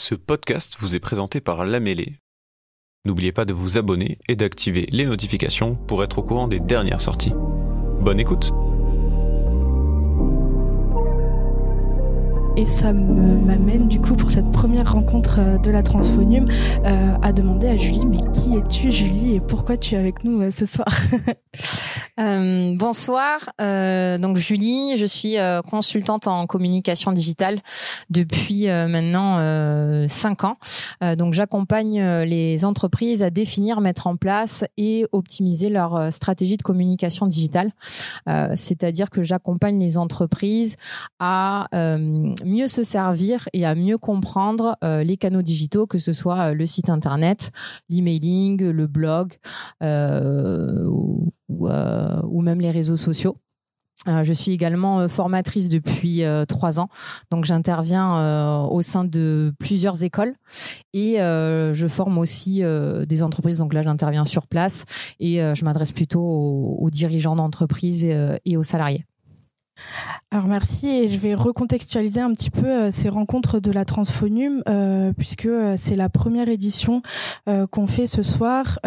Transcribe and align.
Ce 0.00 0.14
podcast 0.14 0.76
vous 0.78 0.94
est 0.94 1.00
présenté 1.00 1.40
par 1.40 1.64
La 1.64 1.80
Mêlée. 1.80 2.20
N'oubliez 3.04 3.32
pas 3.32 3.44
de 3.44 3.52
vous 3.52 3.78
abonner 3.78 4.18
et 4.28 4.36
d'activer 4.36 4.86
les 4.92 5.04
notifications 5.04 5.74
pour 5.74 6.04
être 6.04 6.18
au 6.18 6.22
courant 6.22 6.46
des 6.46 6.60
dernières 6.60 7.00
sorties. 7.00 7.32
Bonne 8.00 8.20
écoute 8.20 8.52
Et 12.58 12.66
ça 12.66 12.92
m'amène 12.92 13.86
du 13.86 14.00
coup 14.00 14.16
pour 14.16 14.32
cette 14.32 14.50
première 14.50 14.92
rencontre 14.92 15.36
euh, 15.38 15.58
de 15.58 15.70
la 15.70 15.84
Transphonium 15.84 16.48
euh, 16.84 17.14
à 17.22 17.32
demander 17.32 17.68
à 17.68 17.76
Julie, 17.76 18.04
mais 18.04 18.16
qui 18.32 18.56
es-tu 18.56 18.90
Julie 18.90 19.36
et 19.36 19.40
pourquoi 19.40 19.76
tu 19.76 19.94
es 19.94 19.98
avec 19.98 20.24
nous 20.24 20.42
euh, 20.42 20.50
ce 20.50 20.66
soir 20.66 20.88
bonsoir, 22.18 23.50
donc 23.60 24.38
Julie, 24.38 24.96
je 24.96 25.06
suis 25.06 25.36
consultante 25.70 26.26
en 26.26 26.48
communication 26.48 27.12
digitale 27.12 27.60
depuis 28.10 28.66
maintenant 28.66 29.38
cinq 30.08 30.42
ans. 30.42 30.56
donc 31.16 31.34
j'accompagne 31.34 32.02
les 32.24 32.64
entreprises 32.64 33.22
à 33.22 33.30
définir, 33.30 33.80
mettre 33.80 34.08
en 34.08 34.16
place 34.16 34.64
et 34.76 35.06
optimiser 35.12 35.70
leur 35.70 36.12
stratégie 36.12 36.56
de 36.56 36.62
communication 36.64 37.28
digitale. 37.28 37.70
C'est-à-dire 38.56 39.10
que 39.10 39.22
j'accompagne 39.22 39.78
les 39.78 39.96
entreprises 39.96 40.74
à 41.20 41.68
mieux 42.48 42.68
se 42.68 42.82
servir 42.82 43.48
et 43.52 43.64
à 43.64 43.74
mieux 43.74 43.98
comprendre 43.98 44.76
les 44.82 45.16
canaux 45.16 45.42
digitaux, 45.42 45.86
que 45.86 45.98
ce 45.98 46.12
soit 46.12 46.54
le 46.54 46.66
site 46.66 46.90
internet, 46.90 47.50
l'emailing, 47.88 48.62
le 48.62 48.86
blog. 48.86 49.34
Euh, 49.82 50.84
ou 51.48 52.42
même 52.42 52.60
les 52.60 52.70
réseaux 52.70 52.96
sociaux. 52.96 53.36
Euh, 54.06 54.22
je 54.22 54.32
suis 54.32 54.52
également 54.52 55.00
euh, 55.00 55.08
formatrice 55.08 55.68
depuis 55.68 56.22
euh, 56.22 56.44
trois 56.44 56.78
ans, 56.78 56.88
donc 57.32 57.44
j'interviens 57.44 58.16
euh, 58.16 58.58
au 58.60 58.80
sein 58.80 59.04
de 59.04 59.52
plusieurs 59.58 60.04
écoles 60.04 60.34
et 60.92 61.16
je 61.18 61.86
forme 61.88 62.18
aussi 62.18 62.62
des 63.06 63.22
entreprises. 63.22 63.58
Donc 63.58 63.74
là, 63.74 63.82
j'interviens 63.82 64.24
sur 64.24 64.46
place 64.46 64.84
et 65.20 65.36
je 65.36 65.64
m'adresse 65.64 65.92
plutôt 65.92 66.20
aux, 66.20 66.90
dirigeants 66.90 67.36
d'entreprise 67.36 68.04
et, 68.04 68.38
et 68.44 68.56
aux 68.56 68.62
salariés. 68.62 69.04
Alors 70.30 70.46
merci 70.46 70.88
et 70.88 71.08
je 71.08 71.16
vais 71.16 71.34
recontextualiser 71.34 72.20
un 72.20 72.34
petit 72.34 72.50
peu 72.50 72.66
euh, 72.66 72.90
ces 72.90 73.08
rencontres 73.08 73.60
de 73.60 73.72
la 73.72 73.86
Transphonium 73.86 74.62
euh, 74.68 75.14
puisque 75.16 75.46
euh, 75.46 75.74
c'est 75.78 75.96
la 75.96 76.10
première 76.10 76.50
édition 76.50 77.00
qu'on 77.70 77.86
fait 77.86 78.06
ce 78.06 78.22
soir. 78.22 78.78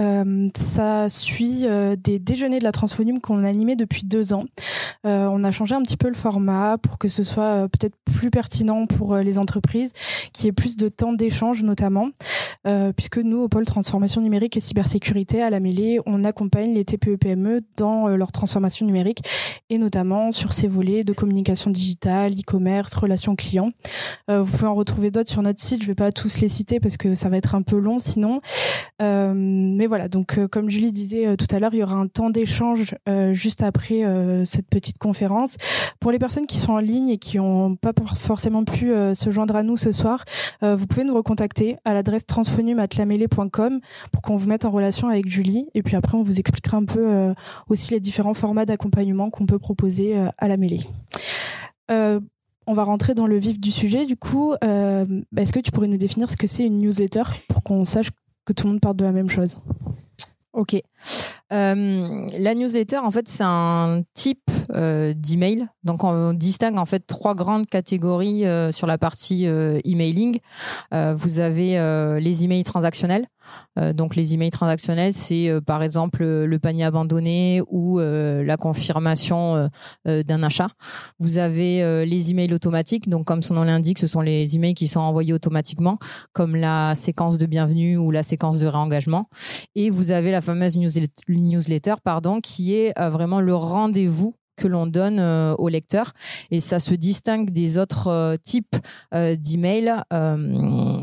Ça 0.56 1.10
suit 1.10 1.66
des 1.98 2.20
déjeuners 2.20 2.60
de 2.60 2.64
la 2.64 2.72
Transphonium 2.72 3.20
qu'on 3.20 3.44
a 3.44 3.50
animé 3.50 3.76
depuis 3.76 4.06
deux 4.06 4.34
ans. 4.34 4.46
on 5.04 5.44
a 5.44 5.52
changé 5.52 5.74
un 5.74 5.82
petit 5.82 5.98
peu 5.98 6.10
le 6.10 6.16
format 6.16 6.78
pour 6.78 7.00
que 7.00 7.08
ce 7.08 7.24
soit 7.24 7.68
peut-être 7.70 7.96
plus 8.06 8.30
pertinent 8.30 8.86
pour 8.86 9.16
les 9.16 9.40
entreprises, 9.40 9.94
qui 10.32 10.48
ait 10.48 10.52
plus 10.52 10.78
de 10.78 10.90
temps 10.90 11.14
d'échange 11.14 11.64
notamment, 11.64 12.10
puisque 12.96 13.18
nous 13.18 13.40
au 13.40 13.48
pôle 13.48 13.66
transformation 13.66 14.22
numérique 14.22 14.58
et 14.58 14.62
cybersécurité 14.62 15.42
à 15.42 15.50
la 15.50 15.60
mêlée, 15.60 16.00
on 16.06 16.24
accompagne 16.24 16.74
les 16.74 16.86
TPE-PME 16.86 17.58
e 17.58 17.62
dans 17.78 18.08
leur 18.10 18.32
transformation 18.32 18.86
numérique 18.86 19.24
et 19.70 19.78
notamment 19.78 20.32
sur 20.32 20.54
ces 20.54 20.68
volets 20.68 20.81
de 20.82 21.14
communication 21.14 21.70
digitale, 21.70 22.34
e-commerce, 22.34 22.96
relations 22.96 23.36
clients. 23.36 23.72
Euh, 24.30 24.42
vous 24.42 24.52
pouvez 24.52 24.68
en 24.68 24.76
retrouver 24.76 25.12
d'autres 25.12 25.32
sur 25.32 25.42
notre 25.42 25.62
site. 25.62 25.82
Je 25.82 25.88
vais 25.88 25.96
pas 25.96 26.12
tous 26.12 26.40
les 26.40 26.48
citer 26.48 26.80
parce 26.80 26.98
que 26.98 27.14
ça 27.14 27.30
va 27.30 27.38
être 27.38 27.56
un 27.56 27.62
peu 27.62 27.78
long 27.78 28.00
sinon. 28.00 28.42
Euh, 29.02 29.34
mais 29.36 29.88
voilà, 29.88 30.08
donc 30.08 30.38
euh, 30.38 30.48
comme 30.48 30.70
Julie 30.70 30.92
disait 30.92 31.38
tout 31.38 31.48
à 31.52 31.60
l'heure, 31.60 31.74
il 31.74 31.80
y 31.80 31.84
aura 31.84 31.96
un 31.96 32.08
temps 32.08 32.30
d'échange 32.30 32.96
juste 33.34 33.62
après 33.64 34.04
cette 34.46 34.68
petite 34.68 34.98
conférence. 34.98 35.56
Pour 36.00 36.12
les 36.12 36.20
personnes 36.20 36.48
qui 36.48 36.58
sont 36.58 36.74
en 36.74 36.80
ligne 36.80 37.10
et 37.10 37.18
qui 37.18 37.38
n'ont 37.38 37.76
pas 37.76 37.92
forcément 38.16 38.64
pu 38.64 38.92
se 39.14 39.32
joindre 39.32 39.56
à 39.56 39.64
nous 39.64 39.78
ce 39.78 39.92
soir, 39.92 40.24
vous 40.62 40.88
pouvez 40.88 41.04
nous 41.04 41.14
recontacter 41.14 41.78
à 41.86 41.94
l'adresse 41.94 42.26
transphonium@lamélé.com 42.26 43.80
pour 44.12 44.22
qu'on 44.22 44.36
vous 44.36 44.48
mette 44.48 44.66
en 44.66 44.72
relation 44.72 45.10
avec 45.10 45.30
Julie. 45.30 45.68
Et 45.74 45.84
puis 45.84 45.96
après, 45.96 46.18
on 46.18 46.24
vous 46.24 46.40
expliquera 46.40 46.78
un 46.78 46.86
peu 46.86 47.34
aussi 47.70 47.92
les 47.92 48.00
différents 48.00 48.34
formats 48.34 48.66
d'accompagnement 48.66 49.30
qu'on 49.30 49.46
peut 49.46 49.60
proposer 49.60 50.16
à 50.38 50.48
la 50.48 50.58
mêlée. 50.58 50.71
Euh, 51.90 52.20
on 52.68 52.74
va 52.74 52.84
rentrer 52.84 53.14
dans 53.14 53.28
le 53.28 53.38
vif 53.38 53.60
du 53.60 53.72
sujet. 53.72 54.06
Du 54.06 54.16
coup, 54.16 54.54
euh, 54.64 55.06
est-ce 55.36 55.52
que 55.52 55.60
tu 55.60 55.72
pourrais 55.72 55.88
nous 55.88 55.98
définir 55.98 56.30
ce 56.30 56.38
que 56.38 56.48
c'est 56.48 56.66
une 56.66 56.80
newsletter 56.80 57.24
pour 57.48 57.64
qu'on 57.64 57.86
sache 57.86 58.10
que 58.46 58.54
tout 58.54 58.66
le 58.66 58.74
monde 58.74 58.82
parle 58.82 58.96
de 58.96 59.06
la 59.06 59.12
même 59.12 59.30
chose? 59.30 59.58
Ok. 60.54 60.76
Euh, 61.54 62.28
la 62.38 62.56
newsletter, 62.56 62.98
en 62.98 63.12
fait, 63.12 63.28
c'est 63.28 63.44
un 63.46 64.04
type 64.14 64.50
d'email. 64.70 65.68
Donc, 65.84 66.04
on 66.04 66.34
distingue 66.34 66.78
en 66.78 66.86
fait 66.86 67.06
trois 67.06 67.36
grandes 67.36 67.66
catégories 67.66 68.46
sur 68.72 68.88
la 68.88 68.98
partie 68.98 69.46
emailing. 69.84 70.40
vous 70.92 71.40
avez 71.40 72.20
les 72.22 72.46
emails 72.46 72.64
transactionnels. 72.64 73.28
Euh, 73.80 73.94
donc 73.94 74.16
les 74.16 74.34
emails 74.34 74.52
transactionnels, 74.52 75.14
c'est 75.14 75.50
euh, 75.50 75.62
par 75.62 75.84
exemple 75.84 76.24
le 76.24 76.60
panier 76.60 76.84
abandonné 76.84 77.62
ou 77.68 78.00
euh, 78.00 78.44
la 78.44 78.58
confirmation 78.58 79.70
d'un 80.06 80.44
achat. 80.44 80.70
Vous 81.20 81.38
avez 81.38 82.06
les 82.06 82.32
emails 82.32 82.54
automatiques, 82.54 83.10
donc 83.10 83.26
comme 83.26 83.42
son 83.42 83.56
nom 83.56 83.64
l'indique, 83.64 84.00
ce 84.00 84.08
sont 84.08 84.22
les 84.22 84.56
emails 84.56 84.74
qui 84.74 84.88
sont 84.88 85.00
envoyés 85.00 85.34
automatiquement, 85.34 85.98
comme 86.34 86.56
la 86.56 86.96
séquence 86.96 87.38
de 87.38 87.46
bienvenue 87.46 87.98
ou 87.98 88.12
la 88.12 88.24
séquence 88.24 88.60
de 88.60 88.68
réengagement. 88.68 89.30
Et 89.76 89.90
vous 89.90 90.12
avez 90.12 90.32
la 90.32 90.42
fameuse 90.42 90.78
newsletter, 91.28 91.96
pardon, 92.04 92.42
qui 92.42 92.74
est 92.74 92.94
vraiment 93.10 93.42
le 93.42 93.56
rendez-vous 93.56 94.36
que 94.62 94.68
l'on 94.68 94.86
donne 94.86 95.20
euh, 95.20 95.56
au 95.58 95.70
lecteur. 95.70 96.14
Et 96.52 96.60
ça 96.60 96.80
se 96.80 96.94
distingue 96.94 97.50
des 97.50 97.78
autres 97.78 98.08
euh, 98.08 98.36
types 98.42 98.76
euh, 99.14 99.36
d'emails 99.36 100.04
euh, 100.14 100.38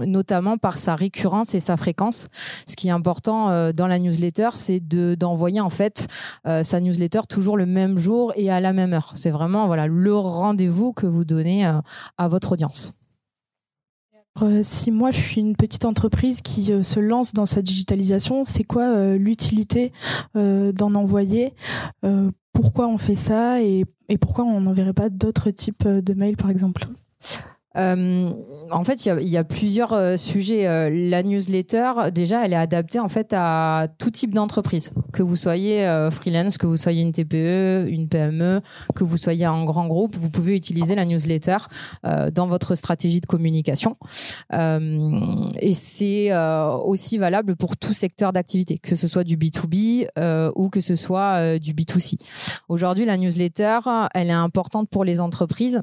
notamment 0.06 0.58
par 0.58 0.78
sa 0.78 0.94
récurrence 0.94 1.54
et 1.54 1.60
sa 1.60 1.76
fréquence. 1.76 2.28
Ce 2.66 2.76
qui 2.76 2.88
est 2.88 2.92
important 2.92 3.72
dans 3.72 3.86
la 3.86 3.98
newsletter 3.98 4.50
c'est 4.54 4.80
de 4.80 5.14
d'envoyer 5.14 5.60
en 5.60 5.70
fait 5.70 6.06
sa 6.44 6.80
newsletter 6.80 7.20
toujours 7.28 7.56
le 7.56 7.66
même 7.66 7.98
jour 7.98 8.32
et 8.36 8.50
à 8.50 8.60
la 8.60 8.72
même 8.72 8.92
heure. 8.92 9.12
C'est 9.14 9.30
vraiment 9.30 9.66
voilà 9.66 9.86
le 9.86 10.14
rendez-vous 10.14 10.92
que 10.92 11.06
vous 11.06 11.24
donnez 11.24 11.64
à 11.64 12.28
votre 12.28 12.52
audience. 12.52 12.92
Si 14.62 14.91
moi 14.91 15.10
je 15.10 15.20
suis 15.20 15.41
une 15.41 15.56
petite 15.56 15.84
entreprise 15.84 16.42
qui 16.42 16.72
se 16.82 17.00
lance 17.00 17.32
dans 17.32 17.47
cette 17.47 17.64
digitalisation, 17.64 18.44
c'est 18.44 18.64
quoi 18.64 19.14
l'utilité 19.16 19.92
d'en 20.34 20.94
envoyer 20.94 21.54
Pourquoi 22.60 22.88
on 22.88 22.98
fait 22.98 23.14
ça 23.14 23.62
et, 23.62 23.84
pourquoi 24.20 24.44
on 24.44 24.60
n'enverrait 24.60 24.92
pas 24.92 25.10
d'autres 25.10 25.52
types 25.52 25.86
de 25.86 26.12
mails 26.12 26.36
par 26.36 26.50
exemple? 26.50 26.88
Euh, 27.76 28.30
en 28.70 28.84
fait, 28.84 29.04
il 29.04 29.08
y 29.08 29.10
a, 29.10 29.20
y 29.20 29.36
a, 29.36 29.44
plusieurs 29.44 29.92
euh, 29.92 30.16
sujets. 30.16 30.66
Euh, 30.66 30.90
la 30.90 31.22
newsletter, 31.22 32.10
déjà, 32.12 32.44
elle 32.44 32.52
est 32.52 32.56
adaptée 32.56 32.98
en 32.98 33.08
fait 33.08 33.32
à 33.32 33.88
tout 33.98 34.10
type 34.10 34.34
d'entreprise, 34.34 34.92
que 35.12 35.22
vous 35.22 35.36
soyez 35.36 35.86
euh, 35.86 36.10
freelance, 36.10 36.56
que 36.56 36.66
vous 36.66 36.76
soyez 36.76 37.02
une 37.02 37.12
TPE, 37.12 37.86
une 37.88 38.08
PME, 38.08 38.62
que 38.94 39.04
vous 39.04 39.18
soyez 39.18 39.44
un 39.44 39.64
grand 39.64 39.86
groupe, 39.86 40.16
vous 40.16 40.30
pouvez 40.30 40.56
utiliser 40.56 40.94
la 40.94 41.04
newsletter 41.04 41.58
euh, 42.06 42.30
dans 42.30 42.46
votre 42.46 42.74
stratégie 42.74 43.20
de 43.20 43.26
communication. 43.26 43.96
et 44.50 45.74
c'est 45.74 46.32
aussi 46.84 47.18
valable 47.18 47.56
pour 47.56 47.76
tout 47.76 47.92
secteur 47.92 48.32
d'activité, 48.32 48.78
que 48.78 48.96
ce 48.96 49.08
soit 49.08 49.24
du 49.24 49.36
B2B 49.36 50.08
ou 50.54 50.68
que 50.70 50.80
ce 50.80 50.96
soit 50.96 51.58
du 51.58 51.74
B2C. 51.74 52.16
Aujourd'hui, 52.68 53.04
la 53.04 53.16
newsletter, 53.16 53.80
elle 54.14 54.28
est 54.28 54.32
importante 54.32 54.88
pour 54.88 55.04
les 55.04 55.20
entreprises 55.20 55.82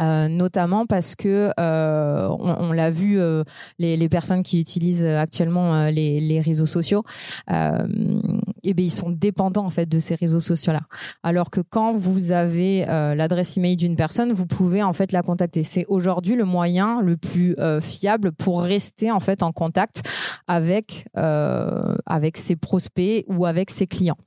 euh, 0.00 0.28
notamment 0.28 0.86
parce 0.86 1.14
que 1.14 1.50
euh, 1.60 2.28
on, 2.28 2.72
l'a 2.72 2.90
vu 2.90 3.20
euh, 3.20 3.44
les, 3.78 4.08
personnes 4.08 4.42
qui 4.42 4.58
utilisent 4.58 5.04
actuellement 5.04 5.86
les, 5.86 6.18
les, 6.18 6.40
réseaux 6.40 6.66
sociaux 6.66 7.04
eh 7.50 8.74
ben 8.74 8.84
ils 8.84 8.90
sont 8.90 9.10
dépendants 9.10 9.66
en 9.66 9.70
fait 9.70 9.86
de 9.86 9.98
ces 9.98 10.14
réseaux 10.14 10.40
sociaux 10.40 10.72
là 10.72 10.80
alors 11.22 11.50
que 11.50 11.60
quand 11.60 11.94
vous 11.94 12.32
avez 12.32 12.84
l'adresse 12.86 13.56
email 13.56 13.76
d'une 13.76 13.96
personne 13.96 14.32
vous 14.32 14.46
pouvez 14.46 14.82
en 14.82 14.92
fait 14.92 15.12
la 15.12 15.22
contacter. 15.22 15.62
C'est 15.62 15.84
aujourd'hui 15.88 16.36
le 16.36 16.44
moyen 16.44 17.00
le 17.02 17.16
plus 17.16 17.56
fiable 17.80 18.32
pour 18.32 18.62
rester 18.62 19.10
en 19.10 19.20
fait 19.20 19.42
en 19.42 19.52
contact 19.52 20.02
avec 20.48 21.06
avec 21.14 22.36
ses 22.36 22.56
prospects 22.56 23.24
ou 23.28 23.46
avec 23.46 23.70
ses 23.70 23.86
clients 23.86 24.18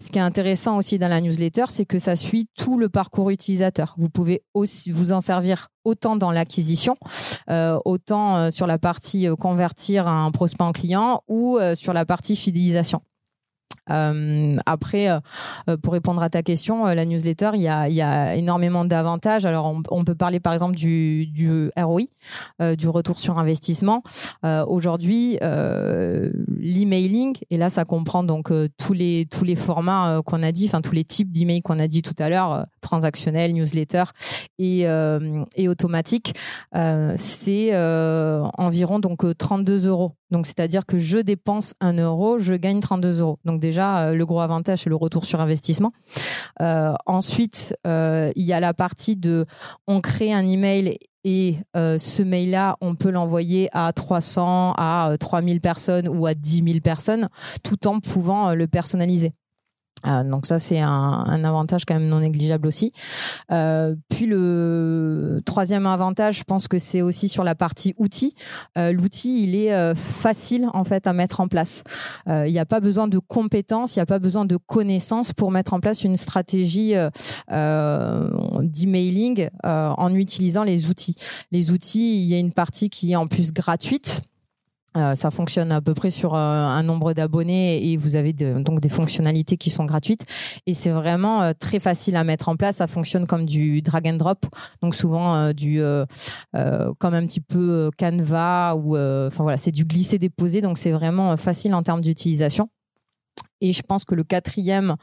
ce 0.00 0.10
qui 0.10 0.18
est 0.18 0.22
intéressant 0.22 0.76
aussi 0.76 0.98
dans 0.98 1.08
la 1.08 1.20
newsletter, 1.20 1.64
c'est 1.68 1.86
que 1.86 1.98
ça 1.98 2.16
suit 2.16 2.48
tout 2.56 2.78
le 2.78 2.88
parcours 2.88 3.30
utilisateur. 3.30 3.94
Vous 3.98 4.08
pouvez 4.08 4.42
aussi 4.54 4.90
vous 4.90 5.12
en 5.12 5.20
servir 5.20 5.68
autant 5.84 6.16
dans 6.16 6.30
l'acquisition, 6.30 6.96
euh, 7.50 7.78
autant 7.84 8.36
euh, 8.36 8.50
sur 8.50 8.66
la 8.66 8.78
partie 8.78 9.26
euh, 9.26 9.36
convertir 9.36 10.06
un 10.06 10.30
prospect 10.30 10.64
en 10.64 10.72
client 10.72 11.22
ou 11.28 11.58
sur 11.74 11.92
la 11.92 12.04
partie 12.04 12.36
fidélisation. 12.36 13.02
Euh, 13.90 14.56
après, 14.66 15.10
euh, 15.10 15.76
pour 15.82 15.92
répondre 15.92 16.22
à 16.22 16.30
ta 16.30 16.42
question, 16.42 16.86
euh, 16.86 16.94
la 16.94 17.04
newsletter, 17.04 17.50
il 17.54 17.62
y 17.62 17.68
a, 17.68 18.36
énormément 18.36 18.84
d'avantages. 18.84 19.46
Alors, 19.46 19.74
on, 19.90 20.04
peut 20.04 20.14
parler 20.14 20.40
par 20.40 20.52
exemple 20.52 20.76
du, 20.76 21.70
ROI, 21.76 22.02
euh, 22.60 22.76
du 22.76 22.88
retour 22.88 23.18
sur 23.18 23.38
investissement. 23.38 24.02
Euh, 24.44 24.64
aujourd'hui, 24.66 25.38
l'emailing, 26.58 27.36
et 27.50 27.56
là, 27.56 27.70
ça 27.70 27.84
comprend 27.84 28.24
donc 28.24 28.52
tous 28.78 28.92
les 28.92 29.26
tous 29.30 29.44
les 29.44 29.56
formats 29.56 30.20
qu'on 30.24 30.42
a 30.42 30.52
dit, 30.52 30.66
enfin 30.66 30.80
tous 30.80 30.92
les 30.92 31.04
types 31.04 31.32
d'emails 31.32 31.62
qu'on 31.62 31.78
a 31.78 31.88
dit 31.88 32.02
tout 32.02 32.14
à 32.18 32.28
l'heure, 32.28 32.66
transactionnel, 32.80 33.52
newsletter 33.52 34.04
et 34.58 34.82
et 35.56 35.68
automatique. 35.68 36.34
C'est 37.16 37.76
environ 38.58 38.98
donc 38.98 39.24
32 39.36 39.86
euros 39.86 40.12
donc, 40.32 40.46
c'est-à-dire 40.46 40.86
que 40.86 40.96
je 40.96 41.18
dépense 41.18 41.74
un 41.80 41.92
euro, 41.98 42.38
je 42.38 42.54
gagne 42.54 42.80
32 42.80 43.20
euros. 43.20 43.38
Donc, 43.44 43.60
déjà, 43.60 44.06
euh, 44.08 44.14
le 44.14 44.24
gros 44.24 44.40
avantage, 44.40 44.80
c'est 44.80 44.90
le 44.90 44.96
retour 44.96 45.26
sur 45.26 45.42
investissement. 45.42 45.92
Euh, 46.62 46.94
ensuite, 47.04 47.76
euh, 47.86 48.32
il 48.34 48.44
y 48.44 48.54
a 48.54 48.58
la 48.58 48.72
partie 48.72 49.16
de 49.16 49.44
on 49.86 50.00
crée 50.00 50.32
un 50.32 50.48
email 50.48 50.96
et 51.24 51.58
ce 51.74 52.22
mail-là, 52.22 52.78
on 52.80 52.96
peut 52.96 53.10
l'envoyer 53.10 53.68
à 53.72 53.92
300, 53.92 54.74
à 54.76 55.14
3000 55.20 55.60
personnes 55.60 56.08
ou 56.08 56.26
à 56.26 56.34
10 56.34 56.64
000 56.64 56.80
personnes, 56.80 57.28
tout 57.62 57.86
en 57.86 58.00
pouvant 58.00 58.54
le 58.54 58.66
personnaliser. 58.66 59.30
Euh, 60.06 60.24
donc 60.24 60.46
ça 60.46 60.58
c'est 60.58 60.80
un, 60.80 61.44
avantage 61.44 61.84
quand 61.84 61.94
même 61.94 62.08
non 62.08 62.18
négligeable 62.20 62.66
aussi. 62.66 62.92
Euh, 63.50 63.94
puis 64.08 64.26
le 64.26 65.40
troisième 65.44 65.86
avantage, 65.86 66.38
je 66.38 66.44
pense 66.44 66.68
que 66.68 66.78
c'est 66.78 67.02
aussi 67.02 67.28
sur 67.28 67.44
la 67.44 67.54
partie 67.54 67.94
outils. 67.98 68.34
Euh, 68.78 68.92
L'outil 68.92 69.44
il 69.44 69.54
est 69.56 69.72
euh, 69.72 69.94
facile 69.94 70.68
en 70.72 70.84
fait 70.84 71.06
à 71.06 71.12
mettre 71.12 71.40
en 71.40 71.48
place. 71.48 71.84
Il 72.26 72.50
n'y 72.50 72.58
a 72.58 72.66
pas 72.66 72.80
besoin 72.80 73.08
de 73.08 73.18
compétences, 73.18 73.96
il 73.96 73.98
n'y 73.98 74.02
a 74.02 74.06
pas 74.06 74.18
besoin 74.18 74.44
de 74.44 74.56
connaissances 74.56 75.32
pour 75.32 75.50
mettre 75.50 75.72
en 75.74 75.80
place 75.80 76.04
une 76.04 76.16
stratégie 76.16 76.94
d'emailing 78.60 79.48
en 79.64 80.14
utilisant 80.14 80.64
les 80.64 80.86
outils. 80.86 81.16
Les 81.50 81.70
outils, 81.70 82.22
il 82.22 82.28
y 82.28 82.34
a 82.34 82.38
une 82.38 82.52
partie 82.52 82.90
qui 82.90 83.12
est 83.12 83.16
en 83.16 83.26
plus 83.26 83.52
gratuite 83.52 84.22
euh, 84.96 85.14
ça 85.14 85.30
fonctionne 85.30 85.72
à 85.72 85.80
peu 85.80 85.94
près 85.94 86.10
sur 86.10 86.34
euh, 86.34 86.38
un 86.38 86.82
nombre 86.82 87.12
d'abonnés 87.14 87.90
et 87.90 87.96
vous 87.96 88.16
avez 88.16 88.32
donc 88.32 88.80
des 88.80 88.88
fonctionnalités 88.88 89.56
qui 89.56 89.70
sont 89.70 89.84
gratuites 89.84 90.24
et 90.66 90.74
c'est 90.74 90.90
vraiment 90.90 91.42
euh, 91.42 91.52
très 91.58 91.78
facile 91.78 92.16
à 92.16 92.24
mettre 92.24 92.48
en 92.48 92.56
place. 92.56 92.76
Ça 92.76 92.86
fonctionne 92.86 93.26
comme 93.26 93.46
du 93.46 93.80
drag 93.82 94.06
and 94.06 94.16
drop, 94.16 94.46
donc 94.82 94.94
souvent 94.94 95.52
du 95.52 95.80
comme 96.52 97.14
un 97.14 97.26
petit 97.26 97.40
peu 97.40 97.90
Canva 97.98 98.74
ou 98.76 98.96
enfin 98.96 99.42
voilà, 99.42 99.56
c'est 99.56 99.72
du 99.72 99.84
glisser 99.84 100.18
déposer, 100.18 100.60
donc 100.60 100.78
c'est 100.78 100.92
vraiment 100.92 101.36
facile 101.36 101.74
en 101.74 101.82
termes 101.82 102.02
d'utilisation. 102.02 102.68
Et 103.62 103.72
je 103.72 103.80
pense 103.80 104.04
que 104.04 104.14
le 104.14 104.24
quatrième 104.24 104.96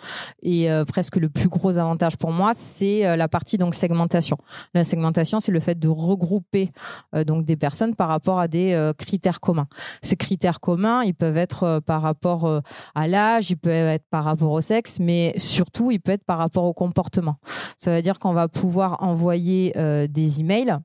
et 0.43 0.69
euh, 0.69 0.83
presque 0.83 1.15
le 1.15 1.29
plus 1.29 1.47
gros 1.47 1.77
avantage 1.77 2.17
pour 2.17 2.31
moi, 2.31 2.51
c'est 2.53 3.07
euh, 3.07 3.15
la 3.15 3.29
partie 3.29 3.57
donc 3.57 3.73
segmentation. 3.73 4.37
La 4.73 4.83
segmentation, 4.83 5.39
c'est 5.39 5.53
le 5.53 5.61
fait 5.61 5.79
de 5.79 5.87
regrouper 5.87 6.69
euh, 7.15 7.23
donc 7.23 7.45
des 7.45 7.55
personnes 7.55 7.95
par 7.95 8.09
rapport 8.09 8.39
à 8.39 8.47
des 8.49 8.91
critères 8.97 9.39
communs. 9.39 9.67
Ces 10.01 10.17
critères 10.17 10.59
communs, 10.59 11.03
ils 11.03 11.13
peuvent 11.13 11.37
être 11.37 11.79
par 11.85 12.01
rapport 12.01 12.61
à 12.95 13.07
l'âge, 13.07 13.49
ils 13.49 13.55
peuvent 13.55 13.87
être 13.87 14.05
par 14.09 14.25
rapport 14.25 14.51
au 14.51 14.59
sexe, 14.59 14.99
mais 14.99 15.33
surtout, 15.37 15.91
ils 15.91 15.99
peuvent 15.99 16.15
être 16.15 16.25
par 16.25 16.37
rapport 16.37 16.65
au 16.65 16.73
comportement. 16.73 17.37
Ça 17.77 17.95
veut 17.95 18.01
dire 18.01 18.19
qu'on 18.19 18.33
va 18.33 18.49
pouvoir 18.49 19.01
envoyer 19.01 19.73
des 20.09 20.41
emails 20.41 20.77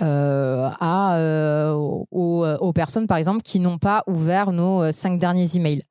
euh, 0.00 0.70
à 0.80 1.16
euh, 1.16 1.72
aux, 1.72 2.46
aux, 2.46 2.72
personnes 2.72 3.08
par 3.08 3.16
exemple 3.16 3.42
qui 3.42 3.58
n'ont 3.58 3.78
pas 3.78 4.04
ouvert 4.06 4.52
nos 4.52 4.82
euh, 4.82 4.92
cinq 4.92 5.18
derniers 5.18 5.56
emails. 5.56 5.82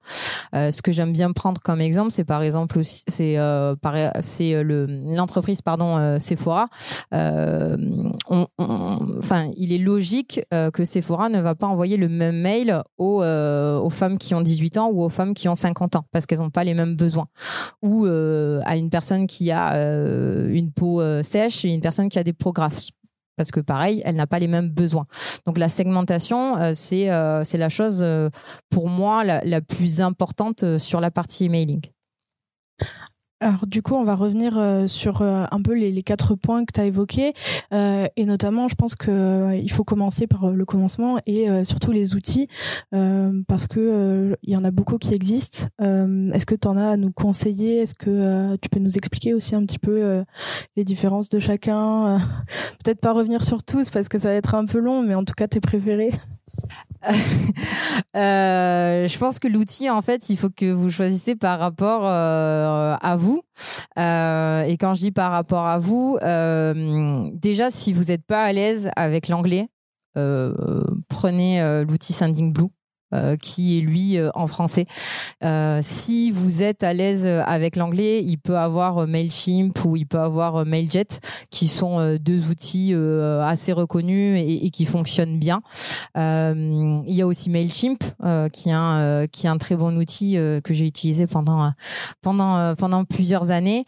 Euh, 0.54 0.72
ce 0.72 0.82
que 0.82 0.94
j'aime 0.94 1.12
bien 1.12 1.34
prendre 1.34 1.60
comme 1.62 1.82
exemple, 1.82 2.12
c'est 2.12 2.24
par 2.24 2.42
exemple 2.42 2.80
c'est 2.84 3.38
euh, 3.38 3.76
c'est 4.22 4.64
le 4.64 4.86
l'entreprise 5.14 5.62
pardon 5.62 6.18
Sephora. 6.20 6.70
Enfin, 7.12 7.82
il 9.58 9.74
est 9.74 9.78
logique 9.78 10.42
que 10.52 10.86
Sephora 10.86 11.28
ne 11.30 11.42
va 11.42 11.56
pas 11.56 11.68
envoyer 11.68 11.98
le 11.98 12.08
même 12.08 12.42
mail 12.42 12.82
aux 12.98 13.24
aux 13.24 13.90
femmes 13.90 14.18
qui 14.18 14.34
ont 14.36 14.42
18 14.42 14.78
ans 14.78 14.90
ou 14.92 15.04
aux 15.04 15.10
femmes 15.10 15.34
qui 15.34 15.50
ont 15.50 15.56
50 15.56 15.98
ans 15.98 16.06
parce 16.12 16.26
qu'elles 16.26 16.40
n'ont 16.40 16.50
pas 16.50 16.64
les 16.64 16.74
mêmes 16.74 16.96
besoins. 16.96 17.28
Ou 17.82 18.06
à 18.06 18.78
une 18.78 18.90
personne 18.90 19.28
qui 19.28 19.52
a 19.52 19.76
une 19.76 20.72
peau 20.72 21.02
sèche 21.24 21.66
et 21.66 21.74
une 21.74 21.82
personne 21.82 22.08
qui 22.10 22.20
a 22.20 22.24
des 22.24 22.34
peaux 22.34 22.54
parce 23.38 23.52
que 23.52 23.60
pareil, 23.60 24.02
elle 24.06 24.16
n'a 24.16 24.28
pas 24.28 24.40
les 24.40 24.48
mêmes 24.48 24.70
besoins. 24.70 25.08
Donc 25.46 25.58
la 25.58 25.70
segmentation, 25.70 26.58
euh, 26.58 26.72
c'est 26.76 27.10
euh, 27.10 27.44
la 27.54 27.70
chose 27.70 28.02
euh, 28.04 28.30
pour 28.70 28.88
moi 28.90 29.24
la, 29.24 29.44
la 29.44 29.62
plus 29.62 30.02
importante 30.02 30.78
sur 30.78 31.02
la 31.02 31.12
partie 31.12 31.46
emailing. 31.46 31.82
Alors 33.44 33.66
du 33.66 33.82
coup, 33.82 33.96
on 33.96 34.04
va 34.04 34.14
revenir 34.14 34.56
euh, 34.56 34.86
sur 34.86 35.24
euh, 35.24 35.46
un 35.50 35.62
peu 35.64 35.74
les, 35.74 36.04
quatre 36.04 36.36
points 36.36 36.64
que 36.64 36.74
tu 36.74 36.80
as 36.80 36.86
évoqués 36.86 37.34
euh, 37.74 38.06
et 38.16 38.26
notamment, 38.26 38.68
je 38.68 38.76
pense 38.76 38.94
que 38.94 39.56
il 39.56 39.72
faut 39.72 39.84
commencer 39.84 40.28
par 40.28 40.52
le 40.52 40.64
commencement 40.66 41.18
et 41.26 41.48
surtout 41.64 41.92
les 41.92 42.14
outils 42.14 42.48
parce 42.92 43.66
que 43.68 44.38
il 44.44 44.54
y 44.54 44.56
en 44.56 44.64
a 44.64 44.72
beaucoup 44.72 44.98
qui 44.98 45.14
existent. 45.14 45.68
Est-ce 45.80 46.46
que 46.46 46.56
tu 46.56 46.68
en 46.68 46.78
as 46.78 46.90
à 46.90 46.98
nous 46.98 47.12
conseiller? 47.12 47.80
Est-ce 47.80 47.96
que 47.96 48.56
tu 48.58 48.70
peux 48.70 48.80
nous 48.80 48.96
expliquer 48.98 49.34
aussi 49.34 49.56
un 49.56 49.66
petit 49.66 49.80
peu 49.80 50.24
les 50.76 50.84
différences 50.84 51.30
de 51.30 51.40
chacun? 51.40 52.20
Peut-être 52.84 53.02
pas 53.02 53.14
revenir 53.14 53.44
sur 53.44 53.64
tous 53.64 53.90
parce 53.90 54.08
que 54.08 54.20
ça 54.20 54.30
va 54.30 54.36
être 54.36 54.54
un 54.54 54.66
peu 54.66 54.80
long, 54.80 55.02
mais 55.02 55.16
en 55.16 55.24
tout 55.24 55.36
cas 55.36 55.48
tes 55.48 55.62
préférés. 55.62 56.12
euh, 58.16 59.08
je 59.08 59.18
pense 59.18 59.40
que 59.40 59.48
l'outil, 59.48 59.90
en 59.90 60.02
fait, 60.02 60.30
il 60.30 60.38
faut 60.38 60.50
que 60.50 60.72
vous 60.72 60.90
choisissez 60.90 61.36
par 61.36 61.60
rapport 61.60 62.06
euh, 62.06 62.96
à 63.00 63.16
vous. 63.16 63.42
Euh, 63.98 64.64
et 64.64 64.78
quand 64.78 64.94
je 64.94 65.02
dis 65.02 65.12
par 65.12 65.32
rapport 65.32 65.66
à 65.66 65.80
vous, 65.80 66.18
déjà, 67.34 67.72
si 67.72 67.94
vous 67.94 68.06
n'êtes 68.06 68.26
pas 68.26 68.44
à 68.44 68.54
l'aise 68.54 68.90
avec 68.96 69.28
l'anglais, 69.28 69.68
prenez 70.14 71.84
l'outil 71.84 72.14
Sending 72.14 72.54
Blue. 72.54 72.70
Euh, 73.14 73.36
qui 73.36 73.78
est 73.78 73.82
lui 73.82 74.18
euh, 74.18 74.30
en 74.36 74.48
français. 74.48 74.86
Euh, 75.44 75.82
si 75.84 76.32
vous 76.32 76.64
êtes 76.64 76.82
à 76.82 76.94
l'aise 76.94 77.28
avec 77.28 77.76
l'anglais, 77.76 78.24
il 78.24 78.38
peut 78.38 78.58
avoir 78.58 79.06
Mailchimp 79.06 79.84
ou 79.84 79.98
il 79.98 80.08
peut 80.08 80.20
avoir 80.20 80.66
Mailjet, 80.66 81.08
qui 81.50 81.68
sont 81.68 82.18
deux 82.22 82.48
outils 82.48 82.94
assez 83.42 83.74
reconnus 83.74 84.40
et, 84.40 84.66
et, 84.66 84.70
qui 84.70 84.86
fonctionnent 84.86 85.38
bien. 85.40 85.62
il 86.16 87.04
y 87.14 87.22
a 87.22 87.28
aussi 87.28 87.50
Mailchimp, 87.50 88.02
qui 88.54 88.70
est 88.70 88.74
un 88.74 89.28
qui 89.28 89.46
est 89.46 89.50
un 89.50 89.58
très 89.58 89.76
bon 89.76 89.98
outil 89.98 90.38
que 90.64 90.74
j'ai 90.74 90.86
utilisé 90.86 91.28
pendant 91.28 91.74
pendant 92.22 92.76
pendant 92.76 93.04
plusieurs 93.04 93.52
années 93.52 93.86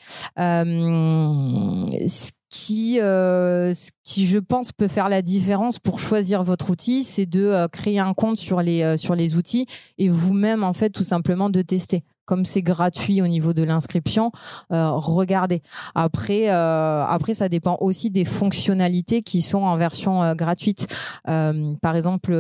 qui, 2.54 3.00
euh, 3.02 3.74
qui 4.04 4.28
je 4.28 4.38
pense 4.38 4.72
peut 4.72 4.88
faire 4.88 5.10
la 5.10 5.24
différence 5.24 5.80
pour 5.80 6.00
choisir 6.00 6.44
votre 6.44 6.70
outil, 6.70 7.04
c'est 7.04 7.26
de 7.26 7.46
euh, 7.46 7.68
créer 7.68 7.98
un 7.98 8.14
compte 8.14 8.38
sur 8.38 8.62
les 8.62 8.84
euh, 8.84 8.96
sur 8.96 9.16
les 9.16 9.36
outils 9.36 9.66
et 9.98 10.08
vous-même 10.08 10.64
en 10.64 10.74
fait 10.74 10.92
tout 10.92 11.04
simplement 11.04 11.50
de 11.50 11.64
tester. 11.64 12.04
Comme 12.26 12.46
c'est 12.46 12.62
gratuit 12.62 13.24
au 13.24 13.28
niveau 13.28 13.54
de 13.54 13.64
l'inscription, 13.64 14.32
euh, 14.72 14.92
regardez. 14.92 15.62
Après, 15.96 16.48
après 16.48 17.34
ça 17.34 17.50
dépend 17.50 17.78
aussi 17.82 18.12
des 18.12 18.24
fonctionnalités 18.24 19.24
qui 19.24 19.42
sont 19.42 19.64
en 19.64 19.76
version 19.76 20.34
gratuite. 20.34 20.88
par 21.26 21.96
exemple, 21.98 22.32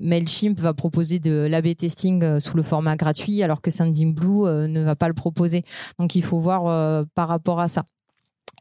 Mailchimp 0.00 0.58
va 0.58 0.74
proposer 0.74 1.20
de 1.20 1.46
l'A/B 1.48 1.76
testing 1.76 2.40
sous 2.40 2.56
le 2.56 2.64
format 2.64 2.96
gratuit, 2.96 3.40
alors 3.44 3.60
que 3.60 3.70
Sendinblue 3.70 4.66
ne 4.68 4.82
va 4.82 4.96
pas 4.96 5.06
le 5.06 5.14
proposer. 5.14 5.62
Donc 6.00 6.16
il 6.16 6.24
faut 6.24 6.40
voir 6.40 7.04
par 7.14 7.28
rapport 7.28 7.60
à 7.60 7.68
ça. 7.68 7.84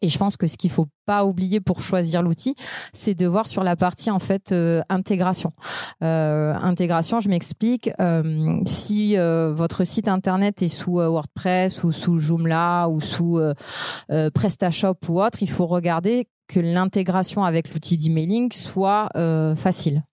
Et 0.02 0.10
je 0.10 0.18
pense 0.18 0.38
que 0.38 0.48
ce 0.48 0.58
qu'il 0.58 0.70
faut 0.70 0.88
pas 1.06 1.26
oublier 1.26 1.60
pour 1.60 1.82
choisir 1.82 2.22
l'outil, 2.22 2.56
c'est 2.94 3.16
de 3.16 3.26
voir 3.26 3.48
sur 3.48 3.64
la 3.64 3.76
partie 3.76 4.12
en 4.12 4.20
fait 4.20 4.52
euh, 4.52 4.82
intégration. 4.90 5.54
Euh, 6.04 6.54
intégration, 6.54 7.20
je 7.20 7.30
m'explique. 7.30 7.90
Euh, 8.00 8.62
si 8.66 9.16
votre 9.18 9.84
site 9.84 10.08
internet 10.08 10.62
est 10.62 10.68
sous 10.68 11.00
WordPress 11.00 11.84
ou 11.84 11.92
sous 11.92 12.18
Joomla 12.18 12.90
ou 12.90 13.02
sous 13.02 13.40
PrestaShop 14.34 14.96
ou 15.08 15.22
autre, 15.22 15.42
il 15.42 15.50
faut 15.50 15.66
regarder 15.68 16.28
que 16.48 16.60
l'intégration 16.60 17.44
avec 17.44 17.74
l'outil 17.74 17.98
d'emailing 17.98 18.52
soit 18.52 19.10
facile. 19.56 20.04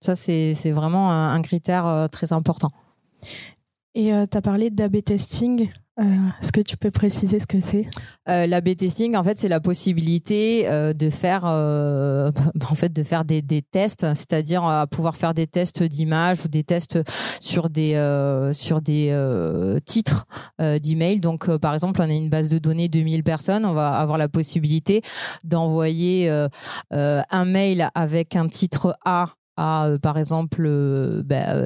Ça, 0.00 0.14
c'est 0.14 0.70
vraiment 0.70 1.10
un 1.10 1.42
critère 1.42 2.08
très 2.10 2.32
important. 2.32 2.70
Et 3.98 4.12
tu 4.30 4.38
as 4.38 4.40
parlé 4.40 4.70
d'AB 4.70 5.02
testing. 5.02 5.68
Euh, 5.98 6.04
est-ce 6.40 6.52
que 6.52 6.60
tu 6.60 6.76
peux 6.76 6.92
préciser 6.92 7.40
ce 7.40 7.46
que 7.46 7.60
c'est? 7.60 7.88
Euh, 8.28 8.46
L'A/B 8.46 8.76
testing, 8.76 9.16
en 9.16 9.24
fait, 9.24 9.36
c'est 9.36 9.48
la 9.48 9.58
possibilité 9.58 10.68
euh, 10.68 10.92
de 10.92 11.10
faire, 11.10 11.42
euh, 11.44 12.30
en 12.70 12.74
fait, 12.74 12.92
de 12.92 13.02
faire 13.02 13.24
des, 13.24 13.42
tests, 13.72 14.06
c'est-à-dire 14.14 14.86
pouvoir 14.92 15.16
faire 15.16 15.34
des 15.34 15.48
tests 15.48 15.82
d'image 15.82 16.44
ou 16.44 16.48
des 16.48 16.62
tests 16.62 17.00
sur 17.40 17.68
des 17.70 17.94
sur 18.52 18.80
des 18.80 19.80
titres 19.84 20.26
d'email. 20.58 21.18
Donc, 21.20 21.50
par 21.56 21.74
exemple, 21.74 22.00
on 22.00 22.08
a 22.08 22.12
une 22.12 22.28
base 22.28 22.48
de 22.48 22.58
données 22.58 22.88
de 22.88 23.00
1000 23.00 23.24
personnes, 23.24 23.64
on 23.64 23.72
va 23.72 23.88
avoir 23.88 24.18
la 24.18 24.28
possibilité 24.28 25.02
d'envoyer 25.42 26.28
un 26.90 27.44
mail 27.44 27.90
avec 27.94 28.36
un 28.36 28.48
titre 28.48 28.96
A 29.04 29.37
à 29.58 29.88
par 30.00 30.16
exemple 30.16 30.62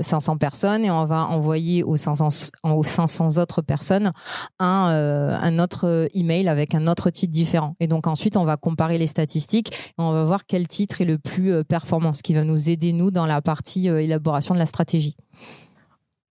500 0.01 0.33
ben, 0.33 0.39
personnes 0.39 0.85
et 0.85 0.91
on 0.91 1.05
va 1.05 1.27
envoyer 1.27 1.85
aux 1.85 1.97
500 1.97 2.51
aux 2.65 2.83
500 2.83 3.39
autres 3.39 3.63
personnes 3.63 4.13
un 4.59 4.73
un 5.43 5.59
autre 5.59 6.09
email 6.15 6.49
avec 6.49 6.75
un 6.75 6.87
autre 6.89 7.11
titre 7.11 7.33
différent. 7.33 7.77
Et 7.79 7.87
donc 7.87 8.07
ensuite 8.07 8.37
on 8.37 8.45
va 8.45 8.57
comparer 8.57 8.99
les 8.99 9.07
statistiques 9.07 9.73
et 9.73 9.95
on 9.99 10.13
va 10.13 10.25
voir 10.25 10.47
quel 10.47 10.67
titre 10.67 11.01
est 11.01 11.05
le 11.05 11.19
plus 11.19 11.63
performant, 11.65 12.13
ce 12.13 12.23
qui 12.23 12.35
va 12.35 12.45
nous 12.45 12.71
aider 12.71 12.93
nous 12.93 13.11
dans 13.11 13.27
la 13.27 13.43
partie 13.43 13.89
élaboration 13.89 14.55
de 14.55 14.59
la 14.59 14.67
stratégie. 14.67 15.17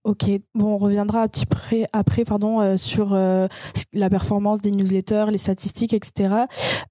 Ok, 0.04 0.32
bon, 0.56 0.74
on 0.74 0.78
reviendra 0.80 1.22
un 1.22 1.28
petit 1.28 1.46
peu 1.46 1.86
après 1.94 2.26
pardon, 2.26 2.60
euh, 2.60 2.76
sur 2.76 3.14
euh, 3.14 3.48
la 3.94 4.10
performance 4.10 4.60
des 4.60 4.72
newsletters, 4.72 5.26
les 5.30 5.38
statistiques, 5.38 5.94
etc. 5.94 6.46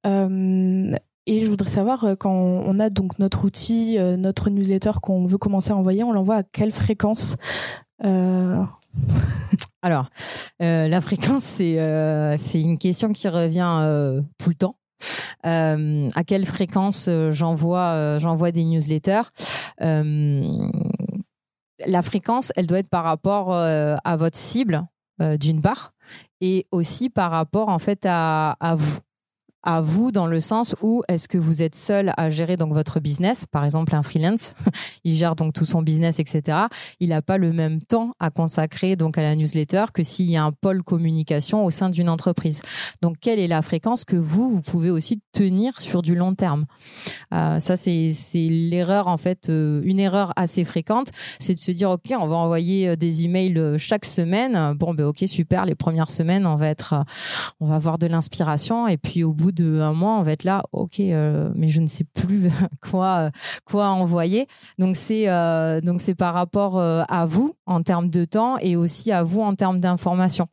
Euh, 0.07 0.93
et 1.27 1.45
je 1.45 1.51
voudrais 1.51 1.69
savoir, 1.69 2.05
quand 2.19 2.33
on 2.33 2.81
a 2.81 2.91
donc 2.91 3.19
notre 3.19 3.45
outil, 3.45 3.99
notre 3.99 4.51
newsletter 4.51 4.93
qu'on 5.03 5.27
veut 5.27 5.39
commencer 5.39 5.71
à 5.71 5.77
envoyer, 5.77 6.05
on 6.05 6.13
l'envoie 6.13 6.37
à 6.37 6.43
quelle 6.43 6.73
fréquence 6.73 7.37
Alors, 9.83 10.11
la 10.61 11.01
fréquence, 11.01 11.45
c'est 11.45 12.61
une 12.61 12.79
question 12.79 13.13
qui 13.13 13.29
revient 13.29 14.23
tout 14.39 14.49
le 14.49 14.55
temps. 14.55 14.77
à 15.43 16.25
quelle 16.25 16.47
fréquence 16.47 17.09
j'envoie 17.31 18.19
j'envoie 18.19 18.51
des 18.51 18.65
newsletters? 18.65 19.31
La 21.87 22.03
fréquence, 22.03 22.53
elle 22.57 22.67
doit 22.67 22.79
être 22.79 22.91
par 22.91 23.05
rapport 23.05 23.53
euh, 23.53 23.97
à 24.05 24.17
votre 24.17 24.37
cible, 24.37 24.87
euh, 25.21 25.37
d'une 25.37 25.61
part, 25.61 25.93
et 26.41 26.67
aussi 26.71 27.11
par 27.11 27.31
rapport 27.31 27.69
en 27.69 27.79
fait 27.79 28.05
à 28.07 28.57
vous 28.77 28.99
à 29.63 29.81
vous 29.81 30.11
dans 30.11 30.27
le 30.27 30.41
sens 30.41 30.75
où 30.81 31.03
est-ce 31.09 31.29
que 31.29 31.39
vous 31.39 31.63
êtes 31.63 31.75
seul 31.75 32.13
à 32.17 32.31
gérer 32.31 32.57
donc 32.57 32.73
votre 32.73 33.01
business, 33.01 33.45
par 33.47 33.65
exemple 33.65 33.95
un 33.95 34.03
freelance, 34.03 34.55
il 35.05 35.15
gère 35.15 35.37
donc 35.37 35.53
tout 35.53 35.67
son 35.67 35.83
business, 35.83 36.19
etc. 36.19 36.59
Il 36.99 37.11
n'a 37.11 37.23
pas 37.23 37.37
le 37.37 37.53
même 37.53 37.81
temps 37.83 38.15
à 38.21 38.31
consacrer 38.31 38.97
donc 38.97 39.19
à 39.19 39.23
la 39.23 39.37
newsletter 39.37 39.87
que 39.93 40.03
s'il 40.03 40.31
y 40.31 40.37
a 40.37 40.45
un 40.45 40.53
pôle 40.53 40.83
communication 40.83 41.65
au 41.65 41.71
sein 41.71 41.91
d'une 41.91 42.09
entreprise. 42.09 42.63
Donc 43.03 43.17
quelle 43.21 43.39
est 43.39 43.49
la 43.49 43.63
fréquence 43.63 44.05
que 44.05 44.17
vous 44.17 44.51
vous 44.51 44.63
pouvez 44.63 44.91
aussi 44.91 45.21
tenir 45.33 45.79
sur 45.81 46.01
du 46.03 46.15
long 46.15 46.35
terme? 46.35 46.67
Euh, 47.35 47.61
Ça 47.61 47.77
c'est 47.77 48.13
l'erreur 48.35 49.09
en 49.09 49.19
fait, 49.19 49.49
euh, 49.49 49.83
une 49.85 50.01
erreur 50.01 50.33
assez 50.37 50.65
fréquente, 50.65 51.09
c'est 51.39 51.55
de 51.55 51.59
se 51.59 51.71
dire 51.71 51.91
ok 51.91 52.13
on 52.19 52.27
va 52.27 52.37
envoyer 52.37 52.89
euh, 52.89 52.97
des 52.97 53.25
emails 53.25 53.79
chaque 53.79 54.05
semaine. 54.05 54.75
Bon 54.75 54.95
ben 54.95 55.05
ok 55.05 55.25
super, 55.27 55.67
les 55.67 55.75
premières 55.75 56.11
semaines 56.11 56.47
on 56.47 56.57
va 56.57 56.69
être, 56.69 56.95
on 57.61 57.67
va 57.67 57.77
avoir 57.77 57.99
de 57.99 58.07
l'inspiration 58.07 58.89
et 58.89 58.97
puis 58.97 59.23
au 59.23 59.33
bout 59.33 59.50
de 59.51 59.81
un 59.81 59.93
mois, 59.93 60.19
on 60.19 60.23
va 60.23 60.33
être 60.33 60.45
là, 60.45 60.65
ok, 60.73 61.01
euh, 61.01 61.51
mais 61.55 61.69
je 61.69 61.81
ne 61.81 61.87
sais 61.87 62.05
plus 62.05 62.51
quoi 62.91 63.31
quoi 63.65 63.89
envoyer. 63.89 64.47
Donc 64.79 64.97
c'est 64.97 65.29
euh, 65.29 65.81
donc 65.81 66.01
c'est 66.01 66.15
par 66.15 66.35
rapport 66.35 66.79
euh, 66.79 67.03
à 67.09 67.27
vous 67.27 67.55
en 67.67 67.83
termes 67.83 68.11
de 68.11 68.25
temps 68.25 68.59
et 68.59 68.77
aussi 68.77 69.13
à 69.13 69.23
vous 69.23 69.41
en 69.41 69.55
termes 69.55 69.81
d'information. 69.81 70.49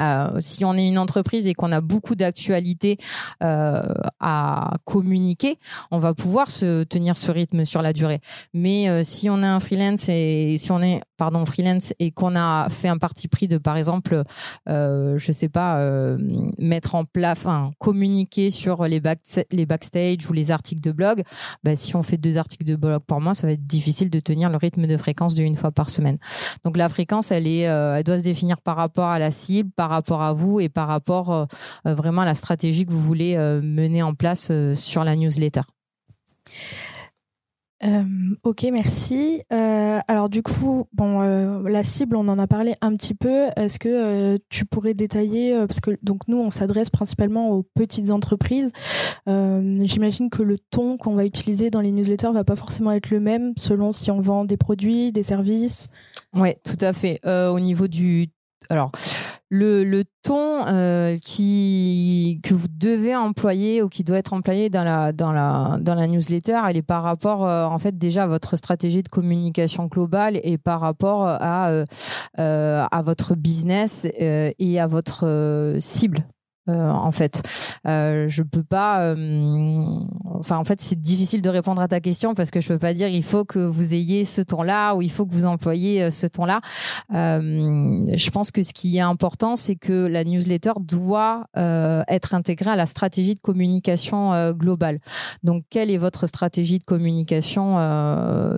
Euh, 0.00 0.38
si 0.40 0.64
on 0.64 0.74
est 0.74 0.88
une 0.88 0.98
entreprise 0.98 1.46
et 1.46 1.54
qu'on 1.54 1.72
a 1.72 1.80
beaucoup 1.80 2.14
d'actualités 2.14 2.98
euh, 3.42 3.82
à 4.20 4.72
communiquer, 4.84 5.58
on 5.90 5.98
va 5.98 6.14
pouvoir 6.14 6.50
se 6.50 6.84
tenir 6.84 7.16
ce 7.16 7.30
rythme 7.30 7.64
sur 7.64 7.82
la 7.82 7.92
durée. 7.92 8.20
Mais 8.52 8.88
euh, 8.88 9.02
si 9.04 9.30
on 9.30 9.42
est 9.42 9.46
un 9.46 9.60
freelance 9.60 10.08
et 10.08 10.56
si 10.58 10.72
on 10.72 10.80
est 10.82 11.00
pardon 11.16 11.44
freelance 11.46 11.94
et 11.98 12.10
qu'on 12.10 12.34
a 12.36 12.68
fait 12.70 12.88
un 12.88 12.98
parti 12.98 13.28
pris 13.28 13.48
de 13.48 13.58
par 13.58 13.76
exemple, 13.76 14.22
je 14.66 15.32
sais 15.32 15.48
pas, 15.48 15.78
mettre 16.58 16.94
en 16.94 17.04
place, 17.04 17.38
enfin 17.38 17.72
communiquer 17.78 18.50
sur 18.50 18.84
les 18.84 19.00
back 19.00 19.20
les 19.52 19.66
backstage 19.66 20.28
ou 20.28 20.32
les 20.32 20.50
articles 20.50 20.80
de 20.80 20.92
blog, 20.92 21.22
bah, 21.62 21.76
si 21.76 21.94
on 21.96 22.02
fait 22.02 22.16
deux 22.16 22.36
articles 22.36 22.64
de 22.64 22.76
blog 22.76 23.02
par 23.06 23.20
mois, 23.20 23.34
ça 23.34 23.46
va 23.46 23.52
être 23.52 23.66
difficile 23.66 24.10
de 24.10 24.20
tenir 24.20 24.50
le 24.50 24.56
rythme 24.56 24.86
de 24.86 24.96
fréquence 24.96 25.34
d'une 25.34 25.56
fois 25.56 25.70
par 25.70 25.90
semaine. 25.90 26.18
Donc 26.64 26.76
la 26.76 26.88
fréquence, 26.88 27.30
elle 27.30 27.46
est, 27.46 27.60
elle 27.60 28.04
doit 28.04 28.18
se 28.18 28.24
définir 28.24 28.60
par 28.60 28.76
rapport 28.76 29.08
à 29.08 29.18
la 29.18 29.30
cible 29.30 29.70
par 29.76 29.83
rapport 29.90 30.22
à 30.22 30.32
vous 30.32 30.60
et 30.60 30.68
par 30.68 30.88
rapport 30.88 31.32
euh, 31.32 31.44
euh, 31.86 31.94
vraiment 31.94 32.22
à 32.22 32.24
la 32.24 32.34
stratégie 32.34 32.86
que 32.86 32.92
vous 32.92 33.00
voulez 33.00 33.36
euh, 33.36 33.60
mener 33.62 34.02
en 34.02 34.14
place 34.14 34.50
sur 34.74 35.04
la 35.04 35.16
newsletter. 35.16 35.62
ok, 38.44 38.62
merci. 38.72 39.42
alors 39.50 40.28
du 40.30 40.42
coup, 40.42 40.86
bon, 40.92 41.20
la 41.20 41.82
cible, 41.82 42.16
on 42.16 42.28
en 42.28 42.38
a 42.38 42.46
parlé 42.46 42.74
un 42.80 42.96
petit 42.96 43.14
peu. 43.14 43.48
Est-ce 43.56 43.78
que 43.78 44.38
tu 44.48 44.64
pourrais 44.64 44.94
détailler 44.94 45.54
parce 45.66 45.80
que 45.80 45.98
donc 46.02 46.26
nous, 46.26 46.38
on 46.38 46.50
s'adresse 46.50 46.88
principalement 46.88 47.50
aux 47.50 47.62
petites 47.62 48.10
entreprises. 48.10 48.72
J'imagine 49.26 50.30
que 50.30 50.42
le 50.42 50.58
ton 50.58 50.96
qu'on 50.96 51.14
va 51.14 51.26
utiliser 51.26 51.70
dans 51.70 51.82
les 51.82 51.92
newsletters 51.92 52.32
va 52.32 52.44
pas 52.44 52.56
forcément 52.56 52.92
être 52.92 53.10
le 53.10 53.20
même 53.20 53.52
selon 53.56 53.92
si 53.92 54.10
on 54.10 54.20
vend 54.20 54.46
des 54.46 54.56
produits, 54.56 55.12
des 55.12 55.22
services. 55.22 55.88
Oui, 56.32 56.54
tout 56.64 56.78
à 56.80 56.94
fait. 56.94 57.20
au 57.26 57.60
niveau 57.60 57.86
du 57.86 58.30
alors 58.70 58.90
le, 59.50 59.84
le 59.84 60.04
ton 60.22 60.66
euh, 60.66 61.16
qui 61.18 62.40
que 62.42 62.54
vous 62.54 62.66
devez 62.68 63.14
employer 63.14 63.82
ou 63.82 63.88
qui 63.88 64.02
doit 64.04 64.18
être 64.18 64.32
employé 64.32 64.70
dans 64.70 64.84
la 64.84 65.12
dans 65.12 65.32
la 65.32 65.78
dans 65.80 65.94
la 65.94 66.06
newsletter, 66.06 66.60
elle 66.68 66.76
est 66.76 66.82
par 66.82 67.02
rapport 67.02 67.46
euh, 67.46 67.64
en 67.64 67.78
fait 67.78 67.96
déjà 67.96 68.24
à 68.24 68.26
votre 68.26 68.56
stratégie 68.56 69.02
de 69.02 69.08
communication 69.08 69.86
globale 69.86 70.40
et 70.42 70.58
par 70.58 70.80
rapport 70.80 71.26
à 71.26 71.70
euh, 71.70 71.84
à 72.38 73.02
votre 73.02 73.34
business 73.34 74.06
et 74.18 74.80
à 74.80 74.86
votre 74.86 75.76
cible 75.80 76.26
euh, 76.68 76.90
en 76.90 77.12
fait. 77.12 77.42
Euh, 77.86 78.26
je 78.28 78.42
peux 78.42 78.62
pas. 78.62 79.02
Euh, 79.02 79.98
enfin, 80.24 80.56
en 80.56 80.64
fait, 80.64 80.80
c'est 80.80 81.00
difficile 81.00 81.42
de 81.42 81.50
répondre 81.50 81.82
à 81.82 81.88
ta 81.88 82.00
question 82.00 82.34
parce 82.34 82.50
que 82.50 82.60
je 82.60 82.68
peux 82.68 82.78
pas 82.78 82.94
dire 82.94 83.08
il 83.08 83.22
faut 83.22 83.44
que 83.44 83.58
vous 83.58 83.94
ayez 83.94 84.24
ce 84.24 84.40
ton-là 84.40 84.94
ou 84.94 85.02
il 85.02 85.10
faut 85.10 85.26
que 85.26 85.34
vous 85.34 85.46
employez 85.46 86.10
ce 86.10 86.26
ton-là. 86.26 86.60
je 87.10 88.30
pense 88.30 88.50
que 88.50 88.62
ce 88.62 88.72
qui 88.72 88.96
est 88.96 89.00
important, 89.00 89.56
c'est 89.56 89.76
que 89.76 90.06
la 90.06 90.24
newsletter 90.24 90.72
doit 90.80 91.46
être 91.54 92.34
intégrée 92.34 92.70
à 92.70 92.76
la 92.76 92.86
stratégie 92.86 93.34
de 93.34 93.40
communication 93.40 94.52
globale. 94.52 95.00
Donc, 95.42 95.64
quelle 95.70 95.90
est 95.90 95.98
votre 95.98 96.26
stratégie 96.26 96.78
de 96.78 96.84
communication 96.84 97.76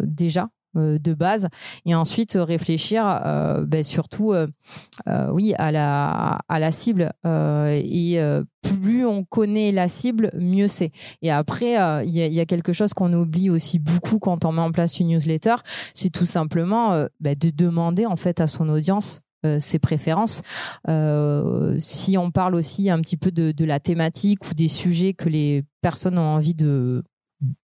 déjà? 0.05 0.43
euh, 0.43 0.56
de 0.77 1.15
base 1.15 1.49
et 1.85 1.95
ensuite 1.95 2.37
euh, 2.37 2.45
réfléchir 2.45 3.05
euh, 3.07 3.65
ben, 3.65 3.83
surtout 3.83 4.35
oui 5.31 5.55
à 5.59 5.73
la 5.73 6.41
à 6.49 6.59
la 6.59 6.71
cible 6.71 7.13
et 7.25 8.19
plus 8.63 9.07
on 9.07 9.25
connaît 9.25 9.73
la 9.73 9.89
cible 9.89 10.31
mieux 10.39 10.69
c'est 10.69 10.91
et 11.23 11.31
après 11.31 11.75
il 12.05 12.17
y, 12.17 12.41
a, 12.41 12.47
quelque 12.47 12.73
chose 12.73 12.95
qu'on 12.95 13.13
oublie 13.13 13.51
aussi 13.51 13.79
beaucoup 13.79 14.19
quand 14.19 14.45
on 14.45 14.53
met 14.53 14.61
en 14.61 14.73
place 14.73 15.01
une 15.01 15.09
newsletter 15.09 15.57
c'est 15.95 16.11
tout 16.11 16.27
simplement 16.27 17.07
ben, 17.21 17.37
de 17.39 17.51
demander 17.51 18.07
en 18.07 18.17
fait 18.17 18.41
à 18.41 18.47
son 18.47 18.69
audience 18.69 19.21
ses 19.61 19.79
préférences. 19.79 20.43
si 21.79 22.19
on 22.19 22.31
parle 22.31 22.55
aussi 22.57 22.91
un 22.91 23.01
petit 23.01 23.17
peu 23.17 23.31
de, 23.31 23.65
la 23.65 23.81
thématique 23.81 24.51
ou 24.51 24.55
des 24.55 24.69
sujets 24.69 25.15
que 25.15 25.29
les 25.29 25.65
personnes 25.83 26.19
ont 26.19 26.35
envie 26.35 26.55
de 26.55 27.05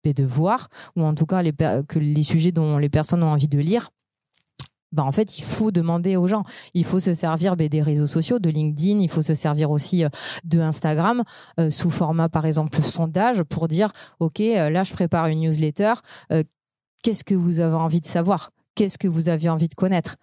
de 0.04 0.24
voir, 0.24 0.68
ou 0.96 1.04
en 1.04 1.14
tout 1.14 1.26
cas 1.26 1.42
les, 1.42 1.52
que 1.52 1.98
les 1.98 2.22
sujets 2.22 2.52
dont 2.52 2.78
les 2.78 2.88
personnes 2.88 3.22
ont 3.22 3.30
envie 3.30 3.48
de 3.48 3.58
lire, 3.58 3.90
bah 4.92 5.04
en 5.04 5.12
fait, 5.12 5.38
il 5.38 5.44
faut 5.44 5.70
demander 5.70 6.16
aux 6.16 6.26
gens. 6.26 6.44
Il 6.74 6.84
faut 6.84 7.00
se 7.00 7.14
servir 7.14 7.56
bah, 7.56 7.68
des 7.68 7.82
réseaux 7.82 8.06
sociaux, 8.06 8.38
de 8.38 8.50
LinkedIn. 8.50 8.98
Il 9.00 9.08
faut 9.08 9.22
se 9.22 9.34
servir 9.34 9.70
aussi 9.70 10.04
euh, 10.04 10.08
de 10.44 10.60
Instagram 10.60 11.22
euh, 11.58 11.70
sous 11.70 11.90
format, 11.90 12.28
par 12.28 12.44
exemple, 12.44 12.82
sondage 12.82 13.42
pour 13.44 13.68
dire, 13.68 13.92
OK, 14.18 14.40
euh, 14.40 14.70
là, 14.70 14.82
je 14.82 14.92
prépare 14.92 15.26
une 15.26 15.40
newsletter. 15.40 15.94
Qu'est-ce 17.02 17.24
que 17.24 17.34
vous 17.34 17.60
avez 17.60 17.76
envie 17.76 18.00
de 18.00 18.06
savoir? 18.06 18.50
Qu'est-ce 18.74 18.98
que 18.98 19.08
vous 19.08 19.28
avez 19.28 19.48
envie 19.48 19.68
de 19.68 19.74
connaître? 19.74 20.16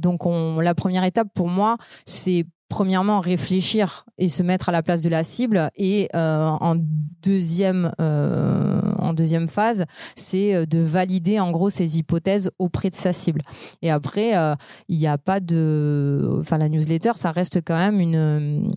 Donc, 0.00 0.26
on, 0.26 0.60
la 0.60 0.74
première 0.74 1.02
étape 1.02 1.28
pour 1.34 1.48
moi, 1.48 1.76
c'est 2.04 2.46
premièrement 2.74 3.20
réfléchir 3.20 4.04
et 4.18 4.28
se 4.28 4.42
mettre 4.42 4.68
à 4.68 4.72
la 4.72 4.82
place 4.82 5.00
de 5.00 5.08
la 5.08 5.22
cible. 5.22 5.70
Et 5.76 6.08
euh, 6.16 6.48
en 6.48 6.74
deuxième 7.22 7.92
euh, 8.00 8.80
en 8.98 9.14
deuxième 9.14 9.46
phase 9.46 9.84
c'est 10.16 10.56
euh, 10.56 10.66
de 10.66 10.80
valider 10.80 11.38
en 11.38 11.52
gros 11.52 11.70
ses 11.70 11.98
hypothèses 11.98 12.50
auprès 12.58 12.90
de 12.90 12.96
sa 12.96 13.12
cible. 13.12 13.42
Et 13.80 13.92
après 13.92 14.32
il 14.88 14.98
n'y 14.98 15.06
a 15.06 15.18
pas 15.18 15.38
de 15.38 16.38
enfin 16.40 16.58
la 16.58 16.68
newsletter 16.68 17.12
ça 17.14 17.30
reste 17.30 17.60
quand 17.64 17.76
même 17.76 18.00
une 18.00 18.74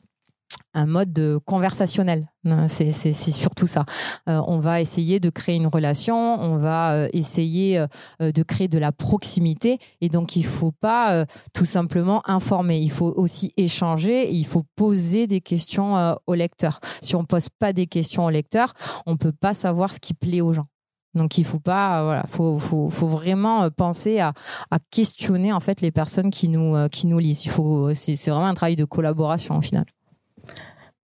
un 0.77 0.85
mode 0.85 1.39
conversationnel. 1.45 2.25
C'est 2.67 2.91
surtout 3.13 3.67
ça. 3.67 3.83
Euh, 4.29 4.41
on 4.47 4.59
va 4.59 4.79
essayer 4.79 5.19
de 5.19 5.29
créer 5.29 5.55
une 5.55 5.67
relation, 5.67 6.39
on 6.39 6.57
va 6.57 6.93
euh, 6.93 7.07
essayer 7.11 7.79
euh, 8.21 8.31
de 8.31 8.43
créer 8.43 8.67
de 8.67 8.77
la 8.77 8.91
proximité, 8.91 9.79
et 10.01 10.09
donc 10.09 10.35
il 10.35 10.45
faut 10.45 10.71
pas 10.71 11.25
tout 11.53 11.65
simplement 11.65 12.21
informer. 12.29 12.77
Il 12.77 12.91
faut 12.91 13.11
aussi 13.15 13.53
échanger, 13.57 14.29
il 14.31 14.45
faut 14.45 14.63
poser 14.75 15.25
des 15.27 15.41
questions 15.41 16.15
au 16.27 16.33
lecteur. 16.35 16.79
Si 17.01 17.15
on 17.15 17.25
pose 17.25 17.49
pas 17.49 17.73
des 17.73 17.87
questions 17.87 18.25
au 18.25 18.29
lecteur, 18.29 18.73
on 19.05 19.17
peut 19.17 19.31
pas 19.31 19.53
savoir 19.53 19.91
ce 19.91 19.99
qui 19.99 20.13
plaît 20.13 20.41
aux 20.41 20.53
gens. 20.53 20.67
Donc 21.15 21.39
il 21.39 21.45
faut 21.45 21.59
pas, 21.59 22.03
voilà, 22.03 22.25
faut, 22.27 22.59
faut, 22.59 23.07
vraiment 23.07 23.69
penser 23.71 24.19
à, 24.19 24.33
questionner 24.91 25.51
en 25.51 25.59
fait 25.59 25.81
les 25.81 25.91
personnes 25.91 26.29
qui 26.29 26.47
nous 26.47 26.87
qui 26.89 27.07
nous 27.07 27.19
lisent. 27.19 27.49
C'est 27.93 28.29
vraiment 28.29 28.45
un 28.45 28.53
travail 28.53 28.75
de 28.75 28.85
collaboration 28.85 29.57
au 29.57 29.61
final. 29.61 29.85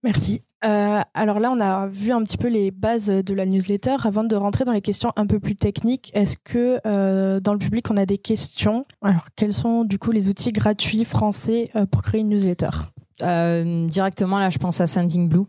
Merci. 0.03 0.41
euh, 0.65 1.01
alors 1.13 1.39
là, 1.39 1.51
on 1.51 1.59
a 1.59 1.87
vu 1.87 2.11
un 2.11 2.23
petit 2.23 2.37
peu 2.37 2.47
les 2.47 2.71
bases 2.71 3.07
de 3.07 3.33
la 3.33 3.45
newsletter. 3.45 3.95
Avant 4.03 4.23
de 4.23 4.35
rentrer 4.35 4.65
dans 4.65 4.71
les 4.71 4.81
questions 4.81 5.11
un 5.15 5.27
peu 5.27 5.39
plus 5.39 5.55
techniques, 5.55 6.11
est-ce 6.13 6.37
que 6.37 6.79
euh, 6.85 7.39
dans 7.39 7.53
le 7.53 7.59
public, 7.59 7.89
on 7.89 7.97
a 7.97 8.05
des 8.05 8.17
questions? 8.17 8.85
Alors, 9.01 9.27
quels 9.35 9.53
sont 9.53 9.83
du 9.83 9.99
coup 9.99 10.11
les 10.11 10.29
outils 10.29 10.51
gratuits 10.51 11.05
français 11.05 11.71
euh, 11.75 11.85
pour 11.85 12.01
créer 12.01 12.21
une 12.21 12.29
newsletter? 12.29 12.69
Directement, 13.19 14.39
là, 14.39 14.49
je 14.49 14.57
pense 14.57 14.81
à 14.81 14.87
Sending 14.87 15.29
Blue. 15.29 15.45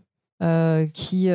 qui 0.93 1.29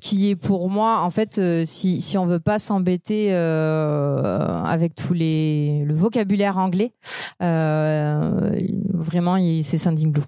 qui 0.00 0.30
est 0.30 0.36
pour 0.36 0.70
moi 0.70 1.00
en 1.02 1.10
fait 1.10 1.40
si 1.66 2.00
si 2.00 2.16
on 2.16 2.24
veut 2.24 2.40
pas 2.40 2.58
s'embêter 2.58 3.32
avec 3.34 4.94
tous 4.94 5.12
les 5.12 5.84
le 5.84 5.94
vocabulaire 5.94 6.56
anglais 6.56 6.94
vraiment 7.40 9.36
c'est 9.62 9.78
Sending 9.78 10.12
Blue 10.12 10.24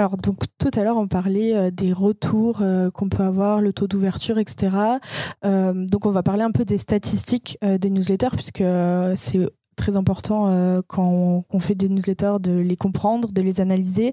alors 0.00 0.16
donc 0.16 0.44
tout 0.58 0.70
à 0.74 0.82
l'heure 0.82 0.96
on 0.96 1.08
parlait 1.08 1.54
euh, 1.54 1.70
des 1.70 1.92
retours 1.92 2.60
euh, 2.62 2.90
qu'on 2.90 3.10
peut 3.10 3.22
avoir, 3.22 3.60
le 3.60 3.74
taux 3.74 3.86
d'ouverture, 3.86 4.38
etc. 4.38 4.74
Euh, 5.44 5.72
donc 5.74 6.06
on 6.06 6.10
va 6.10 6.22
parler 6.22 6.42
un 6.42 6.52
peu 6.52 6.64
des 6.64 6.78
statistiques 6.78 7.58
des 7.62 7.90
newsletters 7.90 8.30
puisque 8.32 8.64
c'est 9.14 9.48
très 9.76 9.96
important 9.96 10.82
quand 10.86 11.44
on, 11.50 11.60
fait 11.60 11.74
des 11.74 11.88
newsletters 11.88 12.36
de 12.40 12.52
les 12.52 12.76
comprendre, 12.76 13.32
de 13.32 13.42
les 13.42 13.60
analyser. 13.60 14.12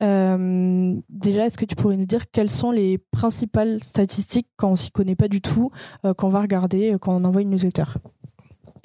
déjà, 0.00 1.46
est-ce 1.46 1.58
que 1.58 1.64
tu 1.64 1.74
pourrais 1.74 1.96
nous 1.96 2.06
dire 2.06 2.30
quelles 2.30 2.50
sont 2.50 2.70
les 2.70 2.98
principales 2.98 3.82
statistiques 3.82 4.48
quand 4.56 4.70
on 4.70 4.76
s'y 4.76 4.90
connaît 4.90 5.16
pas 5.16 5.28
du 5.28 5.40
tout, 5.40 5.70
quand 6.02 6.24
on 6.24 6.28
va 6.28 6.40
regarder 6.40 6.96
quand 7.00 7.14
on 7.14 7.24
envoie 7.24 7.42
une 7.42 7.50
newsletter? 7.50 7.84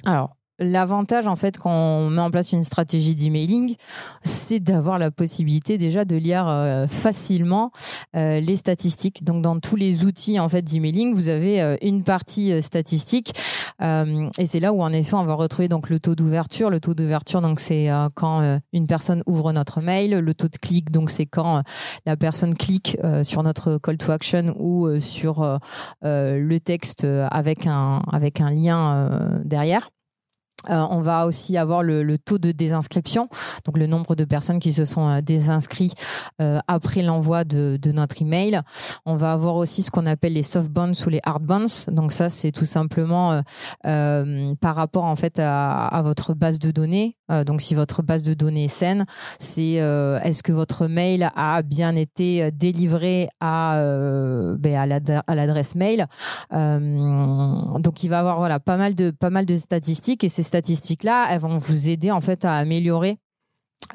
Alors, 0.04 0.36
L'avantage, 0.58 1.26
en 1.26 1.36
fait, 1.36 1.58
quand 1.58 1.70
on 1.70 2.08
met 2.08 2.22
en 2.22 2.30
place 2.30 2.52
une 2.52 2.64
stratégie 2.64 3.14
d'emailing, 3.14 3.76
c'est 4.22 4.58
d'avoir 4.58 4.98
la 4.98 5.10
possibilité 5.10 5.76
déjà 5.76 6.06
de 6.06 6.16
lire 6.16 6.48
euh, 6.48 6.86
facilement 6.86 7.72
euh, 8.16 8.40
les 8.40 8.56
statistiques. 8.56 9.22
Donc, 9.22 9.42
dans 9.42 9.60
tous 9.60 9.76
les 9.76 10.04
outils 10.04 10.40
en 10.40 10.48
fait 10.48 10.62
d'emailing, 10.62 11.14
vous 11.14 11.28
avez 11.28 11.60
euh, 11.60 11.76
une 11.82 12.04
partie 12.04 12.62
statistique, 12.62 13.32
et 13.82 14.46
c'est 14.46 14.60
là 14.60 14.72
où 14.72 14.80
en 14.82 14.90
effet 14.90 15.14
on 15.14 15.24
va 15.24 15.34
retrouver 15.34 15.68
donc 15.68 15.90
le 15.90 16.00
taux 16.00 16.14
d'ouverture. 16.14 16.70
Le 16.70 16.80
taux 16.80 16.94
d'ouverture, 16.94 17.42
donc 17.42 17.60
c'est 17.60 17.90
quand 18.14 18.58
une 18.72 18.86
personne 18.86 19.22
ouvre 19.26 19.52
notre 19.52 19.82
mail. 19.82 20.18
Le 20.18 20.34
taux 20.34 20.48
de 20.48 20.56
clic, 20.56 20.90
donc 20.90 21.10
c'est 21.10 21.26
quand 21.26 21.62
la 22.06 22.16
personne 22.16 22.54
clique 22.54 22.96
sur 23.22 23.42
notre 23.42 23.76
call 23.76 23.98
to 23.98 24.12
action 24.12 24.54
ou 24.58 24.98
sur 24.98 25.58
le 26.02 26.58
texte 26.58 27.04
avec 27.04 27.66
un 27.66 28.02
avec 28.10 28.40
un 28.40 28.50
lien 28.50 29.40
derrière. 29.44 29.90
Euh, 30.70 30.86
on 30.90 31.00
va 31.00 31.26
aussi 31.26 31.56
avoir 31.56 31.82
le, 31.82 32.16
taux 32.18 32.38
de 32.38 32.52
désinscription, 32.52 33.28
donc 33.64 33.78
le 33.78 33.86
nombre 33.86 34.14
de 34.14 34.24
personnes 34.24 34.58
qui 34.58 34.72
se 34.72 34.84
sont 34.84 35.08
euh, 35.08 35.20
désinscrits 35.20 35.92
euh, 36.40 36.58
après 36.66 37.02
l'envoi 37.02 37.44
de, 37.44 37.78
notre 37.92 38.20
email. 38.20 38.60
On 39.06 39.16
va 39.16 39.32
avoir 39.32 39.56
aussi 39.56 39.82
ce 39.82 39.90
qu'on 39.90 40.06
appelle 40.06 40.32
les 40.34 40.42
soft 40.42 40.68
bonds 40.68 40.92
ou 41.06 41.08
les 41.08 41.20
hard 41.22 41.44
bonds. 41.44 41.66
Donc 41.88 42.10
ça, 42.12 42.28
c'est 42.28 42.50
tout 42.50 42.64
simplement 42.64 43.42
par 43.82 44.74
rapport 44.74 45.04
en 45.04 45.16
fait 45.16 45.38
à, 45.38 46.00
votre 46.04 46.34
base 46.34 46.58
de 46.58 46.70
données. 46.70 47.16
donc 47.46 47.60
si 47.60 47.74
votre 47.74 48.02
base 48.02 48.24
de 48.24 48.34
données 48.34 48.64
est 48.64 48.68
saine, 48.68 49.06
c'est 49.38 49.74
est-ce 49.74 50.42
que 50.42 50.52
votre 50.52 50.88
mail 50.88 51.30
a 51.36 51.62
bien 51.62 51.94
été 51.94 52.50
délivré 52.50 53.28
à 53.40 53.80
ben, 54.58 55.00
à 55.26 55.34
l'adresse 55.34 55.74
mail? 55.74 56.06
donc 56.50 58.02
il 58.02 58.08
va 58.08 58.18
avoir 58.18 58.38
voilà 58.38 58.58
pas 58.58 58.76
mal 58.76 58.94
de 58.94 59.10
pas 59.10 59.30
mal 59.30 59.46
de 59.46 59.56
statistiques 59.56 60.24
et 60.24 60.28
ces 60.28 60.42
statistiques-là, 60.56 61.28
elles 61.30 61.40
vont 61.40 61.58
vous 61.58 61.90
aider 61.90 62.10
en 62.10 62.20
fait 62.20 62.44
à 62.44 62.56
améliorer 62.56 63.18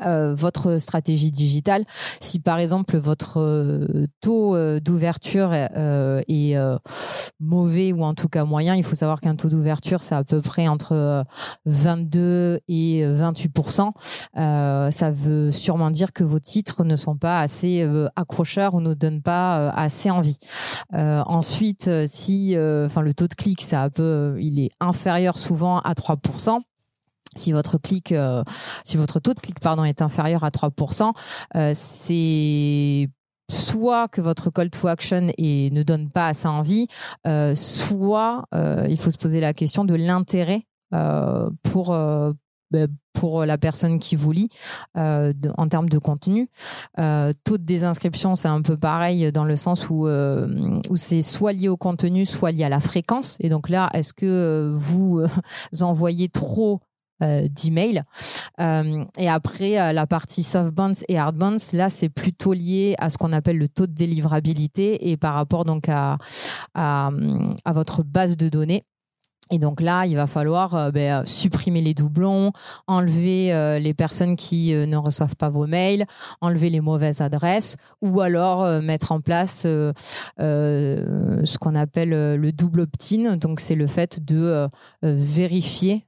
euh, 0.06 0.34
votre 0.36 0.78
stratégie 0.78 1.32
digitale. 1.32 1.86
Si 2.20 2.40
par 2.40 2.60
exemple 2.60 2.98
votre 2.98 3.40
euh, 3.40 4.08
taux 4.22 4.56
euh, 4.56 4.80
d'ouverture 4.80 5.54
est 5.54 6.56
mauvais 7.40 7.92
ou 7.92 8.04
en 8.04 8.14
tout 8.14 8.30
cas 8.30 8.46
moyen, 8.46 8.76
il 8.76 8.84
faut 8.84 8.96
savoir 8.96 9.22
qu'un 9.22 9.36
taux 9.36 9.50
d'ouverture 9.50 10.02
c'est 10.02 10.16
à 10.16 10.24
peu 10.24 10.42
près 10.42 10.68
entre 10.68 11.26
22 11.66 12.62
et 12.68 13.04
28% 13.06 13.92
Ça 14.36 15.12
veut 15.12 15.52
sûrement 15.52 15.92
dire 15.92 16.14
que 16.14 16.24
vos 16.24 16.40
titres 16.40 16.84
ne 16.84 16.96
sont 16.96 17.18
pas 17.18 17.40
assez 17.40 17.88
accrocheurs 18.16 18.74
ou 18.74 18.82
ne 18.82 18.94
donnent 18.94 19.22
pas 19.22 19.70
assez 19.70 20.10
envie. 20.10 20.38
ensuite, 20.94 21.90
si 22.08 22.56
enfin 22.58 23.02
le 23.02 23.14
taux 23.14 23.28
de 23.28 23.36
clic 23.36 23.62
ça 23.62 23.90
peu, 23.90 24.38
il 24.40 24.60
est 24.60 24.72
inférieur 24.80 25.38
souvent 25.38 25.80
à 25.80 25.96
3 25.96 26.18
si 27.36 27.52
votre 27.52 27.78
clic, 27.78 28.12
euh, 28.12 28.44
si 28.84 28.98
votre 28.98 29.20
taux 29.20 29.34
de 29.34 29.40
clic 29.40 29.60
pardon 29.60 29.84
est 29.84 30.02
inférieur 30.02 30.44
à 30.44 30.50
3%, 30.50 31.14
euh, 31.56 31.72
c'est 31.74 33.10
soit 33.50 34.08
que 34.08 34.22
votre 34.22 34.50
call 34.50 34.70
to 34.70 34.88
action 34.88 35.28
ne 35.38 35.84
donne 35.84 36.10
pas 36.10 36.28
assez 36.28 36.48
envie, 36.48 36.88
euh, 37.28 37.54
soit 37.56 38.46
il 38.54 38.98
faut 38.98 39.12
se 39.12 39.18
poser 39.18 39.40
la 39.42 39.54
question 39.54 39.84
de 39.84 39.96
l'intérêt 39.96 40.68
pour 41.64 41.96
ben, 42.72 42.88
pour 43.12 43.46
la 43.46 43.58
personne 43.58 44.00
qui 44.00 44.16
vous 44.16 44.32
lit 44.32 44.50
en 44.96 45.68
termes 45.70 45.90
de 45.90 45.98
contenu. 45.98 46.50
taux 46.96 47.58
de 47.58 47.64
désinscription, 47.64 48.36
c'est 48.36 48.48
un 48.48 48.62
peu 48.62 48.78
pareil 48.78 49.34
dans 49.34 49.44
le 49.44 49.58
sens 49.58 49.90
où, 49.90 50.08
où 50.08 50.96
c'est 50.96 51.22
soit 51.22 51.52
lié 51.52 51.68
au 51.68 51.76
contenu, 51.76 52.26
soit 52.26 52.54
lié 52.54 52.64
à 52.64 52.70
la 52.70 52.80
fréquence. 52.80 53.36
Et 53.42 53.50
donc 53.50 53.68
là, 53.68 53.90
est-ce 53.94 54.14
que 54.14 54.74
vous 54.74 55.22
envoyez 55.82 56.30
trop 56.30 56.80
euh, 57.22 57.48
d'emails. 57.48 58.02
Euh, 58.60 59.06
et 59.16 59.30
après, 59.30 59.80
euh, 59.80 59.94
la 59.94 60.08
partie 60.08 60.42
soft 60.42 60.72
bonds 60.72 60.94
et 61.08 61.20
hard 61.20 61.36
bonds, 61.36 61.56
là, 61.74 61.92
c'est 61.92 62.10
plutôt 62.10 62.54
lié 62.54 62.96
à 62.98 63.12
ce 63.12 63.20
qu'on 63.20 63.32
appelle 63.32 63.60
le 63.60 63.68
taux 63.68 63.86
de 63.86 63.94
délivrabilité 63.94 65.12
et 65.12 65.18
par 65.18 65.36
rapport 65.36 65.64
donc 65.64 65.88
à, 65.88 66.18
à, 66.74 67.12
votre 67.68 68.04
base 68.04 68.38
de 68.38 68.50
données. 68.50 68.86
Et 69.52 69.60
donc 69.60 69.82
là, 69.82 70.06
il 70.06 70.16
va 70.16 70.26
falloir 70.28 70.92
ben, 70.94 71.26
supprimer 71.26 71.82
les 71.82 71.94
doublons, 71.94 72.54
enlever 72.88 73.80
les 73.82 73.94
personnes 73.94 74.38
qui 74.38 74.74
ne 74.74 74.96
reçoivent 74.96 75.36
pas 75.36 75.50
vos 75.50 75.68
mails, 75.68 76.06
enlever 76.40 76.70
les 76.70 76.80
mauvaises 76.80 77.20
adresses, 77.20 77.76
ou 78.02 78.22
alors 78.22 78.82
mettre 78.82 79.12
en 79.12 79.20
place 79.20 79.64
ce 79.64 81.58
qu'on 81.58 81.76
appelle 81.76 82.12
le 82.38 82.52
double 82.54 82.80
opt-in. 82.82 83.36
Donc 83.36 83.60
c'est 83.60 83.76
le 83.76 83.88
fait 83.88 84.24
de 84.24 84.70
vérifier 85.04 86.08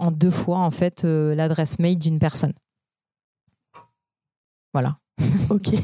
en 0.00 0.10
deux 0.10 0.30
fois 0.30 0.58
en 0.58 0.70
fait 0.70 1.04
euh, 1.04 1.34
l'adresse 1.34 1.78
mail 1.78 1.98
d'une 1.98 2.18
personne. 2.18 2.54
Voilà. 4.72 4.98
ok. 5.50 5.74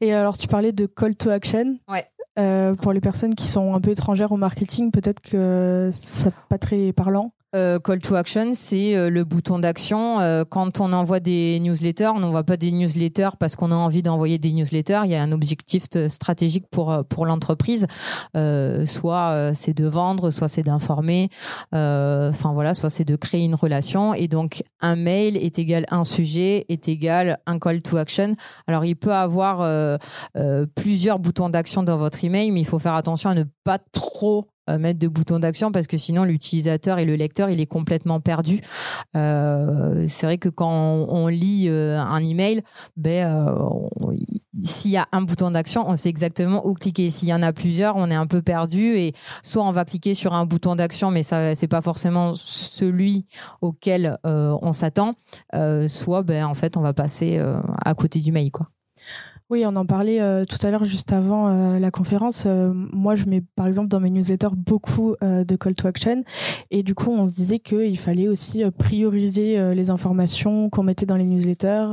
Et 0.00 0.12
alors, 0.12 0.36
tu 0.36 0.48
parlais 0.48 0.72
de 0.72 0.86
call 0.86 1.14
to 1.16 1.30
action. 1.30 1.78
Ouais. 1.88 2.06
Euh, 2.38 2.74
pour 2.74 2.92
les 2.92 3.00
personnes 3.00 3.34
qui 3.34 3.48
sont 3.48 3.74
un 3.74 3.80
peu 3.80 3.90
étrangères 3.90 4.32
au 4.32 4.36
marketing, 4.36 4.90
peut-être 4.90 5.20
que 5.20 5.90
c'est 5.92 6.32
pas 6.48 6.58
très 6.58 6.92
parlant. 6.92 7.32
Euh, 7.56 7.80
call 7.80 7.98
to 7.98 8.14
action, 8.14 8.52
c'est 8.54 8.96
euh, 8.96 9.10
le 9.10 9.24
bouton 9.24 9.58
d'action. 9.58 10.20
Euh, 10.20 10.44
quand 10.48 10.78
on 10.78 10.92
envoie 10.92 11.18
des 11.18 11.58
newsletters, 11.58 12.12
on 12.14 12.20
n'envoie 12.20 12.44
pas 12.44 12.56
des 12.56 12.70
newsletters 12.70 13.30
parce 13.40 13.56
qu'on 13.56 13.72
a 13.72 13.74
envie 13.74 14.02
d'envoyer 14.02 14.38
des 14.38 14.52
newsletters. 14.52 15.00
Il 15.04 15.10
y 15.10 15.16
a 15.16 15.22
un 15.22 15.32
objectif 15.32 15.86
stratégique 16.08 16.66
pour 16.70 17.04
pour 17.08 17.26
l'entreprise. 17.26 17.88
soit 18.86 19.52
c'est 19.54 19.74
de 19.74 19.86
vendre, 19.86 20.30
soit 20.30 20.46
c'est 20.46 20.62
d'informer. 20.62 21.28
Enfin 21.72 22.52
voilà, 22.52 22.74
soit 22.74 22.90
c'est 22.90 23.04
de 23.04 23.16
créer 23.16 23.44
une 23.44 23.56
relation. 23.56 24.14
Et 24.14 24.28
donc 24.28 24.62
un 24.80 24.94
mail 24.94 25.36
est 25.36 25.58
égal 25.58 25.86
un 25.90 26.04
sujet 26.04 26.66
est 26.68 26.88
égal 26.88 27.40
un 27.46 27.58
call 27.58 27.82
to 27.82 27.96
action. 27.96 28.34
Alors 28.68 28.84
il 28.84 28.94
peut 28.94 29.14
avoir 29.14 29.98
plusieurs 30.76 31.18
boutons 31.18 31.48
d'action 31.48 31.82
dans 31.82 31.98
votre 31.98 32.24
email, 32.24 32.52
mais 32.52 32.60
il 32.60 32.66
faut 32.66 32.78
faire 32.78 32.94
attention 32.94 33.30
à 33.30 33.34
ne 33.34 33.44
pas 33.64 33.78
trop 33.92 34.46
mettre 34.78 34.98
de 34.98 35.08
boutons 35.08 35.38
d'action 35.38 35.72
parce 35.72 35.86
que 35.86 35.96
sinon 35.96 36.24
l'utilisateur 36.24 36.98
et 36.98 37.04
le 37.04 37.14
lecteur 37.16 37.50
il 37.50 37.60
est 37.60 37.66
complètement 37.66 38.20
perdu. 38.20 38.60
Euh, 39.16 40.04
c'est 40.06 40.26
vrai 40.26 40.38
que 40.38 40.48
quand 40.48 40.70
on, 40.70 41.28
lit 41.28 41.68
euh, 41.68 41.98
un 41.98 42.24
email, 42.24 42.62
ben 42.96 43.54
s'il 44.60 44.90
y 44.90 44.96
a 44.96 45.06
un 45.12 45.22
bouton 45.22 45.52
d'action, 45.52 45.84
on 45.86 45.96
sait 45.96 46.08
exactement 46.08 46.66
où 46.66 46.74
cliquer. 46.74 47.10
S'il 47.10 47.28
y 47.28 47.34
en 47.34 47.42
a 47.42 47.52
plusieurs, 47.52 47.96
on 47.96 48.10
est 48.10 48.14
un 48.14 48.26
peu 48.26 48.42
perdu 48.42 48.96
et 48.96 49.14
soit 49.42 49.62
on 49.62 49.72
va 49.72 49.84
cliquer 49.84 50.14
sur 50.14 50.34
un 50.34 50.44
bouton 50.44 50.76
d'action, 50.76 51.10
mais 51.10 51.22
ça 51.22 51.54
c'est 51.54 51.68
pas 51.68 51.82
forcément 51.82 52.34
celui 52.34 53.26
auquel 53.60 54.18
on 54.24 54.72
s'attend, 54.72 55.14
soit 55.86 56.22
ben 56.22 56.44
en 56.44 56.54
fait 56.54 56.76
on 56.76 56.80
va 56.80 56.92
passer 56.92 57.40
à 57.84 57.94
côté 57.94 58.20
du 58.20 58.32
mail 58.32 58.50
quoi. 58.50 58.68
Oui, 59.50 59.64
on 59.66 59.74
en 59.74 59.84
parlait 59.84 60.20
euh, 60.20 60.44
tout 60.44 60.64
à 60.64 60.70
l'heure 60.70 60.84
juste 60.84 61.12
avant 61.12 61.48
euh, 61.48 61.78
la 61.80 61.90
conférence. 61.90 62.44
Euh, 62.46 62.70
moi, 62.72 63.16
je 63.16 63.24
mets 63.24 63.40
par 63.40 63.66
exemple 63.66 63.88
dans 63.88 63.98
mes 63.98 64.08
newsletters 64.08 64.54
beaucoup 64.54 65.16
de 65.20 65.56
call 65.56 65.74
to 65.74 65.88
action 65.88 66.22
et 66.70 66.84
du 66.84 66.94
coup, 66.94 67.10
on 67.10 67.26
se 67.26 67.34
disait 67.34 67.58
qu'il 67.58 67.98
fallait 67.98 68.28
aussi 68.28 68.62
prioriser 68.78 69.74
les 69.74 69.90
informations 69.90 70.70
qu'on 70.70 70.84
mettait 70.84 71.06
dans 71.06 71.16
les 71.16 71.24
newsletters. 71.24 71.88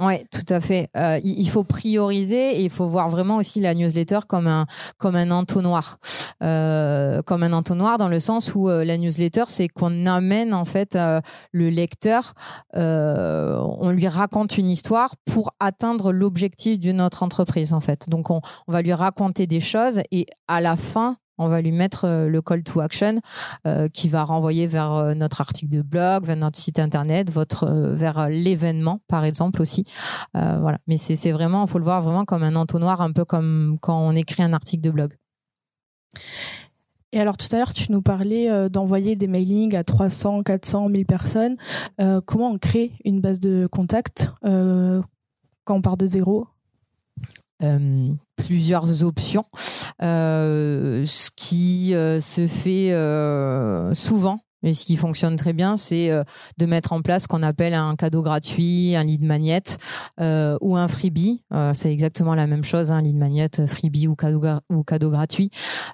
Oui, 0.00 0.24
tout 0.32 0.52
à 0.52 0.60
fait. 0.60 0.88
Euh, 0.96 1.20
il 1.22 1.48
faut 1.48 1.62
prioriser 1.62 2.56
et 2.58 2.64
il 2.64 2.70
faut 2.70 2.88
voir 2.88 3.08
vraiment 3.10 3.36
aussi 3.36 3.60
la 3.60 3.74
newsletter 3.74 4.20
comme 4.26 4.48
un 4.48 4.66
comme 4.98 5.14
un 5.14 5.30
entonnoir, 5.30 5.98
euh, 6.42 7.22
comme 7.22 7.44
un 7.44 7.52
entonnoir 7.52 7.96
dans 7.96 8.08
le 8.08 8.18
sens 8.18 8.56
où 8.56 8.68
euh, 8.68 8.84
la 8.84 8.98
newsletter 8.98 9.44
c'est 9.46 9.68
qu'on 9.68 10.06
amène 10.06 10.52
en 10.52 10.64
fait 10.64 10.96
euh, 10.96 11.20
le 11.52 11.70
lecteur, 11.70 12.34
euh, 12.74 13.56
on 13.78 13.90
lui 13.90 14.08
raconte 14.08 14.58
une 14.58 14.68
histoire 14.68 15.14
pour 15.26 15.54
atteindre 15.60 16.10
l'objectif 16.12 16.80
de 16.80 16.90
notre 16.90 17.22
entreprise 17.22 17.72
en 17.72 17.80
fait. 17.80 18.08
Donc 18.08 18.30
on, 18.30 18.40
on 18.66 18.72
va 18.72 18.82
lui 18.82 18.94
raconter 18.94 19.46
des 19.46 19.60
choses 19.60 20.00
et 20.10 20.26
à 20.48 20.60
la 20.60 20.74
fin 20.74 21.18
on 21.38 21.48
va 21.48 21.60
lui 21.60 21.72
mettre 21.72 22.04
euh, 22.04 22.28
le 22.28 22.42
call 22.42 22.62
to 22.62 22.80
action 22.80 23.20
euh, 23.66 23.88
qui 23.88 24.08
va 24.08 24.24
renvoyer 24.24 24.66
vers 24.66 24.92
euh, 24.92 25.14
notre 25.14 25.40
article 25.40 25.70
de 25.70 25.82
blog, 25.82 26.24
vers 26.24 26.36
notre 26.36 26.58
site 26.58 26.78
internet, 26.78 27.30
votre 27.30 27.66
vers 27.94 28.28
l'événement 28.28 29.00
par 29.08 29.24
exemple 29.24 29.62
aussi. 29.62 29.84
voilà. 30.32 30.78
Mais 30.86 30.96
c'est 30.96 31.32
vraiment, 31.32 31.64
il 31.64 31.70
faut 31.70 31.78
le 31.78 31.84
voir 31.84 32.02
vraiment 32.02 32.24
comme 32.24 32.42
un 32.42 32.56
entonnoir, 32.56 33.00
un 33.00 33.12
peu 33.12 33.24
comme 33.24 33.78
quand 33.80 33.98
on 33.98 34.12
écrit 34.12 34.42
un 34.42 34.52
article 34.52 34.82
de 34.82 34.90
blog. 34.90 35.14
Et 37.12 37.20
alors 37.20 37.36
tout 37.36 37.46
à 37.52 37.56
l'heure, 37.56 37.72
tu 37.72 37.90
nous 37.92 38.02
parlais 38.02 38.68
d'envoyer 38.68 39.16
des 39.16 39.26
mailings 39.26 39.76
à 39.76 39.84
300, 39.84 40.42
400, 40.42 40.88
1000 40.88 41.06
personnes. 41.06 41.56
comment 42.26 42.50
on 42.50 42.58
crée 42.58 42.92
une 43.04 43.20
base 43.20 43.40
de 43.40 43.66
contact 43.70 44.30
quand 44.42 45.74
on 45.76 45.82
part 45.82 45.96
de 45.96 46.06
zéro? 46.06 46.48
Plusieurs 48.36 49.04
options, 49.04 49.44
ce 50.00 51.30
qui 51.36 51.94
euh, 51.94 52.20
se 52.20 52.46
fait 52.46 52.92
souvent 53.94 54.40
et 54.64 54.72
ce 54.72 54.84
qui 54.84 54.96
fonctionne 54.96 55.36
très 55.36 55.52
bien, 55.52 55.76
c'est 55.76 56.10
euh, 56.10 56.24
de 56.58 56.66
mettre 56.66 56.92
en 56.92 57.02
place 57.02 57.24
ce 57.24 57.28
qu'on 57.28 57.42
appelle 57.42 57.74
un 57.74 57.94
cadeau 57.96 58.22
gratuit, 58.22 58.96
un 58.96 59.04
lead 59.04 59.22
magnet 59.22 59.62
euh, 60.20 60.56
ou 60.62 60.76
un 60.76 60.88
freebie. 60.88 61.44
Euh, 61.52 61.72
c'est 61.74 61.92
exactement 61.92 62.34
la 62.34 62.46
même 62.46 62.64
chose, 62.64 62.90
un 62.90 62.96
hein, 62.96 63.02
lead 63.02 63.16
magnet, 63.16 63.48
freebie 63.68 64.08
ou 64.08 64.16
cadeau, 64.16 64.42
ou 64.70 64.82
cadeau 64.82 65.10
gratuit. 65.10 65.50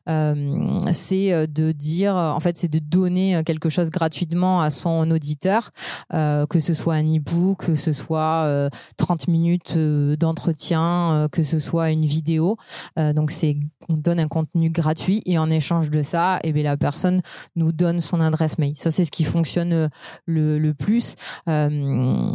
C'est 0.06 1.46
de 1.46 1.72
dire, 1.72 2.14
en 2.14 2.40
fait, 2.40 2.56
c'est 2.56 2.68
de 2.68 2.78
donner 2.78 3.42
quelque 3.44 3.68
chose 3.68 3.90
gratuitement 3.90 4.60
à 4.60 4.70
son 4.70 5.10
auditeur, 5.10 5.70
que 6.10 6.60
ce 6.60 6.74
soit 6.74 6.94
un 6.94 7.04
e-book, 7.04 7.66
que 7.66 7.76
ce 7.76 7.92
soit 7.92 8.70
30 8.96 9.28
minutes 9.28 9.76
d'entretien, 9.76 11.28
que 11.30 11.42
ce 11.42 11.58
soit 11.58 11.90
une 11.90 12.04
vidéo. 12.04 12.56
donc, 12.96 13.30
c'est 13.30 13.56
on 13.88 13.96
donne 13.96 14.20
un 14.20 14.28
contenu 14.28 14.70
gratuit 14.70 15.22
et 15.26 15.38
en 15.38 15.50
échange 15.50 15.90
de 15.90 16.02
ça, 16.02 16.38
et 16.44 16.48
eh 16.48 16.52
bien, 16.52 16.62
la 16.62 16.76
personne 16.76 17.22
nous 17.56 17.72
donne 17.72 18.00
son 18.00 18.20
adresse 18.20 18.58
ça, 18.74 18.90
c'est 18.90 19.04
ce 19.04 19.10
qui 19.10 19.24
fonctionne 19.24 19.72
euh, 19.72 19.88
le, 20.26 20.72
plus. 20.72 21.16
Euh, 21.48 22.32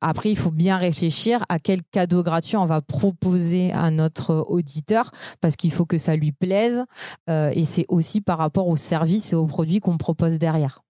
après, 0.00 0.30
il 0.30 0.36
faut 0.36 0.50
bien 0.50 0.76
réfléchir 0.76 1.44
à 1.48 1.58
quel 1.58 1.82
cadeau 1.82 2.22
gratuit 2.22 2.56
on 2.56 2.66
va 2.66 2.80
proposer 2.80 3.72
à 3.72 3.90
notre 3.90 4.44
auditeur 4.48 5.10
parce 5.40 5.56
qu'il 5.56 5.72
faut 5.72 5.86
que 5.86 5.98
ça 5.98 6.16
lui 6.16 6.32
plaise. 6.32 6.84
Euh, 7.30 7.50
et 7.54 7.64
c'est 7.64 7.86
aussi 7.88 8.20
par 8.20 8.38
rapport 8.38 8.68
aux 8.68 8.76
services 8.76 9.32
et 9.32 9.36
aux 9.36 9.46
produits 9.46 9.80
qu'on 9.80 9.98
propose 9.98 10.38
derrière. 10.38 10.85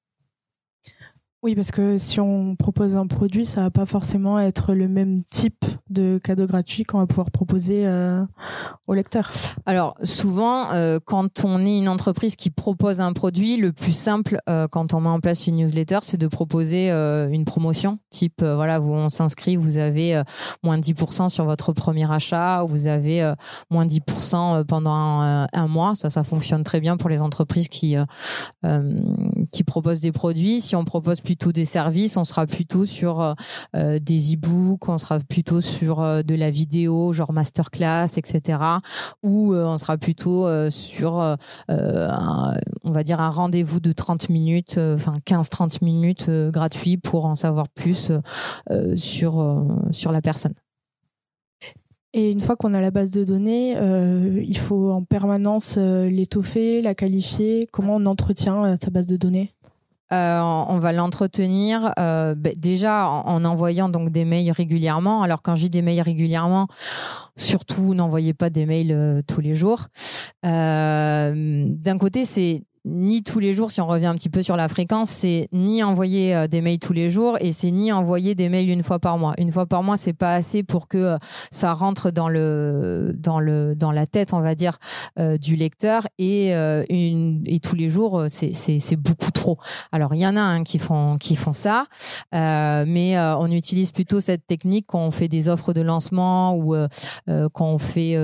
Oui, 1.47 1.55
parce 1.55 1.71
que 1.71 1.97
si 1.97 2.19
on 2.19 2.57
propose 2.57 2.97
un 2.97 3.07
produit, 3.07 3.47
ça 3.47 3.61
va 3.61 3.71
pas 3.71 3.87
forcément 3.87 4.41
être 4.41 4.75
le 4.75 4.89
même 4.89 5.23
type 5.31 5.65
de 5.89 6.19
cadeau 6.25 6.45
gratuit 6.45 6.83
qu'on 6.83 6.99
va 6.99 7.07
pouvoir 7.07 7.31
proposer 7.31 7.87
euh, 7.87 8.25
au 8.89 8.95
lecteur. 8.95 9.31
Alors 9.65 9.95
souvent, 10.03 10.73
euh, 10.73 10.99
quand 11.05 11.45
on 11.45 11.65
est 11.65 11.79
une 11.79 11.89
entreprise 11.89 12.35
qui 12.35 12.51
propose 12.51 13.01
un 13.01 13.13
produit, 13.13 13.59
le 13.59 13.73
plus 13.73 13.93
simple 13.93 14.41
euh, 14.49 14.67
quand 14.67 14.93
on 14.93 15.01
met 15.01 15.09
en 15.09 15.21
place 15.21 15.47
une 15.47 15.59
newsletter, 15.59 16.01
c'est 16.03 16.17
de 16.17 16.27
proposer 16.27 16.91
une 16.91 17.45
promotion, 17.45 18.01
type 18.11 18.43
voilà, 18.43 18.81
où 18.81 18.93
on 18.93 19.09
s'inscrit, 19.09 19.55
vous 19.55 19.77
avez 19.77 20.21
moins 20.65 20.79
10% 20.79 21.29
sur 21.29 21.45
votre 21.45 21.73
premier 21.73 22.11
achat, 22.11 22.65
ou 22.65 22.69
vous 22.69 22.89
avez 22.89 23.33
moins 23.71 23.87
10% 23.87 24.65
pendant 24.65 24.91
un, 24.91 25.47
un, 25.53 25.69
mois. 25.69 25.95
Ça, 25.95 26.11
ça 26.11 26.25
fonctionne 26.25 26.65
très 26.65 26.81
bien 26.81 26.97
pour 26.97 27.09
les 27.09 27.23
entreprises 27.23 27.69
qui 27.69 27.95
qui 29.53 29.63
proposent 29.63 30.01
des 30.01 30.13
produits. 30.13 30.61
Si 30.61 30.75
on 30.75 30.85
propose 30.85 31.21
plus 31.21 31.36
des 31.45 31.65
services, 31.65 32.17
on 32.17 32.25
sera 32.25 32.47
plutôt 32.47 32.87
sur 32.87 33.21
euh, 33.21 33.35
euh, 33.75 33.99
des 33.99 34.35
e-books, 34.35 34.89
on 34.89 34.99
sera 34.99 35.21
plutôt 35.21 35.61
sur 35.61 36.01
euh, 36.01 36.23
de 36.23 36.35
la 36.35 36.51
vidéo, 36.51 37.13
genre 37.13 37.33
masterclass, 37.33 38.17
etc. 38.17 38.59
Ou 39.23 39.55
on 39.55 39.79
sera 39.79 39.97
plutôt 39.99 40.47
sur, 40.71 41.37
on 41.69 42.91
va 42.91 43.03
dire, 43.03 43.21
un 43.21 43.31
rendez-vous 43.31 43.81
de 43.81 43.93
30 43.93 44.29
minutes, 44.29 44.79
enfin 44.79 45.17
15-30 45.27 45.85
minutes 45.85 46.31
gratuit 46.31 46.97
pour 46.97 47.27
en 47.27 47.35
savoir 47.35 47.69
plus 47.69 48.13
sur, 48.97 49.67
sur 49.91 50.13
la 50.13 50.21
personne. 50.21 50.55
Et 52.13 52.31
une 52.31 52.41
fois 52.41 52.57
qu'on 52.57 52.75
a 52.75 52.81
la 52.81 52.91
base 52.91 53.11
de 53.11 53.25
données, 53.25 53.73
il 53.73 54.59
faut 54.59 54.91
en 54.91 55.03
permanence 55.03 55.77
l'étoffer, 55.77 56.83
la 56.83 56.95
qualifier. 56.95 57.69
Comment 57.73 57.97
on 57.97 58.07
entretient 58.07 58.77
sa 58.83 58.91
base 58.91 59.07
de 59.07 59.17
données? 59.17 59.56
Euh, 60.13 60.41
on 60.41 60.79
va 60.79 60.93
l'entretenir 60.93 61.93
euh, 61.99 62.37
bah, 62.37 62.51
déjà 62.57 63.09
en, 63.09 63.45
envoyant 63.45 63.89
donc 63.89 64.11
des 64.11 64.25
mails 64.25 64.53
régulièrement. 64.53 65.23
Alors 65.23 65.43
quand 65.43 65.57
j'ai 65.57 65.69
des 65.69 65.83
mails 65.83 66.01
régulièrement, 66.01 66.69
surtout 67.37 67.95
n'envoyez 67.95 68.33
pas 68.33 68.49
des 68.49 68.67
mails 68.67 68.93
euh, 68.93 69.23
tous 69.27 69.41
les 69.41 69.55
jours. 69.55 69.89
D'un 70.45 71.99
côté, 71.99 72.25
c'est 72.25 72.63
ni 72.87 73.25
tous 73.25 73.41
les 73.41 73.53
jours, 73.53 73.73
si 73.73 73.81
on 73.81 73.87
revient 73.87 74.07
un 74.07 74.15
petit 74.15 74.29
peu 74.29 74.43
sur 74.43 74.57
la 74.57 74.69
fréquence, 74.69 75.11
c'est 75.11 75.49
ni 75.53 75.83
envoyer 75.83 76.35
euh, 76.35 76.47
des 76.47 76.61
mails 76.61 76.79
tous 76.79 76.93
les 76.93 77.11
jours 77.11 77.37
et 77.41 77.51
c'est 77.51 77.73
ni 77.73 77.91
envoyer 77.91 78.37
des 78.37 78.49
mails 78.49 78.71
une 78.71 78.85
fois 78.85 79.01
par 79.01 79.19
mois. 79.19 79.35
Une 79.39 79.51
fois 79.51 79.67
par 79.67 79.83
mois, 79.83 79.97
c'est 79.97 80.13
pas 80.13 80.35
assez 80.35 80.63
pour 80.63 80.87
que 80.87 80.97
euh, 80.97 81.19
ça 81.51 81.73
rentre 81.73 82.13
dans 82.13 82.29
le 82.29 83.13
dans 83.19 83.41
le 83.41 83.75
dans 83.75 83.91
la 83.91 84.07
tête, 84.07 84.33
on 84.33 84.41
va 84.41 84.55
dire, 84.55 84.79
euh, 85.19 85.37
du 85.37 85.57
lecteur 85.57 86.07
et 86.19 86.53
une 86.89 87.43
et 87.47 87.59
tous 87.59 87.75
les 87.75 87.91
jours, 87.91 88.27
c'est 88.29 88.53
c'est 88.53 88.97
beaucoup 88.97 89.33
trop. 89.33 89.59
Alors 89.91 90.15
il 90.15 90.21
y 90.21 90.27
en 90.27 90.37
a 90.37 90.41
un 90.41 90.63
qui 90.63 90.79
font 90.79 91.19
qui 91.19 91.35
font 91.35 91.53
ça, 91.53 91.87
mais 92.33 93.19
on 93.19 93.51
utilise 93.51 93.91
plutôt 93.91 94.21
cette 94.21 94.47
technique 94.47 94.87
quand 94.87 95.01
on 95.01 95.11
fait 95.11 95.29
des 95.29 95.49
offres 95.49 95.73
de 95.73 95.81
lancement 95.81 96.57
ou 96.57 96.77
quand 97.27 97.67
on 97.67 97.79
fait 97.79 98.17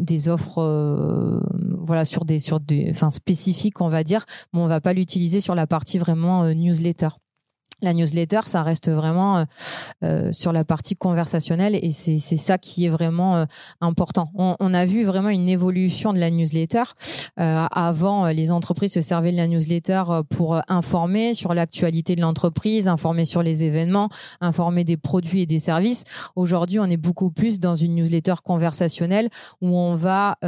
des 0.00 0.28
offres 0.28 1.42
voilà 1.80 2.04
sur 2.04 2.24
des 2.24 2.38
sur 2.38 2.60
des 2.60 2.88
enfin 2.90 3.10
spécifiques 3.10 3.73
on 3.80 3.88
va 3.88 4.04
dire, 4.04 4.24
mais 4.52 4.60
on 4.60 4.66
va 4.66 4.80
pas 4.80 4.92
l'utiliser 4.92 5.40
sur 5.40 5.54
la 5.54 5.66
partie 5.66 5.98
vraiment 5.98 6.44
euh, 6.44 6.54
newsletter. 6.54 7.08
La 7.82 7.92
newsletter, 7.92 8.40
ça 8.46 8.62
reste 8.62 8.88
vraiment 8.88 9.36
euh, 9.36 9.44
euh, 10.04 10.32
sur 10.32 10.52
la 10.52 10.64
partie 10.64 10.96
conversationnelle 10.96 11.74
et 11.74 11.90
c'est 11.90 12.18
ça 12.18 12.56
qui 12.56 12.86
est 12.86 12.88
vraiment 12.88 13.46
important. 13.80 14.30
On, 14.34 14.74
a 14.74 14.86
vu 14.86 15.04
vraiment 15.04 15.28
une 15.28 15.48
évolution 15.48 16.12
de 16.12 16.18
la 16.18 16.30
newsletter. 16.30 16.84
avant, 17.36 18.28
les 18.28 18.52
entreprises 18.52 18.92
se 18.92 19.02
servaient 19.02 19.32
de 19.32 19.36
la 19.36 19.48
newsletter 19.48 20.04
pour 20.30 20.60
informer 20.68 21.34
sur 21.34 21.52
l'actualité 21.52 22.16
de 22.16 22.22
l'entreprise, 22.22 22.88
informer 22.88 23.24
sur 23.24 23.42
les 23.42 23.64
événements, 23.64 24.08
informer 24.40 24.84
des 24.84 24.96
produits 24.96 25.42
et 25.42 25.46
des 25.46 25.58
services. 25.58 26.04
Aujourd'hui, 26.36 26.78
on 26.78 26.86
est 26.86 26.96
beaucoup 26.96 27.30
plus 27.30 27.60
dans 27.60 27.74
une 27.74 27.96
newsletter 27.96 28.34
conversationnelle 28.44 29.28
où 29.60 29.76
on 29.76 29.94
va 29.94 30.38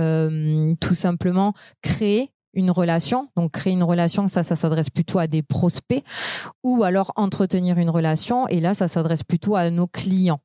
tout 0.81 0.95
simplement 0.95 1.53
créer 1.83 2.31
une 2.57 2.73
relation, 2.73 3.29
donc 3.37 3.53
créer 3.53 3.75
une 3.75 3.85
relation, 3.85 4.27
ça, 4.27 4.43
ça 4.43 4.57
s'adresse 4.57 4.91
plutôt 4.91 5.21
à 5.21 5.29
des 5.29 5.43
prospects, 5.43 6.03
ou 6.65 6.83
alors 6.83 7.13
entretenir 7.15 7.79
une 7.79 7.91
relation, 7.91 8.49
et 8.49 8.59
là, 8.59 8.75
ça 8.75 8.89
s'adresse 8.89 9.23
plutôt 9.23 9.55
à 9.55 9.71
nos 9.71 9.87
clients. 9.87 10.41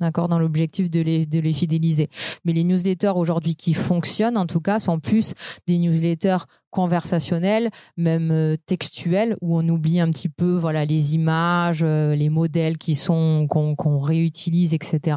D'accord, 0.00 0.26
dans 0.26 0.40
l'objectif 0.40 0.90
de 0.90 1.00
les, 1.00 1.26
de 1.26 1.38
les 1.38 1.52
fidéliser. 1.52 2.08
Mais 2.44 2.52
les 2.52 2.64
newsletters 2.64 3.12
aujourd'hui 3.14 3.54
qui 3.54 3.72
fonctionnent, 3.72 4.36
en 4.36 4.46
tout 4.46 4.60
cas, 4.60 4.80
sont 4.80 4.98
plus 4.98 5.32
des 5.68 5.78
newsletters 5.78 6.44
conversationnels, 6.70 7.70
même 7.96 8.32
euh, 8.32 8.56
textuels, 8.66 9.36
où 9.40 9.56
on 9.56 9.68
oublie 9.68 10.00
un 10.00 10.10
petit 10.10 10.28
peu, 10.28 10.56
voilà, 10.56 10.84
les 10.84 11.14
images, 11.14 11.82
euh, 11.84 12.16
les 12.16 12.30
modèles 12.30 12.78
qui 12.78 12.96
sont 12.96 13.46
qu'on 13.48 14.00
réutilise, 14.00 14.74
etc. 14.74 15.16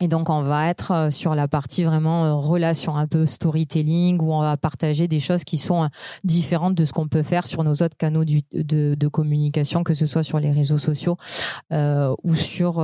Et 0.00 0.08
donc, 0.08 0.28
on 0.28 0.42
va 0.42 0.68
être 0.68 0.90
euh, 0.92 1.10
sur 1.10 1.34
la 1.34 1.48
partie 1.48 1.84
vraiment 1.84 2.24
euh, 2.24 2.34
relation, 2.34 2.96
un 2.96 3.06
peu 3.06 3.24
storytelling, 3.24 4.20
où 4.20 4.32
on 4.32 4.40
va 4.40 4.56
partager 4.58 5.08
des 5.08 5.20
choses 5.20 5.44
qui 5.44 5.56
sont 5.56 5.84
euh, 5.84 5.88
différentes 6.22 6.74
de 6.74 6.84
ce 6.84 6.92
qu'on 6.92 7.08
peut 7.08 7.22
faire 7.22 7.46
sur 7.46 7.64
nos 7.64 7.72
autres 7.72 7.96
canaux 7.96 8.24
de, 8.24 9.08
communication, 9.08 9.84
que 9.84 9.94
ce 9.94 10.04
soit 10.04 10.22
sur 10.22 10.38
les 10.40 10.52
réseaux 10.52 10.78
sociaux 10.78 11.16
ou 11.70 12.34
sur 12.34 12.82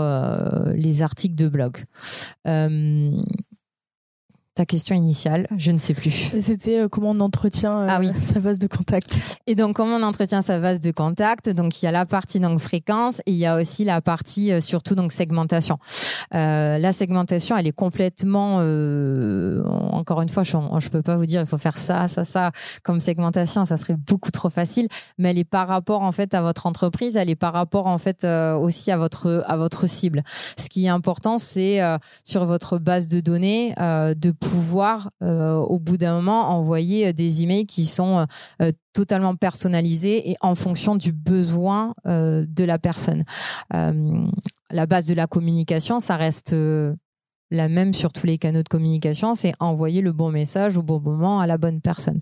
les 0.75 1.03
articles 1.03 1.35
de 1.35 1.49
blog. 1.49 1.85
Ta 4.55 4.67
question 4.67 4.95
initiale, 4.95 5.47
je 5.57 5.71
ne 5.71 5.79
sais 5.79 5.95
plus. 5.95 6.31
C'était 6.41 6.81
euh, 6.81 6.89
comment 6.89 7.11
on 7.11 7.21
entretient 7.21 7.83
euh, 7.83 7.87
ah 7.89 8.01
sa 8.21 8.39
base 8.39 8.59
de 8.59 8.67
contact? 8.67 9.41
Et 9.47 9.55
donc 9.55 9.77
comment 9.77 9.97
on 9.97 10.03
entretient 10.03 10.43
sa 10.43 10.61
base 10.61 10.81
de 10.81 10.91
contact? 10.91 11.49
Donc 11.49 11.81
il 11.81 11.87
y 11.87 11.89
a 11.89 11.93
la 11.93 12.05
partie 12.05 12.39
donc 12.39 12.59
fréquence 12.59 13.21
et 13.25 13.33
il 13.33 13.39
y 13.39 13.47
a 13.47 13.57
aussi 13.57 13.85
la 13.85 14.03
partie 14.03 14.53
euh, 14.53 14.61
surtout 14.61 14.95
donc 14.95 15.13
segmentation. 15.13 15.79
la 16.33 16.93
segmentation, 16.93 17.57
elle 17.57 17.67
est 17.67 17.73
complètement 17.73 18.57
encore 19.93 20.21
une 20.21 20.29
fois, 20.29 20.43
je, 20.43 20.57
je 20.79 20.89
peux 20.89 21.03
pas 21.03 21.17
vous 21.17 21.27
dire 21.27 21.41
il 21.41 21.47
faut 21.47 21.59
faire 21.59 21.79
ça, 21.79 22.09
ça, 22.09 22.25
ça 22.25 22.51
comme 22.83 23.01
segmentation, 23.01 23.65
ça 23.65 23.77
serait 23.79 23.97
beaucoup 23.97 24.31
trop 24.31 24.51
facile, 24.51 24.89
mais 25.19 25.31
elle 25.31 25.39
est 25.39 25.45
par 25.45 25.69
rapport 25.69 26.03
en 26.03 26.13
fait 26.13 26.35
à 26.35 26.43
votre 26.43 26.67
entreprise, 26.67 27.17
elle 27.17 27.31
est 27.31 27.37
par 27.37 27.53
rapport 27.55 27.87
en 27.87 27.99
fait 27.99 28.25
aussi 28.25 28.91
à 28.91 28.99
votre 28.99 29.45
à 29.47 29.57
votre 29.57 29.87
cible. 29.87 30.23
Ce 30.59 30.69
qui 30.69 30.85
est 30.85 30.89
important, 30.89 31.39
c'est 31.39 31.81
sur 32.23 32.45
votre 32.45 32.79
base 32.79 33.09
de 33.09 33.21
données 33.21 33.75
de 33.79 34.31
pouvoir 34.43 35.11
euh, 35.23 35.55
au 35.55 35.79
bout 35.79 35.97
d'un 35.97 36.15
moment 36.15 36.51
envoyer 36.51 37.09
euh, 37.09 37.13
des 37.13 37.43
emails 37.43 37.67
qui 37.67 37.85
sont 37.85 38.27
euh, 38.61 38.73
totalement 38.93 39.37
personnalisés 39.37 40.31
et 40.31 40.37
en 40.41 40.55
fonction 40.55 40.97
du 40.97 41.13
besoin 41.13 41.95
de 42.05 42.65
la 42.65 42.79
personne. 42.79 43.23
la 43.71 44.87
base 44.87 45.07
de 45.07 45.15
la 45.15 45.27
communication, 45.27 46.01
ça 46.01 46.17
reste 46.17 46.55
la 47.53 47.69
même 47.69 47.93
sur 47.93 48.13
tous 48.13 48.27
les 48.27 48.39
canaux 48.39 48.63
de 48.63 48.69
communication, 48.69 49.35
c'est 49.35 49.53
envoyer 49.61 50.01
le 50.01 50.13
bon 50.13 50.31
message 50.31 50.77
au 50.77 50.83
bon 50.83 51.01
moment 51.01 51.39
à 51.39 51.47
la 51.47 51.59
bonne 51.59 51.81
personne. 51.81 52.19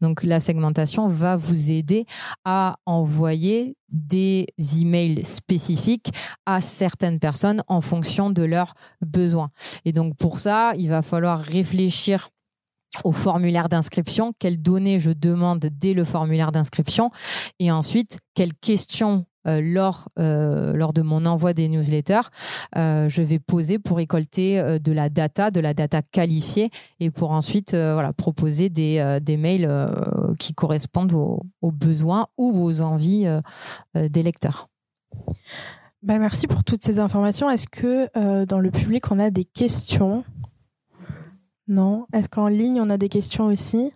Donc 0.00 0.24
la 0.24 0.40
segmentation 0.40 1.08
va 1.08 1.36
vous 1.36 1.70
aider 1.70 2.04
à 2.44 2.76
envoyer 2.84 3.76
des 3.88 4.46
emails 4.80 5.24
spécifiques 5.24 6.10
à 6.46 6.60
certaines 6.60 7.20
personnes 7.20 7.62
en 7.68 7.80
fonction 7.80 8.30
de 8.30 8.42
leurs 8.42 8.74
besoins. 9.00 9.50
Et 9.84 9.92
donc 9.92 10.16
pour 10.16 10.40
ça, 10.40 10.72
il 10.76 10.88
va 10.88 11.02
falloir 11.02 11.38
réfléchir 11.38 12.30
au 13.04 13.12
formulaire 13.12 13.68
d'inscription, 13.68 14.34
quelles 14.38 14.60
données 14.60 14.98
je 14.98 15.10
demande 15.10 15.66
dès 15.72 15.94
le 15.94 16.04
formulaire 16.04 16.52
d'inscription 16.52 17.10
et 17.58 17.70
ensuite 17.70 18.18
quelles 18.34 18.54
questions 18.54 19.24
euh, 19.46 19.60
lors, 19.62 20.08
euh, 20.18 20.72
lors 20.74 20.92
de 20.92 21.02
mon 21.02 21.26
envoi 21.26 21.52
des 21.52 21.68
newsletters, 21.68 22.30
euh, 22.76 23.08
je 23.08 23.22
vais 23.22 23.38
poser 23.38 23.78
pour 23.78 23.96
récolter 23.96 24.78
de 24.78 24.92
la 24.92 25.08
data, 25.08 25.50
de 25.50 25.60
la 25.60 25.74
data 25.74 26.02
qualifiée 26.02 26.70
et 27.00 27.10
pour 27.10 27.30
ensuite 27.30 27.74
voilà, 27.74 28.12
proposer 28.12 28.68
des, 28.68 29.18
des 29.22 29.36
mails 29.36 29.68
qui 30.38 30.54
correspondent 30.54 31.12
aux, 31.12 31.72
besoins 31.72 32.26
ou 32.36 32.62
aux 32.62 32.80
envies 32.80 33.26
des 33.94 34.22
lecteurs. 34.22 34.68
Bah, 36.02 36.18
merci 36.18 36.46
pour 36.46 36.64
toutes 36.64 36.84
ces 36.84 37.00
informations. 37.00 37.50
Est-ce 37.50 37.66
que 37.66 38.44
dans 38.44 38.60
le 38.60 38.70
public, 38.70 39.10
on 39.10 39.18
a 39.18 39.30
des 39.30 39.44
questions? 39.44 40.24
Non? 41.68 42.06
Est-ce 42.12 42.28
qu'en 42.28 42.48
ligne, 42.48 42.80
on 42.80 42.90
a 42.90 42.98
des 42.98 43.08
questions 43.08 43.46
aussi? 43.46 43.92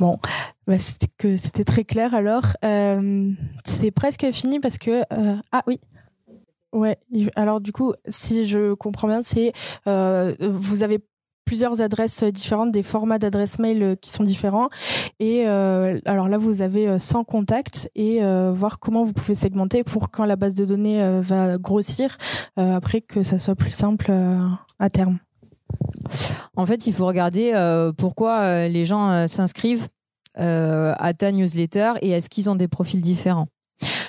Bon, 0.00 0.18
bah, 0.68 0.76
c'était 0.76 1.08
que 1.16 1.38
c'était 1.38 1.64
très 1.64 1.84
clair. 1.84 2.14
Alors, 2.14 2.44
euh, 2.62 3.32
c'est 3.64 3.90
presque 3.90 4.30
fini 4.32 4.60
parce 4.60 4.76
que 4.76 5.02
euh, 5.12 5.36
ah 5.50 5.62
oui. 5.66 5.80
Ouais. 6.74 6.98
Alors 7.34 7.62
du 7.62 7.72
coup, 7.72 7.94
si 8.06 8.46
je 8.46 8.74
comprends 8.74 9.08
bien, 9.08 9.22
c'est 9.22 9.54
euh, 9.86 10.34
vous 10.38 10.82
avez 10.82 10.98
plusieurs 11.46 11.80
adresses 11.80 12.22
différentes, 12.22 12.70
des 12.70 12.82
formats 12.82 13.18
d'adresses 13.18 13.58
mail 13.58 13.96
qui 14.02 14.10
sont 14.10 14.22
différents. 14.22 14.68
Et 15.18 15.46
alors 15.46 16.28
là, 16.28 16.36
vous 16.36 16.60
avez 16.60 16.98
100 16.98 17.24
contacts 17.24 17.90
et 17.94 18.20
voir 18.52 18.78
comment 18.78 19.02
vous 19.04 19.14
pouvez 19.14 19.34
segmenter 19.34 19.82
pour 19.82 20.10
quand 20.10 20.26
la 20.26 20.36
base 20.36 20.54
de 20.54 20.66
données 20.66 21.20
va 21.22 21.56
grossir, 21.56 22.18
après 22.56 23.00
que 23.00 23.22
ça 23.22 23.38
soit 23.38 23.54
plus 23.54 23.70
simple 23.70 24.12
à 24.78 24.90
terme. 24.90 25.20
En 26.54 26.66
fait, 26.66 26.86
il 26.86 26.92
faut 26.92 27.06
regarder 27.06 27.54
pourquoi 27.96 28.68
les 28.68 28.84
gens 28.84 29.26
s'inscrivent 29.26 29.88
à 30.38 31.12
ta 31.14 31.32
newsletter 31.32 31.94
et 32.02 32.10
est-ce 32.10 32.28
qu'ils 32.28 32.48
ont 32.50 32.56
des 32.56 32.68
profils 32.68 33.00
différents? 33.00 33.48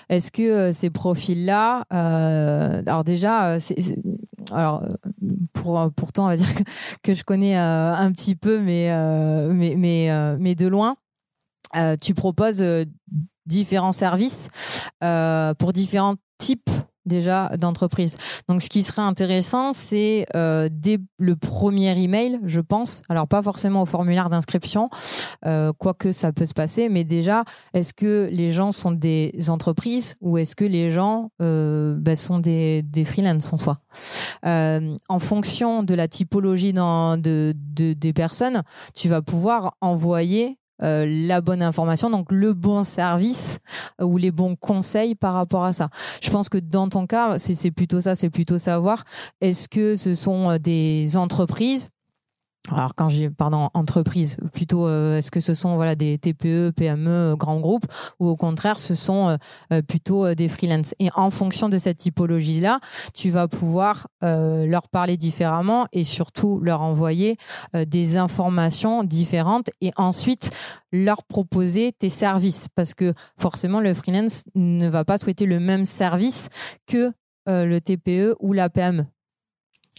Est-ce 0.09 0.31
que 0.31 0.71
ces 0.71 0.89
profils-là, 0.89 1.85
alors 1.89 3.03
déjà, 3.03 3.57
alors 4.51 4.83
pour 5.53 5.91
pourtant 5.95 6.25
on 6.25 6.27
va 6.27 6.37
dire 6.37 6.47
que, 7.03 7.13
je 7.13 7.23
connais 7.23 7.55
un 7.55 8.11
petit 8.11 8.35
peu, 8.35 8.59
mais 8.59 8.89
mais 9.53 9.75
mais 9.77 10.37
mais 10.39 10.55
de 10.55 10.67
loin, 10.67 10.95
tu 12.01 12.13
proposes 12.15 12.65
différents 13.45 13.91
services 13.91 14.49
pour 14.99 15.73
différents 15.73 16.15
types 16.39 16.71
déjà 17.09 17.57
d'entreprise. 17.57 18.17
Donc, 18.47 18.61
ce 18.61 18.69
qui 18.69 18.83
serait 18.83 19.01
intéressant, 19.01 19.73
c'est 19.73 20.25
euh, 20.35 20.69
dès 20.71 20.99
le 21.17 21.35
premier 21.35 21.91
email, 22.01 22.39
je 22.45 22.61
pense. 22.61 23.01
Alors, 23.09 23.27
pas 23.27 23.43
forcément 23.43 23.81
au 23.81 23.85
formulaire 23.85 24.29
d'inscription, 24.29 24.89
euh, 25.45 25.73
quoique 25.77 26.13
ça 26.13 26.31
peut 26.31 26.45
se 26.45 26.53
passer, 26.53 26.87
mais 26.87 27.03
déjà, 27.03 27.43
est-ce 27.73 27.93
que 27.93 28.29
les 28.31 28.51
gens 28.51 28.71
sont 28.71 28.91
des 28.91 29.33
entreprises 29.49 30.15
ou 30.21 30.37
est-ce 30.37 30.55
que 30.55 30.65
les 30.65 30.89
gens 30.89 31.31
euh, 31.41 31.95
bah, 31.99 32.15
sont 32.15 32.39
des, 32.39 32.83
des 32.83 33.03
freelances 33.03 33.51
en 33.51 33.57
soi? 33.57 33.79
Euh, 34.45 34.95
En 35.09 35.19
fonction 35.19 35.83
de 35.83 35.95
la 35.95 36.07
typologie 36.07 36.71
dans, 36.71 37.17
de, 37.17 37.55
de, 37.55 37.93
des 37.93 38.13
personnes, 38.13 38.61
tu 38.93 39.09
vas 39.09 39.23
pouvoir 39.23 39.75
envoyer 39.81 40.58
euh, 40.81 41.05
la 41.07 41.41
bonne 41.41 41.61
information, 41.61 42.09
donc 42.09 42.31
le 42.31 42.53
bon 42.53 42.83
service 42.83 43.59
euh, 44.01 44.05
ou 44.05 44.17
les 44.17 44.31
bons 44.31 44.55
conseils 44.55 45.15
par 45.15 45.33
rapport 45.33 45.63
à 45.63 45.73
ça. 45.73 45.89
Je 46.21 46.29
pense 46.29 46.49
que 46.49 46.57
dans 46.57 46.89
ton 46.89 47.05
cas, 47.05 47.37
c'est 47.37 47.71
plutôt 47.71 48.01
ça, 48.01 48.15
c'est 48.15 48.29
plutôt 48.29 48.57
savoir 48.57 49.03
est-ce 49.41 49.67
que 49.67 49.95
ce 49.95 50.15
sont 50.15 50.51
euh, 50.51 50.57
des 50.57 51.17
entreprises 51.17 51.89
alors 52.67 52.93
quand 52.95 53.09
j'ai 53.09 53.29
pardon 53.29 53.69
entreprise 53.73 54.37
plutôt 54.53 54.87
euh, 54.87 55.17
est-ce 55.17 55.31
que 55.31 55.39
ce 55.39 55.53
sont 55.53 55.75
voilà 55.75 55.95
des 55.95 56.17
TPE 56.17 56.71
PME 56.75 57.35
grands 57.37 57.59
groupes 57.59 57.85
ou 58.19 58.27
au 58.27 58.35
contraire 58.35 58.79
ce 58.79 58.95
sont 58.95 59.29
euh, 59.29 59.37
euh, 59.73 59.81
plutôt 59.81 60.33
des 60.35 60.49
freelances? 60.49 60.93
Et 60.99 61.09
en 61.15 61.31
fonction 61.31 61.69
de 61.69 61.77
cette 61.77 61.97
typologie 61.97 62.59
là 62.59 62.79
tu 63.13 63.29
vas 63.31 63.47
pouvoir 63.47 64.07
leur 64.21 64.87
parler 64.89 65.17
différemment 65.17 65.87
et 65.93 66.03
surtout 66.03 66.59
leur 66.61 66.81
envoyer 66.81 67.37
des 67.73 68.17
informations 68.17 69.03
différentes 69.03 69.69
et 69.81 69.91
ensuite 69.95 70.51
leur 70.91 71.23
proposer 71.23 71.91
tes 71.91 72.09
services. 72.09 72.67
Parce 72.75 72.93
que 72.93 73.13
forcément 73.37 73.79
le 73.79 73.93
freelance 73.93 74.43
ne 74.55 74.87
va 74.89 75.05
pas 75.05 75.17
souhaiter 75.17 75.45
le 75.45 75.59
même 75.59 75.85
service 75.85 76.49
que 76.87 77.11
le 77.47 77.79
TPE 77.79 78.35
ou 78.39 78.53
la 78.53 78.69
PME 78.69 79.05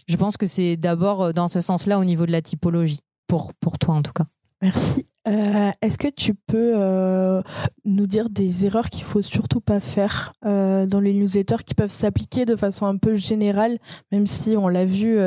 je 0.07 0.15
pense 0.15 0.37
que 0.37 0.47
c'est 0.47 0.77
d'abord 0.77 1.23
euh, 1.23 1.33
dans 1.33 1.47
ce 1.47 1.61
sens-là 1.61 1.99
au 1.99 2.05
niveau 2.05 2.25
de 2.25 2.31
la 2.31 2.41
typologie, 2.41 3.01
pour, 3.27 3.53
pour 3.53 3.79
toi 3.79 3.95
en 3.95 4.01
tout 4.01 4.13
cas. 4.13 4.25
Merci. 4.61 5.05
Euh, 5.27 5.71
est-ce 5.81 5.97
que 5.97 6.07
tu 6.07 6.33
peux 6.33 6.73
euh, 6.75 7.41
nous 7.85 8.07
dire 8.07 8.29
des 8.29 8.65
erreurs 8.65 8.89
qu'il 8.89 9.03
faut 9.03 9.21
surtout 9.21 9.61
pas 9.61 9.79
faire 9.79 10.33
dans 10.43 10.99
les 10.99 11.13
newsletters 11.13 11.63
qui 11.65 11.75
peuvent 11.75 11.91
s'appliquer 11.91 12.45
de 12.45 12.55
façon 12.55 12.85
un 12.85 12.97
peu 12.97 13.15
générale, 13.15 13.77
même 14.11 14.27
si 14.27 14.57
on 14.57 14.67
l'a 14.67 14.85
vu, 14.85 15.17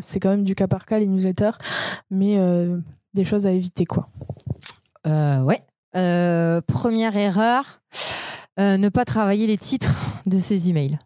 c'est 0.00 0.20
quand 0.20 0.30
même 0.30 0.44
du 0.44 0.54
cas 0.54 0.66
par 0.66 0.86
cas 0.86 0.98
les 0.98 1.06
newsletters, 1.06 1.56
mais 2.10 2.36
des 3.14 3.24
choses 3.24 3.46
à 3.46 3.52
éviter 3.52 3.84
quoi. 3.84 4.08
ouais. 5.04 5.60
première 6.66 7.16
erreur, 7.16 7.80
ne 8.58 8.88
pas 8.88 9.04
travailler 9.04 9.46
les 9.46 9.58
titres 9.58 10.20
de 10.26 10.38
ces 10.38 10.70
emails. 10.70 10.98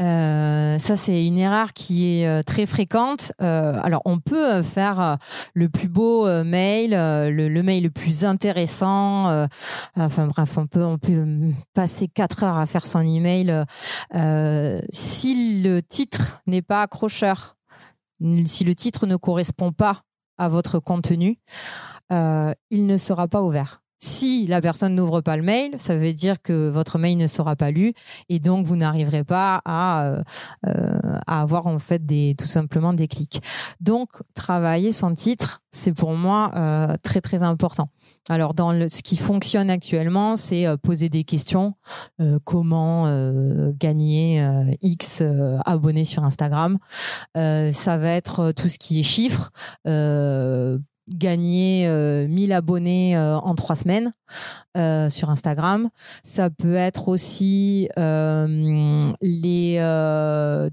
Euh, 0.00 0.78
ça, 0.78 0.96
c'est 0.96 1.26
une 1.26 1.38
erreur 1.38 1.72
qui 1.72 2.20
est 2.20 2.26
euh, 2.26 2.42
très 2.42 2.66
fréquente. 2.66 3.32
Euh, 3.40 3.78
alors, 3.82 4.02
on 4.04 4.18
peut 4.18 4.62
faire 4.62 5.18
le 5.54 5.68
plus 5.68 5.88
beau 5.88 6.26
mail, 6.44 6.90
le, 6.90 7.62
mail 7.62 7.84
le 7.84 7.90
plus 7.90 8.24
intéressant. 8.24 9.46
enfin 9.96 10.26
bref, 10.26 10.56
on 10.58 10.66
peut 10.66 10.84
on 10.84 10.98
peut 10.98 11.24
passer 11.74 12.08
quatre 12.08 12.42
heures 12.42 12.58
à 12.58 12.66
faire 12.66 12.86
son 12.86 13.00
email. 13.00 13.64
si 14.92 15.62
le 15.62 15.80
titre 15.80 16.42
n'est 16.46 16.62
pas 16.62 16.82
accrocheur, 16.82 17.56
si 18.44 18.64
le 18.64 18.74
titre 18.74 19.06
ne 19.06 19.16
correspond 19.16 19.72
pas 19.72 20.02
à 20.38 20.48
votre 20.48 20.78
contenu, 20.78 21.38
il 22.10 22.86
ne 22.86 22.96
sera 22.96 23.28
pas 23.28 23.42
ouvert. 23.42 23.83
Si 24.04 24.46
la 24.46 24.60
personne 24.60 24.94
n'ouvre 24.94 25.22
pas 25.22 25.38
le 25.38 25.42
mail, 25.42 25.70
ça 25.78 25.96
veut 25.96 26.12
dire 26.12 26.42
que 26.42 26.68
votre 26.68 26.98
mail 26.98 27.16
ne 27.16 27.26
sera 27.26 27.56
pas 27.56 27.70
lu 27.70 27.94
et 28.28 28.38
donc 28.38 28.66
vous 28.66 28.76
n'arriverez 28.76 29.24
pas 29.24 29.62
à, 29.64 30.04
euh, 30.04 30.22
euh, 30.66 30.98
avoir 31.26 31.66
en 31.66 31.78
fait 31.78 32.04
des, 32.04 32.34
tout 32.36 32.44
simplement 32.44 32.92
des 32.92 33.08
clics. 33.08 33.40
Donc 33.80 34.10
travailler 34.34 34.92
son 34.92 35.14
titre, 35.14 35.62
c'est 35.70 35.94
pour 35.94 36.12
moi 36.12 36.50
euh, 36.54 36.96
très 37.02 37.22
très 37.22 37.42
important. 37.42 37.88
Alors 38.28 38.52
dans 38.52 38.90
ce 38.90 39.00
qui 39.02 39.16
fonctionne 39.16 39.70
actuellement, 39.70 40.36
c'est 40.36 40.66
poser 40.82 41.08
des 41.08 41.24
questions. 41.24 41.72
comment 42.44 43.04
gagner 43.72 44.46
X 44.82 45.22
abonnés 45.64 46.04
sur 46.04 46.24
Instagram 46.24 46.78
Ça 47.34 47.96
va 47.96 48.10
être 48.10 48.52
tout 48.52 48.68
ce 48.68 48.78
qui 48.78 49.00
est 49.00 49.02
chiffres 49.02 49.50
gagner 51.12 51.88
1000 52.28 52.52
abonnés 52.52 53.18
en 53.18 53.54
trois 53.54 53.76
semaines 53.76 54.12
sur 55.10 55.30
Instagram. 55.30 55.90
Ça 56.22 56.50
peut 56.50 56.74
être 56.74 57.08
aussi 57.08 57.88
les 59.20 59.76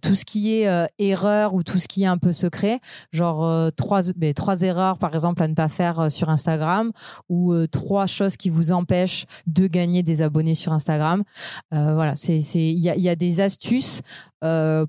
tout 0.02 0.16
ce 0.16 0.26
qui 0.26 0.54
est 0.54 0.88
erreur 1.00 1.54
ou 1.54 1.64
tout 1.64 1.80
ce 1.80 1.88
qui 1.88 2.04
est 2.04 2.08
un 2.08 2.18
peu 2.18 2.32
secret, 2.32 2.80
genre 3.12 3.72
trois 3.76 4.02
ben, 4.16 4.34
trois 4.34 4.62
erreurs 4.62 4.98
par 4.98 5.14
exemple 5.14 5.44
à 5.44 5.48
ne 5.48 5.54
pas 5.54 5.70
faire 5.70 6.10
sur 6.10 6.30
Instagram 6.30 6.92
ou 7.30 7.54
trois 7.68 8.08
choses 8.08 8.38
qui 8.38 8.50
vous 8.50 8.72
empêchent 8.72 9.26
de 9.48 9.68
gagner 9.68 10.04
des 10.04 10.22
abonnés 10.22 10.56
sur 10.56 10.72
Instagram. 10.74 11.24
voilà, 11.72 12.14
il 12.28 12.80
y 12.80 13.10
a 13.10 13.16
des 13.16 13.42
astuces 13.42 14.02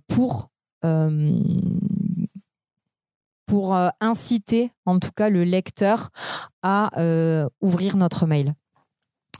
pour 0.07 0.51
pour 3.47 3.75
euh, 3.75 3.89
inciter 4.01 4.71
en 4.87 4.99
tout 4.99 5.11
cas 5.15 5.29
le 5.29 5.45
lecteur 5.45 6.11
à 6.63 6.91
euh, 7.01 7.49
ouvrir 7.61 7.97
notre 7.97 8.27
mail. 8.27 8.55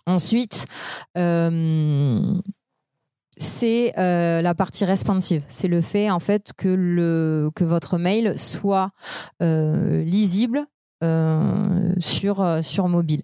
Ensuite, 0.07 0.67
euh, 1.17 2.35
c'est 3.37 3.93
la 3.97 4.55
partie 4.55 4.85
responsive. 4.85 5.43
C'est 5.47 5.69
le 5.69 5.81
fait 5.81 6.11
en 6.11 6.21
fait 6.21 6.53
que, 6.57 7.51
votre 7.61 7.99
mail 7.99 8.39
soit 8.39 8.91
lisible 9.41 10.67
sur, 11.01 12.89
mobile. 12.89 13.23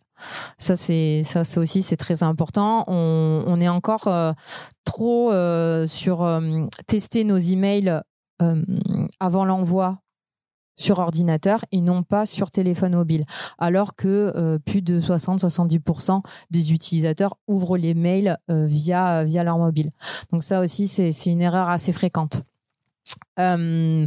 Ça, 0.56 0.76
c'est 0.76 1.24
aussi, 1.56 1.82
c'est 1.82 1.96
très 1.96 2.22
important. 2.22 2.84
On, 2.86 3.44
on 3.46 3.60
est 3.60 3.68
encore 3.68 4.08
trop 4.84 5.32
sur 5.86 6.40
tester 6.86 7.24
nos 7.24 7.38
emails 7.38 8.00
avant 9.20 9.44
l'envoi 9.44 9.98
sur 10.78 11.00
ordinateur 11.00 11.64
et 11.72 11.82
non 11.82 12.02
pas 12.02 12.24
sur 12.24 12.50
téléphone 12.50 12.94
mobile. 12.94 13.26
Alors 13.58 13.94
que 13.94 14.32
euh, 14.34 14.58
plus 14.58 14.80
de 14.80 15.00
60-70% 15.00 16.22
des 16.50 16.72
utilisateurs 16.72 17.36
ouvrent 17.46 17.76
les 17.76 17.92
mails 17.92 18.38
euh, 18.50 18.66
via, 18.66 19.24
via 19.24 19.44
leur 19.44 19.58
mobile. 19.58 19.90
Donc 20.32 20.42
ça 20.42 20.60
aussi, 20.60 20.88
c'est 20.88 21.10
une 21.26 21.42
erreur 21.42 21.68
assez 21.68 21.92
fréquente. 21.92 22.44
Euh, 23.38 24.06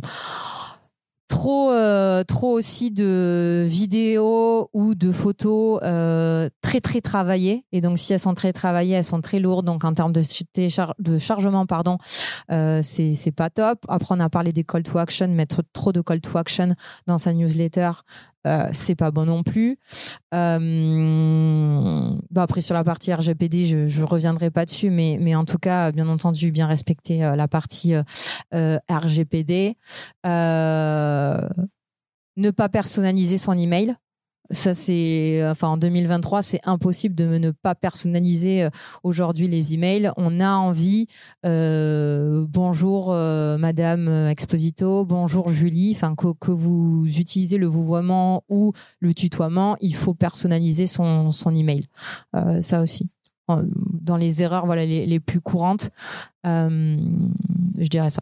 trop 1.31 1.71
euh, 1.71 2.25
trop 2.25 2.51
aussi 2.51 2.91
de 2.91 3.65
vidéos 3.65 4.69
ou 4.73 4.95
de 4.95 5.13
photos 5.13 5.79
euh, 5.81 6.49
très 6.61 6.81
très 6.81 6.99
travaillées. 6.99 7.63
Et 7.71 7.79
donc 7.79 7.97
si 7.97 8.11
elles 8.11 8.19
sont 8.19 8.33
très 8.33 8.51
travaillées 8.51 8.95
elles 8.95 9.05
sont 9.05 9.21
très 9.21 9.39
lourdes. 9.39 9.65
Donc 9.65 9.85
en 9.85 9.93
termes 9.93 10.11
de, 10.11 10.21
de 10.99 11.17
chargement 11.17 11.65
pardon 11.65 11.97
euh, 12.51 12.81
c'est 12.83 13.15
c'est 13.15 13.31
pas 13.31 13.49
top. 13.49 13.79
Après 13.87 14.13
on 14.13 14.19
a 14.19 14.29
parlé 14.29 14.51
des 14.51 14.65
call 14.65 14.83
to 14.83 14.97
action 14.97 15.29
mettre 15.29 15.63
trop 15.71 15.93
de 15.93 16.01
call 16.01 16.19
to 16.19 16.37
action 16.37 16.75
dans 17.07 17.17
sa 17.17 17.33
newsletter 17.33 17.91
euh, 18.47 18.69
c'est 18.71 18.95
pas 18.95 19.11
bon 19.11 19.25
non 19.25 19.43
plus. 19.43 19.77
Euh, 20.33 22.09
bah 22.31 22.43
après 22.43 22.61
sur 22.61 22.73
la 22.73 22.83
partie 22.83 23.13
RGPD, 23.13 23.65
je, 23.65 23.87
je 23.87 24.03
reviendrai 24.03 24.49
pas 24.49 24.65
dessus, 24.65 24.89
mais 24.89 25.17
mais 25.19 25.35
en 25.35 25.45
tout 25.45 25.59
cas, 25.59 25.91
bien 25.91 26.07
entendu, 26.07 26.51
bien 26.51 26.67
respecter 26.67 27.23
euh, 27.23 27.35
la 27.35 27.47
partie 27.47 27.93
RGPD. 28.51 29.75
ne 32.37 32.49
pas 32.55 32.69
personnaliser 32.69 33.37
son 33.37 33.53
email. 33.53 33.95
Ça, 34.51 34.73
c'est, 34.73 35.41
enfin, 35.49 35.69
en 35.69 35.77
2023, 35.77 36.41
c'est 36.41 36.59
impossible 36.65 37.15
de 37.15 37.37
ne 37.37 37.51
pas 37.51 37.73
personnaliser 37.73 38.63
euh, 38.63 38.69
aujourd'hui 39.03 39.47
les 39.47 39.73
emails. 39.73 40.11
On 40.17 40.39
a 40.41 40.55
envie, 40.55 41.07
euh, 41.45 42.45
bonjour 42.49 43.13
euh, 43.13 43.57
Madame 43.57 44.09
Exposito, 44.27 45.05
bonjour 45.05 45.49
Julie, 45.49 45.93
enfin, 45.95 46.15
que, 46.15 46.51
vous 46.51 47.05
utilisez 47.07 47.57
le 47.57 47.67
vouvoiement 47.67 48.43
ou 48.49 48.73
le 48.99 49.13
tutoiement, 49.13 49.77
il 49.79 49.95
faut 49.95 50.13
personnaliser 50.13 50.85
son, 50.85 51.31
son 51.31 51.55
email. 51.55 51.87
Euh, 52.35 52.59
ça 52.59 52.81
aussi. 52.81 53.09
Dans 53.47 54.15
les 54.17 54.43
erreurs, 54.43 54.65
voilà, 54.65 54.85
les, 54.85 55.05
les 55.05 55.19
plus 55.19 55.41
courantes, 55.41 55.89
euh, 56.45 56.97
je 57.77 57.87
dirais 57.87 58.09
ça. 58.09 58.21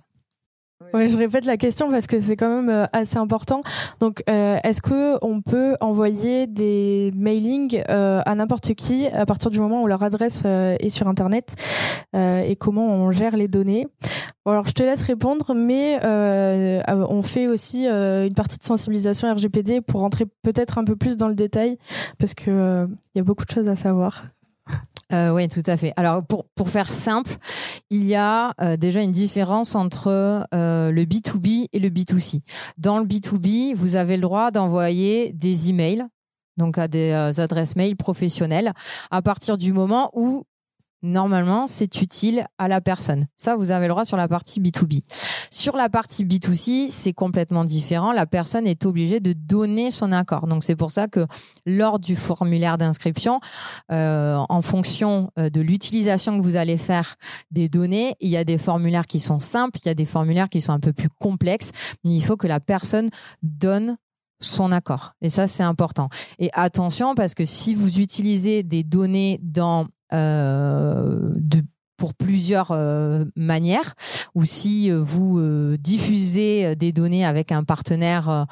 Oui, 0.94 1.08
je 1.08 1.18
répète 1.18 1.46
la 1.46 1.58
question 1.58 1.92
parce 1.92 2.08
que 2.08 2.20
c'est 2.20 2.36
quand 2.36 2.50
même 2.50 2.70
euh, 2.70 2.86
assez 2.94 3.18
important. 3.18 3.62
Donc, 4.00 4.24
euh, 4.30 4.58
est-ce 4.64 4.82
que 4.82 5.24
on 5.24 5.42
peut 5.42 5.76
envoyer 5.82 6.48
des 6.48 7.12
mailings 7.16 7.84
euh, 7.90 8.22
à 8.26 8.34
n'importe 8.34 8.74
qui 8.74 9.06
à 9.08 9.26
partir 9.28 9.52
du 9.52 9.60
moment 9.60 9.84
où 9.84 9.88
leur 9.88 10.02
adresse 10.02 10.44
est 10.46 10.90
sur 10.90 11.08
Internet 11.08 11.56
et 12.14 12.56
comment 12.56 12.88
on 12.88 13.12
gère 13.12 13.38
les 13.38 13.48
données? 13.48 13.88
Alors, 14.46 14.66
je 14.66 14.72
te 14.72 14.82
laisse 14.82 15.04
répondre, 15.04 15.54
mais 15.54 16.00
on 16.88 17.22
fait 17.22 17.48
aussi 17.48 17.86
une 17.86 18.34
partie 18.34 18.58
de 18.58 18.64
sensibilisation 18.64 19.32
RGPD 19.32 19.82
pour 19.82 20.02
rentrer 20.02 20.26
peut-être 20.44 20.78
un 20.78 20.84
peu 20.84 20.96
plus 20.96 21.18
dans 21.18 21.28
le 21.28 21.36
détail 21.36 21.78
parce 22.18 22.34
que 22.34 22.88
il 23.14 23.18
y 23.18 23.22
a 23.22 23.24
beaucoup 23.24 23.46
de 23.46 23.52
choses 23.52 23.70
à 23.70 23.76
savoir. 23.76 24.24
Euh, 25.12 25.34
oui, 25.34 25.48
tout 25.48 25.64
à 25.66 25.76
fait. 25.76 25.92
Alors 25.96 26.24
pour 26.24 26.46
pour 26.56 26.70
faire 26.70 26.92
simple, 26.92 27.38
il 27.90 28.06
y 28.06 28.16
a 28.16 28.54
euh, 28.62 28.78
déjà 28.78 29.02
une 29.02 29.12
différence 29.12 29.74
entre 29.74 30.46
euh, 30.54 30.92
le 30.92 31.04
B2B 31.04 31.68
et 31.74 31.80
le 31.80 31.90
B2C. 31.90 32.42
Dans 32.78 33.00
le 33.00 33.06
B2B, 33.06 33.74
vous 33.76 33.96
avez 33.96 34.18
le 34.18 34.22
droit 34.22 34.52
d'envoyer 34.52 35.32
des 35.34 35.70
emails 35.70 36.06
donc 36.58 36.78
à 36.78 36.90
des 36.90 37.14
adresses 37.40 37.78
mail 37.78 37.96
professionnelles 37.96 38.74
à 39.12 39.22
partir 39.22 39.58
du 39.58 39.72
moment 39.72 40.12
où 40.14 40.44
normalement, 41.02 41.68
c'est 41.68 42.02
utile 42.02 42.46
à 42.58 42.68
la 42.68 42.82
personne. 42.82 43.28
Ça, 43.36 43.56
vous 43.56 43.72
avez 43.72 43.88
le 43.88 43.94
droit 43.94 44.06
sur 44.06 44.18
la 44.18 44.28
partie 44.28 44.60
B2B. 44.60 45.04
Sur 45.52 45.76
la 45.76 45.90
partie 45.90 46.26
B2C, 46.26 46.90
c'est 46.90 47.14
complètement 47.14 47.64
différent. 47.64 48.12
La 48.12 48.26
personne 48.26 48.68
est 48.68 48.86
obligée 48.86 49.20
de 49.20 49.34
donner 49.34 49.92
son 49.92 50.12
accord. 50.12 50.48
Donc, 50.48 50.64
c'est 50.64 50.76
pour 50.76 50.92
ça 50.92 51.08
que 51.08 51.26
lors 51.66 52.00
du 52.00 52.16
formulaire 52.16 52.78
d'inscription, 52.78 53.40
euh, 53.92 54.38
en 54.50 54.62
fonction 54.62 55.32
euh, 55.40 55.50
de 55.50 55.62
l'utilisation 55.62 56.38
que 56.38 56.44
vous 56.44 56.56
allez 56.56 56.78
faire 56.78 57.16
des 57.52 57.70
données, 57.70 58.16
il 58.20 58.30
y 58.30 58.38
a 58.38 58.44
des 58.44 58.58
formulaires 58.58 59.06
qui 59.06 59.20
sont 59.20 59.40
simples, 59.40 59.80
il 59.84 59.88
y 59.88 59.92
a 59.92 59.96
des 59.96 60.06
formulaires 60.06 60.50
qui 60.50 60.62
sont 60.62 60.74
un 60.74 60.80
peu 60.80 60.94
plus 60.94 61.10
complexes, 61.10 61.72
mais 62.04 62.14
il 62.14 62.22
faut 62.22 62.38
que 62.38 62.48
la 62.48 62.60
personne 62.60 63.10
donne 63.42 63.98
son 64.40 64.72
accord. 64.72 65.14
Et 65.22 65.30
ça, 65.30 65.48
c'est 65.48 65.64
important. 65.64 66.10
Et 66.38 66.50
attention, 66.54 67.16
parce 67.16 67.34
que 67.34 67.46
si 67.46 67.76
vous 67.76 68.00
utilisez 68.00 68.64
des 68.64 68.84
données 68.84 69.40
dans 69.44 69.88
de 70.12 71.64
pour 72.00 72.16
plusieurs 72.16 72.72
euh, 72.72 73.26
manières. 73.36 73.94
Ou 74.34 74.46
si 74.46 74.90
euh, 74.90 75.00
vous 75.00 75.40
diffusez 75.78 76.76
des 76.76 76.92
données 76.92 77.26
avec 77.26 77.52
un 77.52 77.64
partenaire 77.64 78.48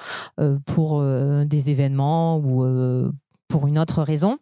pour 0.65 1.01
des 1.01 1.69
événements 1.71 2.37
ou 2.37 2.65
pour 3.47 3.67
une 3.67 3.79
autre 3.79 4.03
raison 4.03 4.37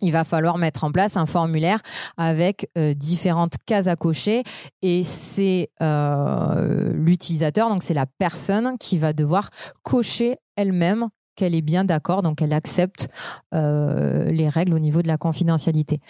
il 0.00 0.10
va 0.10 0.24
falloir 0.24 0.58
mettre 0.58 0.82
en 0.84 0.90
place 0.90 1.16
un 1.16 1.24
formulaire 1.24 1.80
avec 2.16 2.68
différentes 2.96 3.54
cases 3.64 3.86
à 3.86 3.96
cocher. 3.96 4.42
Et 4.82 5.04
c'est 5.04 5.70
l'utilisateur, 5.80 7.70
donc 7.70 7.82
c'est 7.82 7.94
la 7.94 8.06
personne 8.06 8.76
qui 8.78 8.98
va 8.98 9.12
devoir 9.12 9.50
cocher 9.82 10.36
elle-même 10.56 11.08
qu'elle 11.34 11.54
est 11.54 11.62
bien 11.62 11.84
d'accord, 11.84 12.22
donc 12.22 12.42
elle 12.42 12.52
accepte 12.52 13.08
euh, 13.54 14.30
les 14.30 14.48
règles 14.48 14.74
au 14.74 14.78
niveau 14.78 15.02
de 15.02 15.08
la 15.08 15.18
confidentialité. 15.18 16.00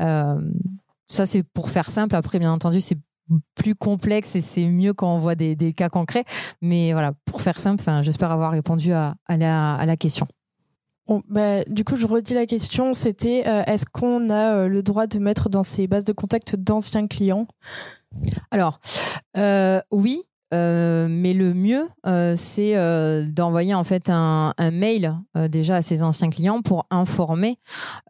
Euh, 0.00 0.40
ça, 1.06 1.26
c'est 1.26 1.42
pour 1.42 1.70
faire 1.70 1.90
simple. 1.90 2.16
Après, 2.16 2.38
bien 2.38 2.52
entendu, 2.52 2.80
c'est 2.80 2.98
plus 3.54 3.74
complexe 3.74 4.36
et 4.36 4.40
c'est 4.40 4.66
mieux 4.66 4.92
quand 4.92 5.14
on 5.14 5.18
voit 5.18 5.34
des, 5.34 5.72
cas 5.72 5.88
concrets. 5.88 6.24
Mais 6.60 6.92
voilà, 6.92 7.12
pour 7.24 7.40
faire 7.40 7.58
simple, 7.58 7.82
j'espère 8.02 8.30
avoir 8.30 8.52
répondu 8.52 8.92
à, 8.92 9.16
la, 9.28 9.96
question. 9.96 10.26
Bah, 11.28 11.64
du 11.64 11.84
coup, 11.84 11.96
je 11.96 12.06
redis 12.06 12.34
la 12.34 12.46
question. 12.46 12.94
C'était 12.94 13.44
euh, 13.46 13.62
est-ce 13.64 13.86
qu'on 13.86 14.30
a 14.30 14.66
le 14.66 14.82
droit 14.82 15.06
de 15.06 15.18
mettre 15.18 15.48
dans 15.48 15.62
ces 15.62 15.86
bases 15.86 16.04
de 16.04 16.12
contact 16.12 16.56
d'anciens 16.56 17.06
clients? 17.06 17.46
Alors, 18.50 18.80
oui, 19.90 20.24
euh, 20.54 21.08
mais 21.10 21.34
le 21.34 21.52
mieux, 21.52 21.88
euh, 22.06 22.34
c'est 22.36 22.76
euh, 22.76 23.28
d'envoyer 23.30 23.74
en 23.74 23.82
fait 23.82 24.08
un, 24.08 24.54
mail 24.72 25.16
déjà 25.48 25.76
à 25.76 25.82
ses 25.82 26.02
anciens 26.02 26.30
clients 26.30 26.62
pour 26.62 26.86
informer 26.90 27.58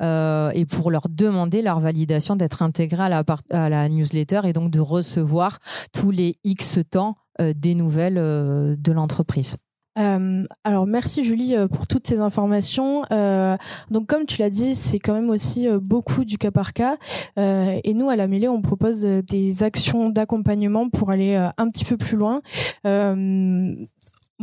et 0.00 0.66
pour 0.66 0.90
leur 0.90 1.08
demander 1.08 1.62
leur 1.62 1.80
validation 1.80 2.36
d'être 2.36 2.62
intégré 2.62 3.02
à 3.02 3.08
la, 3.08 3.24
à 3.50 3.68
la 3.68 3.88
newsletter 3.88 4.42
et 4.44 4.52
donc 4.52 4.70
de 4.70 4.80
recevoir 4.80 5.58
tous 5.92 6.10
les 6.10 6.36
X 6.44 6.78
temps 6.90 7.16
des 7.40 7.74
nouvelles 7.74 8.14
de 8.14 8.92
l'entreprise. 8.92 9.56
Euh, 9.98 10.44
alors 10.64 10.86
merci 10.86 11.22
Julie 11.24 11.56
euh, 11.56 11.68
pour 11.68 11.86
toutes 11.86 12.06
ces 12.06 12.18
informations. 12.18 13.04
Euh, 13.12 13.56
donc 13.90 14.06
comme 14.06 14.26
tu 14.26 14.40
l'as 14.40 14.50
dit, 14.50 14.74
c'est 14.76 14.98
quand 14.98 15.14
même 15.14 15.30
aussi 15.30 15.68
euh, 15.68 15.78
beaucoup 15.80 16.24
du 16.24 16.38
cas 16.38 16.50
par 16.50 16.72
cas. 16.72 16.96
et 17.36 17.94
nous 17.94 18.10
à 18.10 18.16
la 18.16 18.26
mêlée, 18.26 18.48
on 18.48 18.62
propose 18.62 19.02
des 19.02 19.62
actions 19.62 20.10
d'accompagnement 20.10 20.88
pour 20.88 21.10
aller 21.10 21.34
un 21.34 21.68
petit 21.68 21.84
peu 21.84 21.96
plus 21.96 22.16
loin 22.16 22.42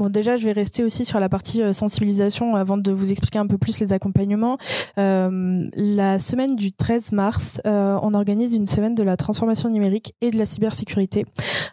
Bon, 0.01 0.09
déjà, 0.09 0.35
je 0.35 0.45
vais 0.45 0.51
rester 0.51 0.83
aussi 0.83 1.05
sur 1.05 1.19
la 1.19 1.29
partie 1.29 1.61
euh, 1.61 1.73
sensibilisation 1.73 2.55
avant 2.55 2.75
de 2.75 2.91
vous 2.91 3.11
expliquer 3.11 3.37
un 3.37 3.45
peu 3.45 3.59
plus 3.59 3.79
les 3.79 3.93
accompagnements. 3.93 4.57
Euh, 4.97 5.69
la 5.75 6.17
semaine 6.17 6.55
du 6.55 6.71
13 6.71 7.11
mars, 7.11 7.61
euh, 7.67 7.99
on 8.01 8.15
organise 8.15 8.55
une 8.55 8.65
semaine 8.65 8.95
de 8.95 9.03
la 9.03 9.15
transformation 9.15 9.69
numérique 9.69 10.15
et 10.21 10.31
de 10.31 10.39
la 10.39 10.47
cybersécurité. 10.47 11.27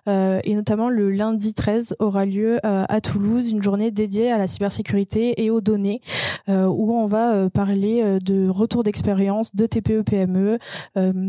Et 0.07 0.55
notamment 0.55 0.89
le 0.89 1.11
lundi 1.11 1.53
13 1.53 1.97
aura 1.99 2.25
lieu 2.25 2.61
à 2.63 3.01
Toulouse 3.03 3.51
une 3.51 3.63
journée 3.63 3.91
dédiée 3.91 4.33
à 4.33 4.39
la 4.39 4.47
cybersécurité 4.47 5.45
et 5.45 5.51
aux 5.51 5.61
données, 5.61 6.01
où 6.49 6.95
on 6.95 7.07
va 7.07 7.51
parler 7.51 8.19
de 8.23 8.49
retour 8.49 8.85
d'expérience 8.85 9.55
de 9.55 9.67
TPE 9.67 10.03
PME 10.03 10.59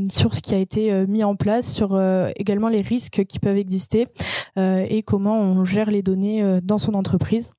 sur 0.10 0.34
ce 0.34 0.42
qui 0.42 0.56
a 0.56 0.60
été 0.60 1.06
mis 1.08 1.26
en 1.26 1.36
place, 1.36 1.74
sur 1.74 2.00
également 2.38 2.70
les 2.70 2.82
risques 2.82 3.26
qui 3.26 3.40
peuvent 3.40 3.58
exister 3.58 4.08
et 4.56 5.04
comment 5.04 5.38
on 5.38 5.66
gère 5.66 5.92
les 5.92 6.02
données 6.02 6.62
dans 6.64 6.78
son 6.78 6.89
entreprise. 6.96 7.52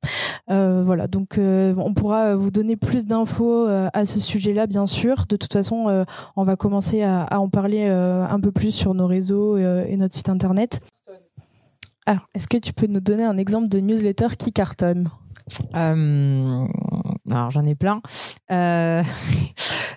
Euh, 0.50 0.82
voilà, 0.84 1.06
donc 1.06 1.38
euh, 1.38 1.74
on 1.76 1.94
pourra 1.94 2.34
vous 2.34 2.50
donner 2.50 2.76
plus 2.76 3.06
d'infos 3.06 3.68
euh, 3.68 3.88
à 3.92 4.04
ce 4.04 4.20
sujet-là, 4.20 4.66
bien 4.66 4.86
sûr. 4.86 5.26
De 5.28 5.36
toute 5.36 5.52
façon, 5.52 6.04
on 6.36 6.44
va 6.44 6.56
commencer 6.56 7.02
à, 7.02 7.26
en 7.38 7.48
parler 7.48 7.86
un 7.86 8.40
peu 8.40 8.52
plus 8.52 8.72
sur 8.72 8.94
nos 8.94 9.06
réseaux 9.06 9.56
et 9.56 9.96
notre 9.96 10.14
site 10.14 10.28
internet. 10.28 10.80
Alors, 12.06 12.22
est-ce 12.34 12.48
que 12.48 12.56
tu 12.56 12.72
peux 12.72 12.86
nous 12.86 13.00
donner 13.00 13.24
un 13.24 13.36
exemple 13.36 13.68
de 13.68 13.78
newsletter 13.78 14.28
qui 14.38 14.52
cartonne? 14.52 15.08
Alors 15.72 17.50
j'en 17.50 17.66
ai 17.66 17.74
plein. 17.74 18.00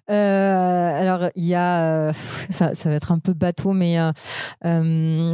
alors 0.08 1.30
il 1.36 1.46
y 1.46 1.56
a, 1.56 2.12
ça, 2.14 2.76
ça, 2.76 2.90
va 2.90 2.96
être 2.96 3.12
un 3.12 3.20
peu 3.20 3.34
bateau, 3.34 3.74
mais 3.74 3.98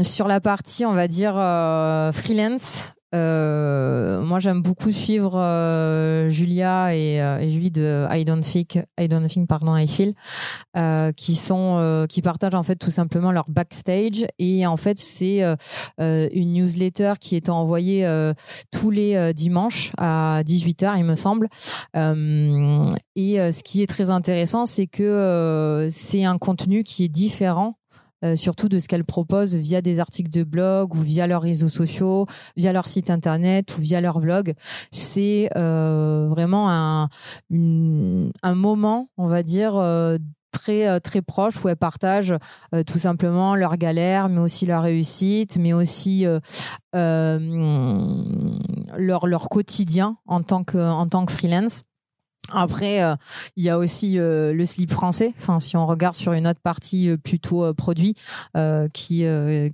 sur 0.03 0.27
la 0.27 0.39
partie, 0.39 0.85
on 0.85 0.93
va 0.93 1.07
dire 1.07 1.33
freelance, 2.13 2.93
euh, 3.15 4.21
moi, 4.21 4.39
j'aime 4.39 4.61
beaucoup 4.61 4.91
suivre 4.91 5.35
euh, 5.35 6.29
Julia 6.29 6.95
et, 6.95 7.21
euh, 7.21 7.39
et, 7.39 7.49
Julie 7.49 7.71
de 7.71 8.05
I 8.11 8.23
Don't 8.23 8.41
Think, 8.41 8.83
I 8.99 9.07
Don't 9.07 9.27
Think, 9.27 9.47
pardon, 9.47 9.75
I 9.75 9.87
Feel, 9.87 10.13
euh, 10.77 11.11
qui 11.13 11.33
sont, 11.35 12.05
qui 12.07 12.21
partagent 12.21 12.55
en 12.55 12.63
fait 12.63 12.75
tout 12.75 12.91
simplement 12.91 13.31
leur 13.31 13.49
backstage. 13.49 14.25
Et 14.37 14.67
en 14.67 14.77
fait, 14.77 14.99
c'est 14.99 15.41
une 15.99 16.53
newsletter 16.53 17.13
qui 17.19 17.35
est 17.35 17.49
envoyée 17.49 18.07
tous 18.71 18.91
les 18.91 19.33
dimanches 19.33 19.91
à 19.97 20.43
18h, 20.45 20.97
il 20.97 21.05
me 21.05 21.15
semble. 21.15 21.49
et 21.95 21.99
ce 23.51 23.63
qui 23.63 23.81
est 23.81 23.87
très 23.87 24.11
intéressant, 24.11 24.65
c'est 24.65 24.87
que 24.87 25.87
c'est 25.89 26.25
un 26.25 26.37
contenu 26.37 26.83
qui 26.83 27.05
est 27.05 27.09
différent 27.09 27.78
euh, 28.23 28.35
surtout 28.35 28.67
de 28.67 28.79
ce 28.79 28.87
qu'elles 28.87 29.05
proposent 29.05 29.55
via 29.55 29.81
des 29.81 29.99
articles 29.99 30.29
de 30.29 30.43
blog 30.43 30.93
ou 30.93 30.99
via 30.99 31.25
leurs 31.25 31.41
réseaux 31.41 31.69
sociaux, 31.69 32.25
via 32.57 32.73
leur 32.73 32.87
site 32.87 33.09
internet 33.09 33.77
ou 33.77 33.81
via 33.81 34.01
leur 34.01 34.19
vlog. 34.19 34.53
C'est 34.91 35.49
euh, 35.55 36.27
vraiment 36.29 36.69
un, 36.69 37.09
un 37.49 38.55
moment, 38.55 39.09
on 39.17 39.27
va 39.27 39.41
dire, 39.43 39.77
euh, 39.77 40.17
très 40.51 40.99
très 40.99 41.21
proche 41.21 41.63
où 41.63 41.69
elles 41.69 41.77
partagent 41.77 42.35
tout 42.87 42.97
simplement 42.97 43.55
leurs 43.55 43.77
galères 43.77 44.29
mais 44.29 44.41
aussi 44.41 44.65
leur 44.65 44.81
réussite 44.81 45.57
mais 45.57 45.73
aussi 45.73 46.25
leur 46.93 47.39
leur 49.27 49.47
quotidien 49.47 50.17
en 50.25 50.41
tant 50.41 50.63
que 50.63 50.77
en 50.77 51.07
tant 51.07 51.25
que 51.25 51.31
freelance 51.31 51.83
après, 52.53 53.03
euh, 53.03 53.15
il 53.55 53.63
y 53.63 53.69
a 53.69 53.77
aussi 53.77 54.19
euh, 54.19 54.53
le 54.53 54.65
slip 54.65 54.91
français. 54.91 55.33
Enfin, 55.37 55.59
si 55.59 55.77
on 55.77 55.85
regarde 55.85 56.15
sur 56.15 56.33
une 56.33 56.47
autre 56.47 56.59
partie 56.61 57.09
euh, 57.09 57.17
plutôt 57.17 57.73
produit, 57.73 58.15
qui 58.93 59.25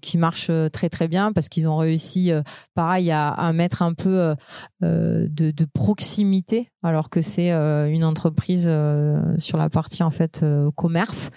qui 0.01 0.17
marche 0.17 0.51
très 0.71 0.89
très 0.89 1.07
bien 1.07 1.31
parce 1.31 1.49
qu'ils 1.49 1.67
ont 1.67 1.77
réussi, 1.77 2.31
pareil, 2.73 3.11
à, 3.11 3.51
mettre 3.53 3.81
un 3.81 3.93
peu 3.93 4.35
de, 4.81 5.27
de, 5.29 5.65
proximité, 5.73 6.71
alors 6.83 7.09
que 7.09 7.21
c'est 7.21 7.51
une 7.51 8.03
entreprise 8.03 8.69
sur 9.37 9.57
la 9.57 9.69
partie 9.69 10.03
en 10.03 10.11
fait 10.11 10.43
commerce. 10.75 11.29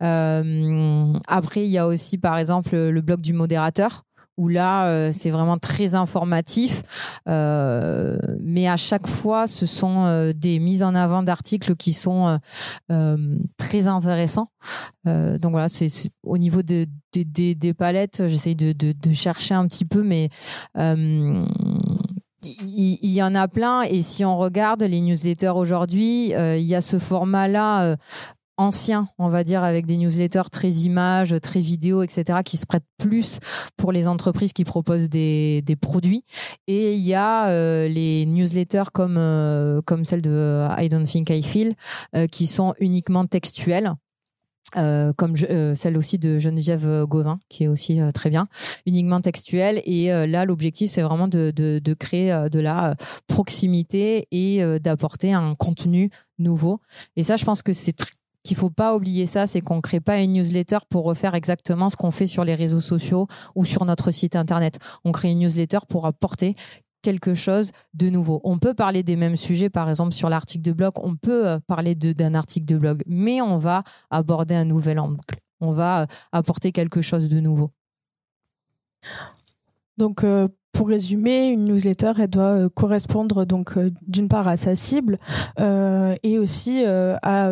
après, 0.00 1.64
il 1.64 1.70
y 1.70 1.78
a 1.78 1.86
aussi, 1.86 2.18
par 2.18 2.38
exemple, 2.38 2.76
le 2.76 3.00
blog 3.00 3.20
du 3.20 3.32
modérateur 3.32 4.04
où 4.36 4.48
là 4.48 4.88
euh, 4.88 5.10
c'est 5.12 5.30
vraiment 5.30 5.58
très 5.58 5.94
informatif. 5.94 6.82
Euh, 7.28 8.18
mais 8.40 8.68
à 8.68 8.76
chaque 8.76 9.06
fois 9.06 9.46
ce 9.46 9.66
sont 9.66 10.04
euh, 10.04 10.32
des 10.34 10.58
mises 10.58 10.82
en 10.82 10.94
avant 10.94 11.22
d'articles 11.22 11.76
qui 11.76 11.92
sont 11.92 12.38
très 13.56 13.88
intéressants. 13.88 14.50
Donc 15.04 15.52
voilà 15.52 15.68
c'est 15.68 15.88
au 16.22 16.38
niveau 16.38 16.62
de, 16.62 16.86
des 17.12 17.74
palettes 17.74 18.26
j'essaye 18.26 18.56
de, 18.56 18.94
chercher 19.12 19.54
un 19.54 19.66
petit 19.66 19.84
peu 19.84 20.02
mais 20.02 20.28
il, 20.74 21.46
il, 23.02 23.10
y 23.10 23.22
en 23.22 23.34
a 23.34 23.48
plein. 23.48 23.82
Et 23.82 24.02
si 24.02 24.24
on 24.24 24.36
regarde 24.36 24.82
les 24.82 25.00
newsletters 25.00 25.52
aujourd'hui, 25.54 26.30
il 26.30 26.62
y 26.62 26.74
a 26.74 26.80
ce 26.80 26.98
format-là 26.98 27.96
ancien, 28.56 29.08
on 29.18 29.28
va 29.28 29.44
dire, 29.44 29.62
avec 29.62 29.86
des 29.86 29.96
newsletters 29.96 30.50
très 30.50 30.70
images, 30.70 31.34
très 31.42 31.60
vidéos, 31.60 32.02
etc., 32.02 32.40
qui 32.44 32.56
se 32.56 32.66
prêtent 32.66 32.84
plus 32.98 33.38
pour 33.76 33.92
les 33.92 34.08
entreprises 34.08 34.52
qui 34.52 34.64
proposent 34.64 35.08
des, 35.08 35.62
produits. 35.80 36.24
Et 36.66 36.94
il 36.94 37.02
y 37.02 37.14
a 37.14 37.48
euh, 37.48 37.86
les 37.86 38.24
newsletters 38.24 38.90
comme, 38.92 39.16
euh, 39.18 39.82
comme 39.82 40.04
celle 40.04 40.22
de 40.22 40.66
I 40.78 40.88
Don't 40.88 41.06
Think 41.06 41.30
I 41.30 41.42
Feel, 41.42 41.74
euh, 42.14 42.26
qui 42.26 42.46
sont 42.46 42.74
uniquement 42.80 43.26
textuelles. 43.26 43.92
comme 44.74 45.36
celle 45.36 45.96
aussi 45.96 46.18
de 46.18 46.38
Geneviève 46.40 47.04
Gauvin, 47.04 47.38
qui 47.48 47.64
est 47.64 47.68
aussi 47.68 48.00
très 48.12 48.30
bien, 48.30 48.48
uniquement 48.84 49.20
textuelle. 49.20 49.80
Et 49.84 50.08
là, 50.08 50.44
l'objectif, 50.44 50.90
c'est 50.90 51.02
vraiment 51.02 51.28
de, 51.28 51.52
de, 51.54 51.78
de, 51.78 51.94
créer 51.94 52.48
de 52.50 52.60
la 52.60 52.96
proximité 53.28 54.26
et 54.32 54.60
d'apporter 54.80 55.32
un 55.32 55.54
contenu 55.54 56.10
nouveau. 56.38 56.80
Et 57.14 57.22
ça, 57.22 57.36
je 57.36 57.44
pense 57.44 57.62
que 57.62 57.72
c'est 57.72 57.96
qu'il 58.46 58.56
faut 58.56 58.70
pas 58.70 58.94
oublier 58.94 59.26
ça, 59.26 59.46
c'est 59.46 59.60
qu'on 59.60 59.80
crée 59.80 60.00
pas 60.00 60.20
une 60.20 60.34
newsletter 60.34 60.78
pour 60.88 61.04
refaire 61.04 61.34
exactement 61.34 61.90
ce 61.90 61.96
qu'on 61.96 62.10
fait 62.10 62.26
sur 62.26 62.44
les 62.44 62.54
réseaux 62.54 62.80
sociaux 62.80 63.26
ou 63.54 63.64
sur 63.64 63.84
notre 63.84 64.10
site 64.10 64.36
internet. 64.36 64.78
On 65.04 65.12
crée 65.12 65.30
une 65.30 65.40
newsletter 65.40 65.80
pour 65.88 66.06
apporter 66.06 66.54
quelque 67.02 67.34
chose 67.34 67.72
de 67.94 68.08
nouveau. 68.08 68.40
On 68.44 68.58
peut 68.58 68.74
parler 68.74 69.02
des 69.02 69.16
mêmes 69.16 69.36
sujets, 69.36 69.70
par 69.70 69.88
exemple 69.88 70.12
sur 70.12 70.28
l'article 70.28 70.62
de 70.62 70.72
blog, 70.72 70.94
on 70.96 71.14
peut 71.14 71.48
euh, 71.48 71.58
parler 71.66 71.94
d'un 71.94 72.34
article 72.34 72.66
de 72.66 72.78
blog, 72.78 73.02
mais 73.06 73.40
on 73.40 73.58
va 73.58 73.84
aborder 74.10 74.54
un 74.54 74.64
nouvel 74.64 74.98
angle. 74.98 75.20
On 75.60 75.72
va 75.72 76.02
euh, 76.02 76.06
apporter 76.32 76.72
quelque 76.72 77.02
chose 77.02 77.28
de 77.28 77.40
nouveau. 77.40 77.70
Donc, 79.98 80.24
euh, 80.24 80.48
pour 80.76 80.88
résumer, 80.88 81.48
une 81.48 81.64
newsletter, 81.64 82.12
elle 82.18 82.28
doit 82.28 82.42
euh, 82.44 82.68
correspondre 82.68 83.46
donc 83.46 83.78
euh, 83.78 83.90
d'une 84.06 84.28
part 84.28 84.46
à 84.46 84.58
sa 84.58 84.76
cible 84.76 85.18
euh, 85.58 86.14
et 86.22 86.38
aussi 86.38 86.84
à 86.84 87.50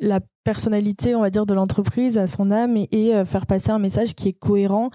la 0.00 0.20
personnalité, 0.44 1.14
on 1.14 1.20
va 1.20 1.30
dire, 1.30 1.46
de 1.46 1.54
l'entreprise, 1.54 2.18
à 2.18 2.26
son 2.26 2.50
âme 2.50 2.76
et, 2.76 3.12
faire 3.24 3.46
passer 3.46 3.70
un 3.70 3.78
message 3.78 4.14
qui 4.14 4.28
est 4.28 4.32
cohérent 4.32 4.90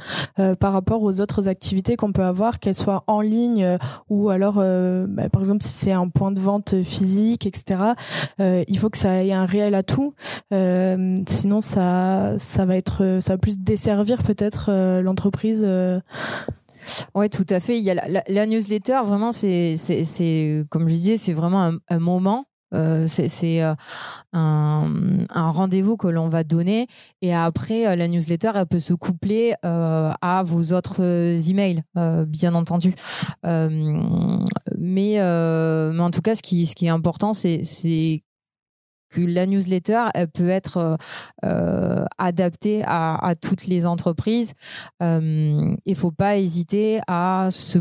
par 0.59 0.73
rapport 0.73 1.01
aux 1.03 1.21
autres 1.21 1.47
activités 1.47 1.95
qu'on 1.95 2.11
peut 2.11 2.23
avoir, 2.23 2.59
qu'elles 2.59 2.75
soient 2.75 3.03
en 3.07 3.21
ligne 3.21 3.77
ou 4.09 4.29
alors, 4.29 4.55
bah, 4.55 5.29
par 5.29 5.41
exemple, 5.41 5.63
si 5.63 5.69
c'est 5.69 5.91
un 5.91 6.09
point 6.09 6.31
de 6.31 6.39
vente 6.39 6.83
physique, 6.83 7.45
etc. 7.45 7.93
il 8.39 8.77
faut 8.79 8.89
que 8.89 8.97
ça 8.97 9.23
ait 9.23 9.31
un 9.31 9.45
réel 9.45 9.73
atout. 9.75 10.13
sinon, 10.51 11.61
ça, 11.61 12.33
ça 12.37 12.65
va 12.65 12.75
être, 12.75 13.19
ça 13.21 13.33
va 13.33 13.37
plus 13.37 13.59
desservir 13.59 14.23
peut-être 14.23 14.71
l'entreprise. 15.01 15.65
Oui, 17.15 17.29
tout 17.29 17.45
à 17.49 17.59
fait. 17.59 17.77
Il 17.77 17.83
y 17.83 17.91
a 17.91 18.21
la, 18.27 18.45
newsletter, 18.45 18.99
vraiment, 19.03 19.31
c'est, 19.31 19.75
comme 20.69 20.87
je 20.87 20.93
disais, 20.93 21.17
c'est 21.17 21.33
vraiment 21.33 21.71
un, 21.89 21.99
moment. 21.99 22.45
Euh, 22.73 23.07
c'est 23.07 23.63
euh, 23.63 23.73
un, 24.33 24.89
rendez-vous 25.33 25.95
que 25.95 26.07
l'on 26.07 26.27
va 26.27 26.43
donner 26.43 26.87
et 27.21 27.33
après 27.33 27.87
euh, 27.87 27.95
la 27.95 28.09
newsletter 28.09 28.51
elle 28.55 28.65
peut 28.65 28.81
se 28.81 28.91
coupler 28.93 29.53
à 29.63 30.43
vos 30.45 30.73
autres 30.73 31.01
emails 31.49 31.83
bien 32.27 32.53
entendu 32.55 32.93
mais 33.43 33.77
mais 34.77 35.21
en 35.21 36.11
tout 36.11 36.21
cas 36.21 36.35
ce 36.35 36.41
qui 36.41 36.65
ce 36.65 36.75
qui 36.75 36.87
est 36.87 36.89
important 36.89 37.31
c'est 37.31 38.23
que 39.09 39.21
la 39.21 39.45
newsletter, 39.45 40.05
peut 40.33 40.49
être 40.49 40.77
euh, 40.77 40.95
euh 41.45 42.05
adaptée 42.17 42.83
à, 42.85 43.33
toutes 43.41 43.67
les 43.67 43.85
entreprises. 43.85 44.53
Euh, 45.01 45.75
il 45.85 45.95
faut 45.95 46.11
pas 46.11 46.37
hésiter 46.37 46.99
à 47.07 47.49
se 47.51 47.79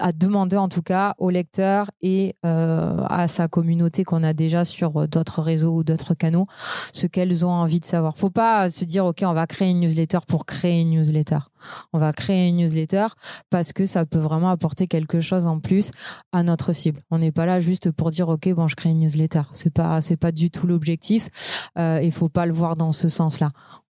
à 0.00 0.12
demander 0.12 0.56
en 0.56 0.68
tout 0.68 0.82
cas 0.82 1.14
aux 1.18 1.30
lecteurs 1.30 1.90
et 2.00 2.36
euh, 2.44 3.02
à 3.08 3.28
sa 3.28 3.48
communauté 3.48 4.04
qu'on 4.04 4.22
a 4.22 4.32
déjà 4.32 4.64
sur 4.64 5.08
d'autres 5.08 5.42
réseaux 5.42 5.74
ou 5.74 5.84
d'autres 5.84 6.14
canaux 6.14 6.46
ce 6.92 7.06
qu'elles 7.06 7.44
ont 7.44 7.50
envie 7.50 7.80
de 7.80 7.84
savoir. 7.84 8.16
Faut 8.16 8.30
pas 8.30 8.70
se 8.70 8.84
dire 8.84 9.04
ok 9.06 9.22
on 9.24 9.32
va 9.32 9.46
créer 9.46 9.70
une 9.70 9.80
newsletter 9.80 10.18
pour 10.26 10.46
créer 10.46 10.80
une 10.80 10.90
newsletter. 10.90 11.38
On 11.92 11.98
va 11.98 12.12
créer 12.12 12.48
une 12.48 12.56
newsletter 12.56 13.06
parce 13.50 13.72
que 13.72 13.86
ça 13.86 14.06
peut 14.06 14.18
vraiment 14.18 14.50
apporter 14.50 14.86
quelque 14.86 15.20
chose 15.20 15.46
en 15.46 15.60
plus 15.60 15.90
à 16.32 16.42
notre 16.42 16.72
cible. 16.72 17.02
On 17.10 17.18
n'est 17.18 17.32
pas 17.32 17.46
là 17.46 17.60
juste 17.60 17.90
pour 17.90 18.10
dire 18.10 18.28
ok 18.28 18.52
bon 18.54 18.68
je 18.68 18.76
crée 18.76 18.90
une 18.90 19.00
newsletter. 19.00 19.42
C'est 19.52 19.72
pas 19.72 20.00
c'est 20.00 20.16
pas 20.16 20.32
du 20.32 20.50
tout 20.50 20.66
l'objectif. 20.66 21.28
Euh, 21.78 22.00
il 22.02 22.12
faut 22.12 22.28
pas 22.28 22.46
le 22.46 22.52
voir 22.52 22.76
dans 22.76 22.92
ce 22.92 23.08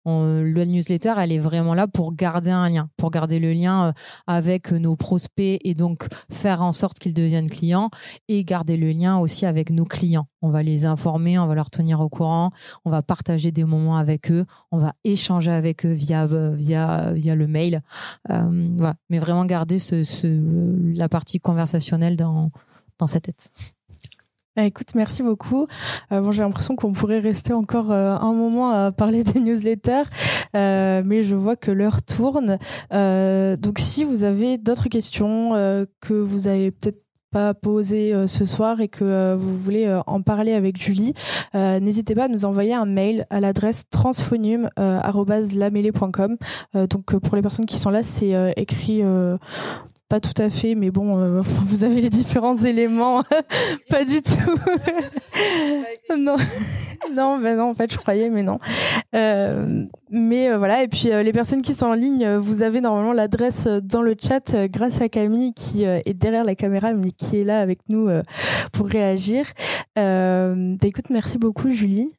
sens-là 0.05 0.41
le 0.41 0.65
newsletter, 0.65 1.13
elle 1.17 1.31
est 1.31 1.39
vraiment 1.39 1.73
là 1.73 1.87
pour 1.87 2.13
garder 2.13 2.51
un 2.51 2.69
lien, 2.69 2.89
pour 2.97 3.11
garder 3.11 3.39
le 3.39 3.53
lien 3.53 3.93
avec 4.27 4.71
nos 4.71 4.95
prospects 4.95 5.59
et 5.63 5.73
donc 5.73 6.07
faire 6.31 6.61
en 6.61 6.71
sorte 6.71 6.99
qu'ils 6.99 7.13
deviennent 7.13 7.49
clients 7.49 7.89
et 8.27 8.43
garder 8.43 8.77
le 8.77 8.91
lien 8.91 9.17
aussi 9.17 9.45
avec 9.45 9.69
nos 9.69 9.85
clients. 9.85 10.27
On 10.41 10.49
va 10.49 10.63
les 10.63 10.85
informer, 10.85 11.39
on 11.39 11.47
va 11.47 11.55
leur 11.55 11.69
tenir 11.69 11.99
au 11.99 12.09
courant, 12.09 12.51
on 12.85 12.91
va 12.91 13.01
partager 13.01 13.51
des 13.51 13.63
moments 13.63 13.97
avec 13.97 14.31
eux, 14.31 14.45
on 14.71 14.77
va 14.77 14.93
échanger 15.03 15.51
avec 15.51 15.85
eux 15.85 15.93
via 15.93 16.27
via 16.27 17.11
via 17.13 17.35
le 17.35 17.47
mail. 17.47 17.81
Mais 18.29 19.19
vraiment 19.19 19.45
garder 19.45 19.79
ce, 19.79 20.03
ce, 20.03 20.27
la 20.95 21.09
partie 21.09 21.39
conversationnelle 21.39 22.15
dans 22.15 22.51
dans 22.99 23.07
sa 23.07 23.19
tête. 23.19 23.51
Bah, 24.55 24.63
écoute, 24.63 24.95
merci 24.95 25.21
beaucoup. 25.21 25.67
Euh, 26.13 26.21
bon, 26.21 26.31
j'ai 26.31 26.41
l'impression 26.41 26.77
qu'on 26.77 26.93
pourrait 26.93 27.19
rester 27.19 27.51
encore 27.51 27.91
euh, 27.91 28.15
un 28.15 28.31
moment 28.31 28.69
à 28.69 28.93
parler 28.93 29.25
des 29.25 29.41
newsletters, 29.41 30.03
euh, 30.55 31.01
mais 31.05 31.23
je 31.23 31.35
vois 31.35 31.57
que 31.57 31.71
l'heure 31.71 32.01
tourne. 32.01 32.57
donc, 32.89 33.79
si 33.79 34.05
vous 34.05 34.23
avez 34.23 34.57
d'autres 34.57 34.87
questions 34.87 35.49
que 35.99 36.13
vous 36.13 36.47
avez 36.47 36.71
peut-être 36.71 37.03
pas 37.31 37.53
posées 37.53 38.13
ce 38.27 38.45
soir 38.45 38.79
et 38.79 38.87
que 38.87 39.35
vous 39.35 39.57
voulez 39.57 39.93
en 40.07 40.21
parler 40.21 40.53
avec 40.53 40.81
Julie, 40.81 41.13
n'hésitez 41.53 42.15
pas 42.15 42.23
à 42.25 42.29
nous 42.29 42.45
envoyer 42.45 42.73
un 42.73 42.85
mail 42.85 43.27
à 43.29 43.41
l'adresse 43.41 43.89
transphonium@lamélé.com. 43.89 46.37
donc, 46.73 47.17
pour 47.17 47.35
les 47.35 47.41
personnes 47.41 47.65
qui 47.65 47.77
sont 47.77 47.89
là, 47.89 48.03
c'est 48.03 48.53
écrit 48.55 49.03
pas 50.07 50.19
tout 50.19 50.39
à 50.39 50.49
fait, 50.49 50.75
mais 50.75 50.91
bon, 50.91 51.19
euh, 51.19 51.41
vous 51.65 51.83
avez 51.83 52.01
les 52.01 52.09
différents 52.09 52.57
éléments. 52.57 53.23
pas 53.89 54.05
du 54.05 54.21
tout. 54.21 54.55
non, 56.17 56.37
non, 57.13 57.39
ben 57.39 57.57
non, 57.57 57.69
en 57.71 57.73
fait, 57.73 57.91
je 57.91 57.97
croyais, 57.97 58.29
mais 58.29 58.43
non. 58.43 58.59
Euh, 59.15 59.83
mais 60.09 60.49
euh, 60.49 60.57
voilà, 60.57 60.83
et 60.83 60.87
puis 60.87 61.09
les 61.09 61.31
personnes 61.33 61.61
qui 61.61 61.73
sont 61.73 61.87
en 61.87 61.93
ligne, 61.93 62.37
vous 62.37 62.61
avez 62.61 62.81
normalement 62.81 63.13
l'adresse 63.13 63.67
dans 63.67 64.01
le 64.01 64.15
chat 64.21 64.55
grâce 64.67 65.01
à 65.01 65.09
Camille 65.09 65.53
qui 65.53 65.83
est 65.83 66.13
derrière 66.13 66.43
la 66.43 66.55
caméra, 66.55 66.93
mais 66.93 67.11
qui 67.11 67.39
est 67.39 67.43
là 67.43 67.59
avec 67.59 67.79
nous 67.89 68.09
pour 68.71 68.87
réagir. 68.87 69.45
Bah, 69.95 70.53
écoute, 70.83 71.09
merci 71.09 71.37
beaucoup, 71.37 71.71
Julie. 71.71 72.11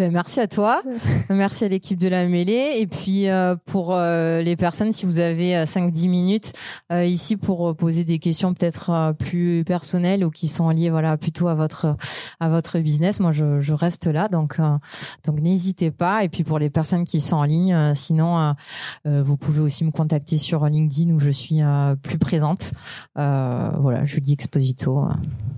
Ben, 0.00 0.10
merci 0.10 0.40
à 0.40 0.46
toi, 0.46 0.80
merci 1.28 1.66
à 1.66 1.68
l'équipe 1.68 1.98
de 1.98 2.08
la 2.08 2.26
mêlée. 2.26 2.76
Et 2.78 2.86
puis 2.86 3.28
euh, 3.28 3.54
pour 3.66 3.92
euh, 3.92 4.40
les 4.40 4.56
personnes 4.56 4.92
si 4.92 5.04
vous 5.04 5.18
avez 5.18 5.52
5-10 5.64 6.06
euh, 6.06 6.08
minutes 6.08 6.52
ici 6.90 7.36
pour 7.36 7.76
poser 7.76 8.04
des 8.04 8.18
questions 8.18 8.54
peut-être 8.54 9.12
plus 9.18 9.62
personnelles 9.62 10.24
ou 10.24 10.30
qui 10.30 10.48
sont 10.48 10.70
liées 10.70 10.88
voilà 10.88 11.18
plutôt 11.18 11.48
à 11.48 11.54
votre 11.54 11.98
à 12.40 12.48
votre 12.48 12.78
business, 12.78 13.20
moi 13.20 13.32
je, 13.32 13.60
je 13.60 13.74
reste 13.74 14.06
là. 14.06 14.28
Donc 14.28 14.58
donc 15.26 15.38
n'hésitez 15.42 15.90
pas. 15.90 16.24
Et 16.24 16.30
puis 16.30 16.44
pour 16.44 16.58
les 16.58 16.70
personnes 16.70 17.04
qui 17.04 17.20
sont 17.20 17.36
en 17.36 17.44
ligne 17.44 17.92
sinon 17.94 18.54
vous 19.04 19.36
pouvez 19.36 19.60
aussi 19.60 19.84
me 19.84 19.90
contacter 19.90 20.38
sur 20.38 20.64
LinkedIn 20.64 21.12
où 21.12 21.20
je 21.20 21.28
suis 21.28 21.60
plus 22.00 22.16
présente. 22.16 22.72
voilà, 23.16 24.06
Julie 24.06 24.32
Exposito 24.32 25.04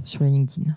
sur 0.03 0.25
le 0.25 0.31
LinkedIn. 0.31 0.75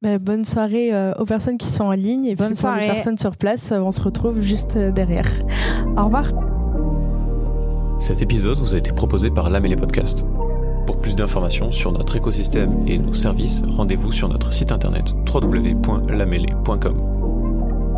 Bah, 0.00 0.18
bonne 0.18 0.44
soirée 0.44 0.94
euh, 0.94 1.12
aux 1.18 1.24
personnes 1.24 1.58
qui 1.58 1.66
sont 1.66 1.82
en 1.82 1.92
ligne 1.92 2.24
et 2.24 2.36
bonne 2.36 2.54
soirée 2.54 2.88
aux 2.88 2.92
personnes 2.94 3.18
sur 3.18 3.36
place. 3.36 3.72
Euh, 3.72 3.80
on 3.80 3.90
se 3.90 4.00
retrouve 4.00 4.40
juste 4.40 4.76
euh, 4.76 4.92
derrière. 4.92 5.28
Au 5.96 6.04
revoir. 6.04 6.26
Cet 7.98 8.22
épisode 8.22 8.58
vous 8.58 8.76
a 8.76 8.78
été 8.78 8.92
proposé 8.92 9.28
par 9.30 9.50
L'âme 9.50 9.66
et 9.66 9.70
les 9.70 9.76
podcasts. 9.76 10.24
Pour 10.86 11.00
plus 11.00 11.16
d'informations 11.16 11.72
sur 11.72 11.90
notre 11.90 12.14
écosystème 12.14 12.84
et 12.86 12.96
nos 12.96 13.12
services, 13.12 13.60
rendez-vous 13.68 14.12
sur 14.12 14.28
notre 14.28 14.52
site 14.52 14.70
internet 14.70 15.14
www.lamélé.com 15.26 17.18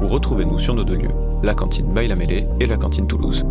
ou 0.02 0.08
retrouvez-nous 0.08 0.58
sur 0.58 0.74
nos 0.74 0.84
deux 0.84 0.96
lieux, 0.96 1.14
la 1.42 1.52
cantine 1.52 1.92
Bail 1.92 2.10
et 2.60 2.66
la 2.66 2.78
cantine 2.78 3.06
Toulouse. 3.06 3.44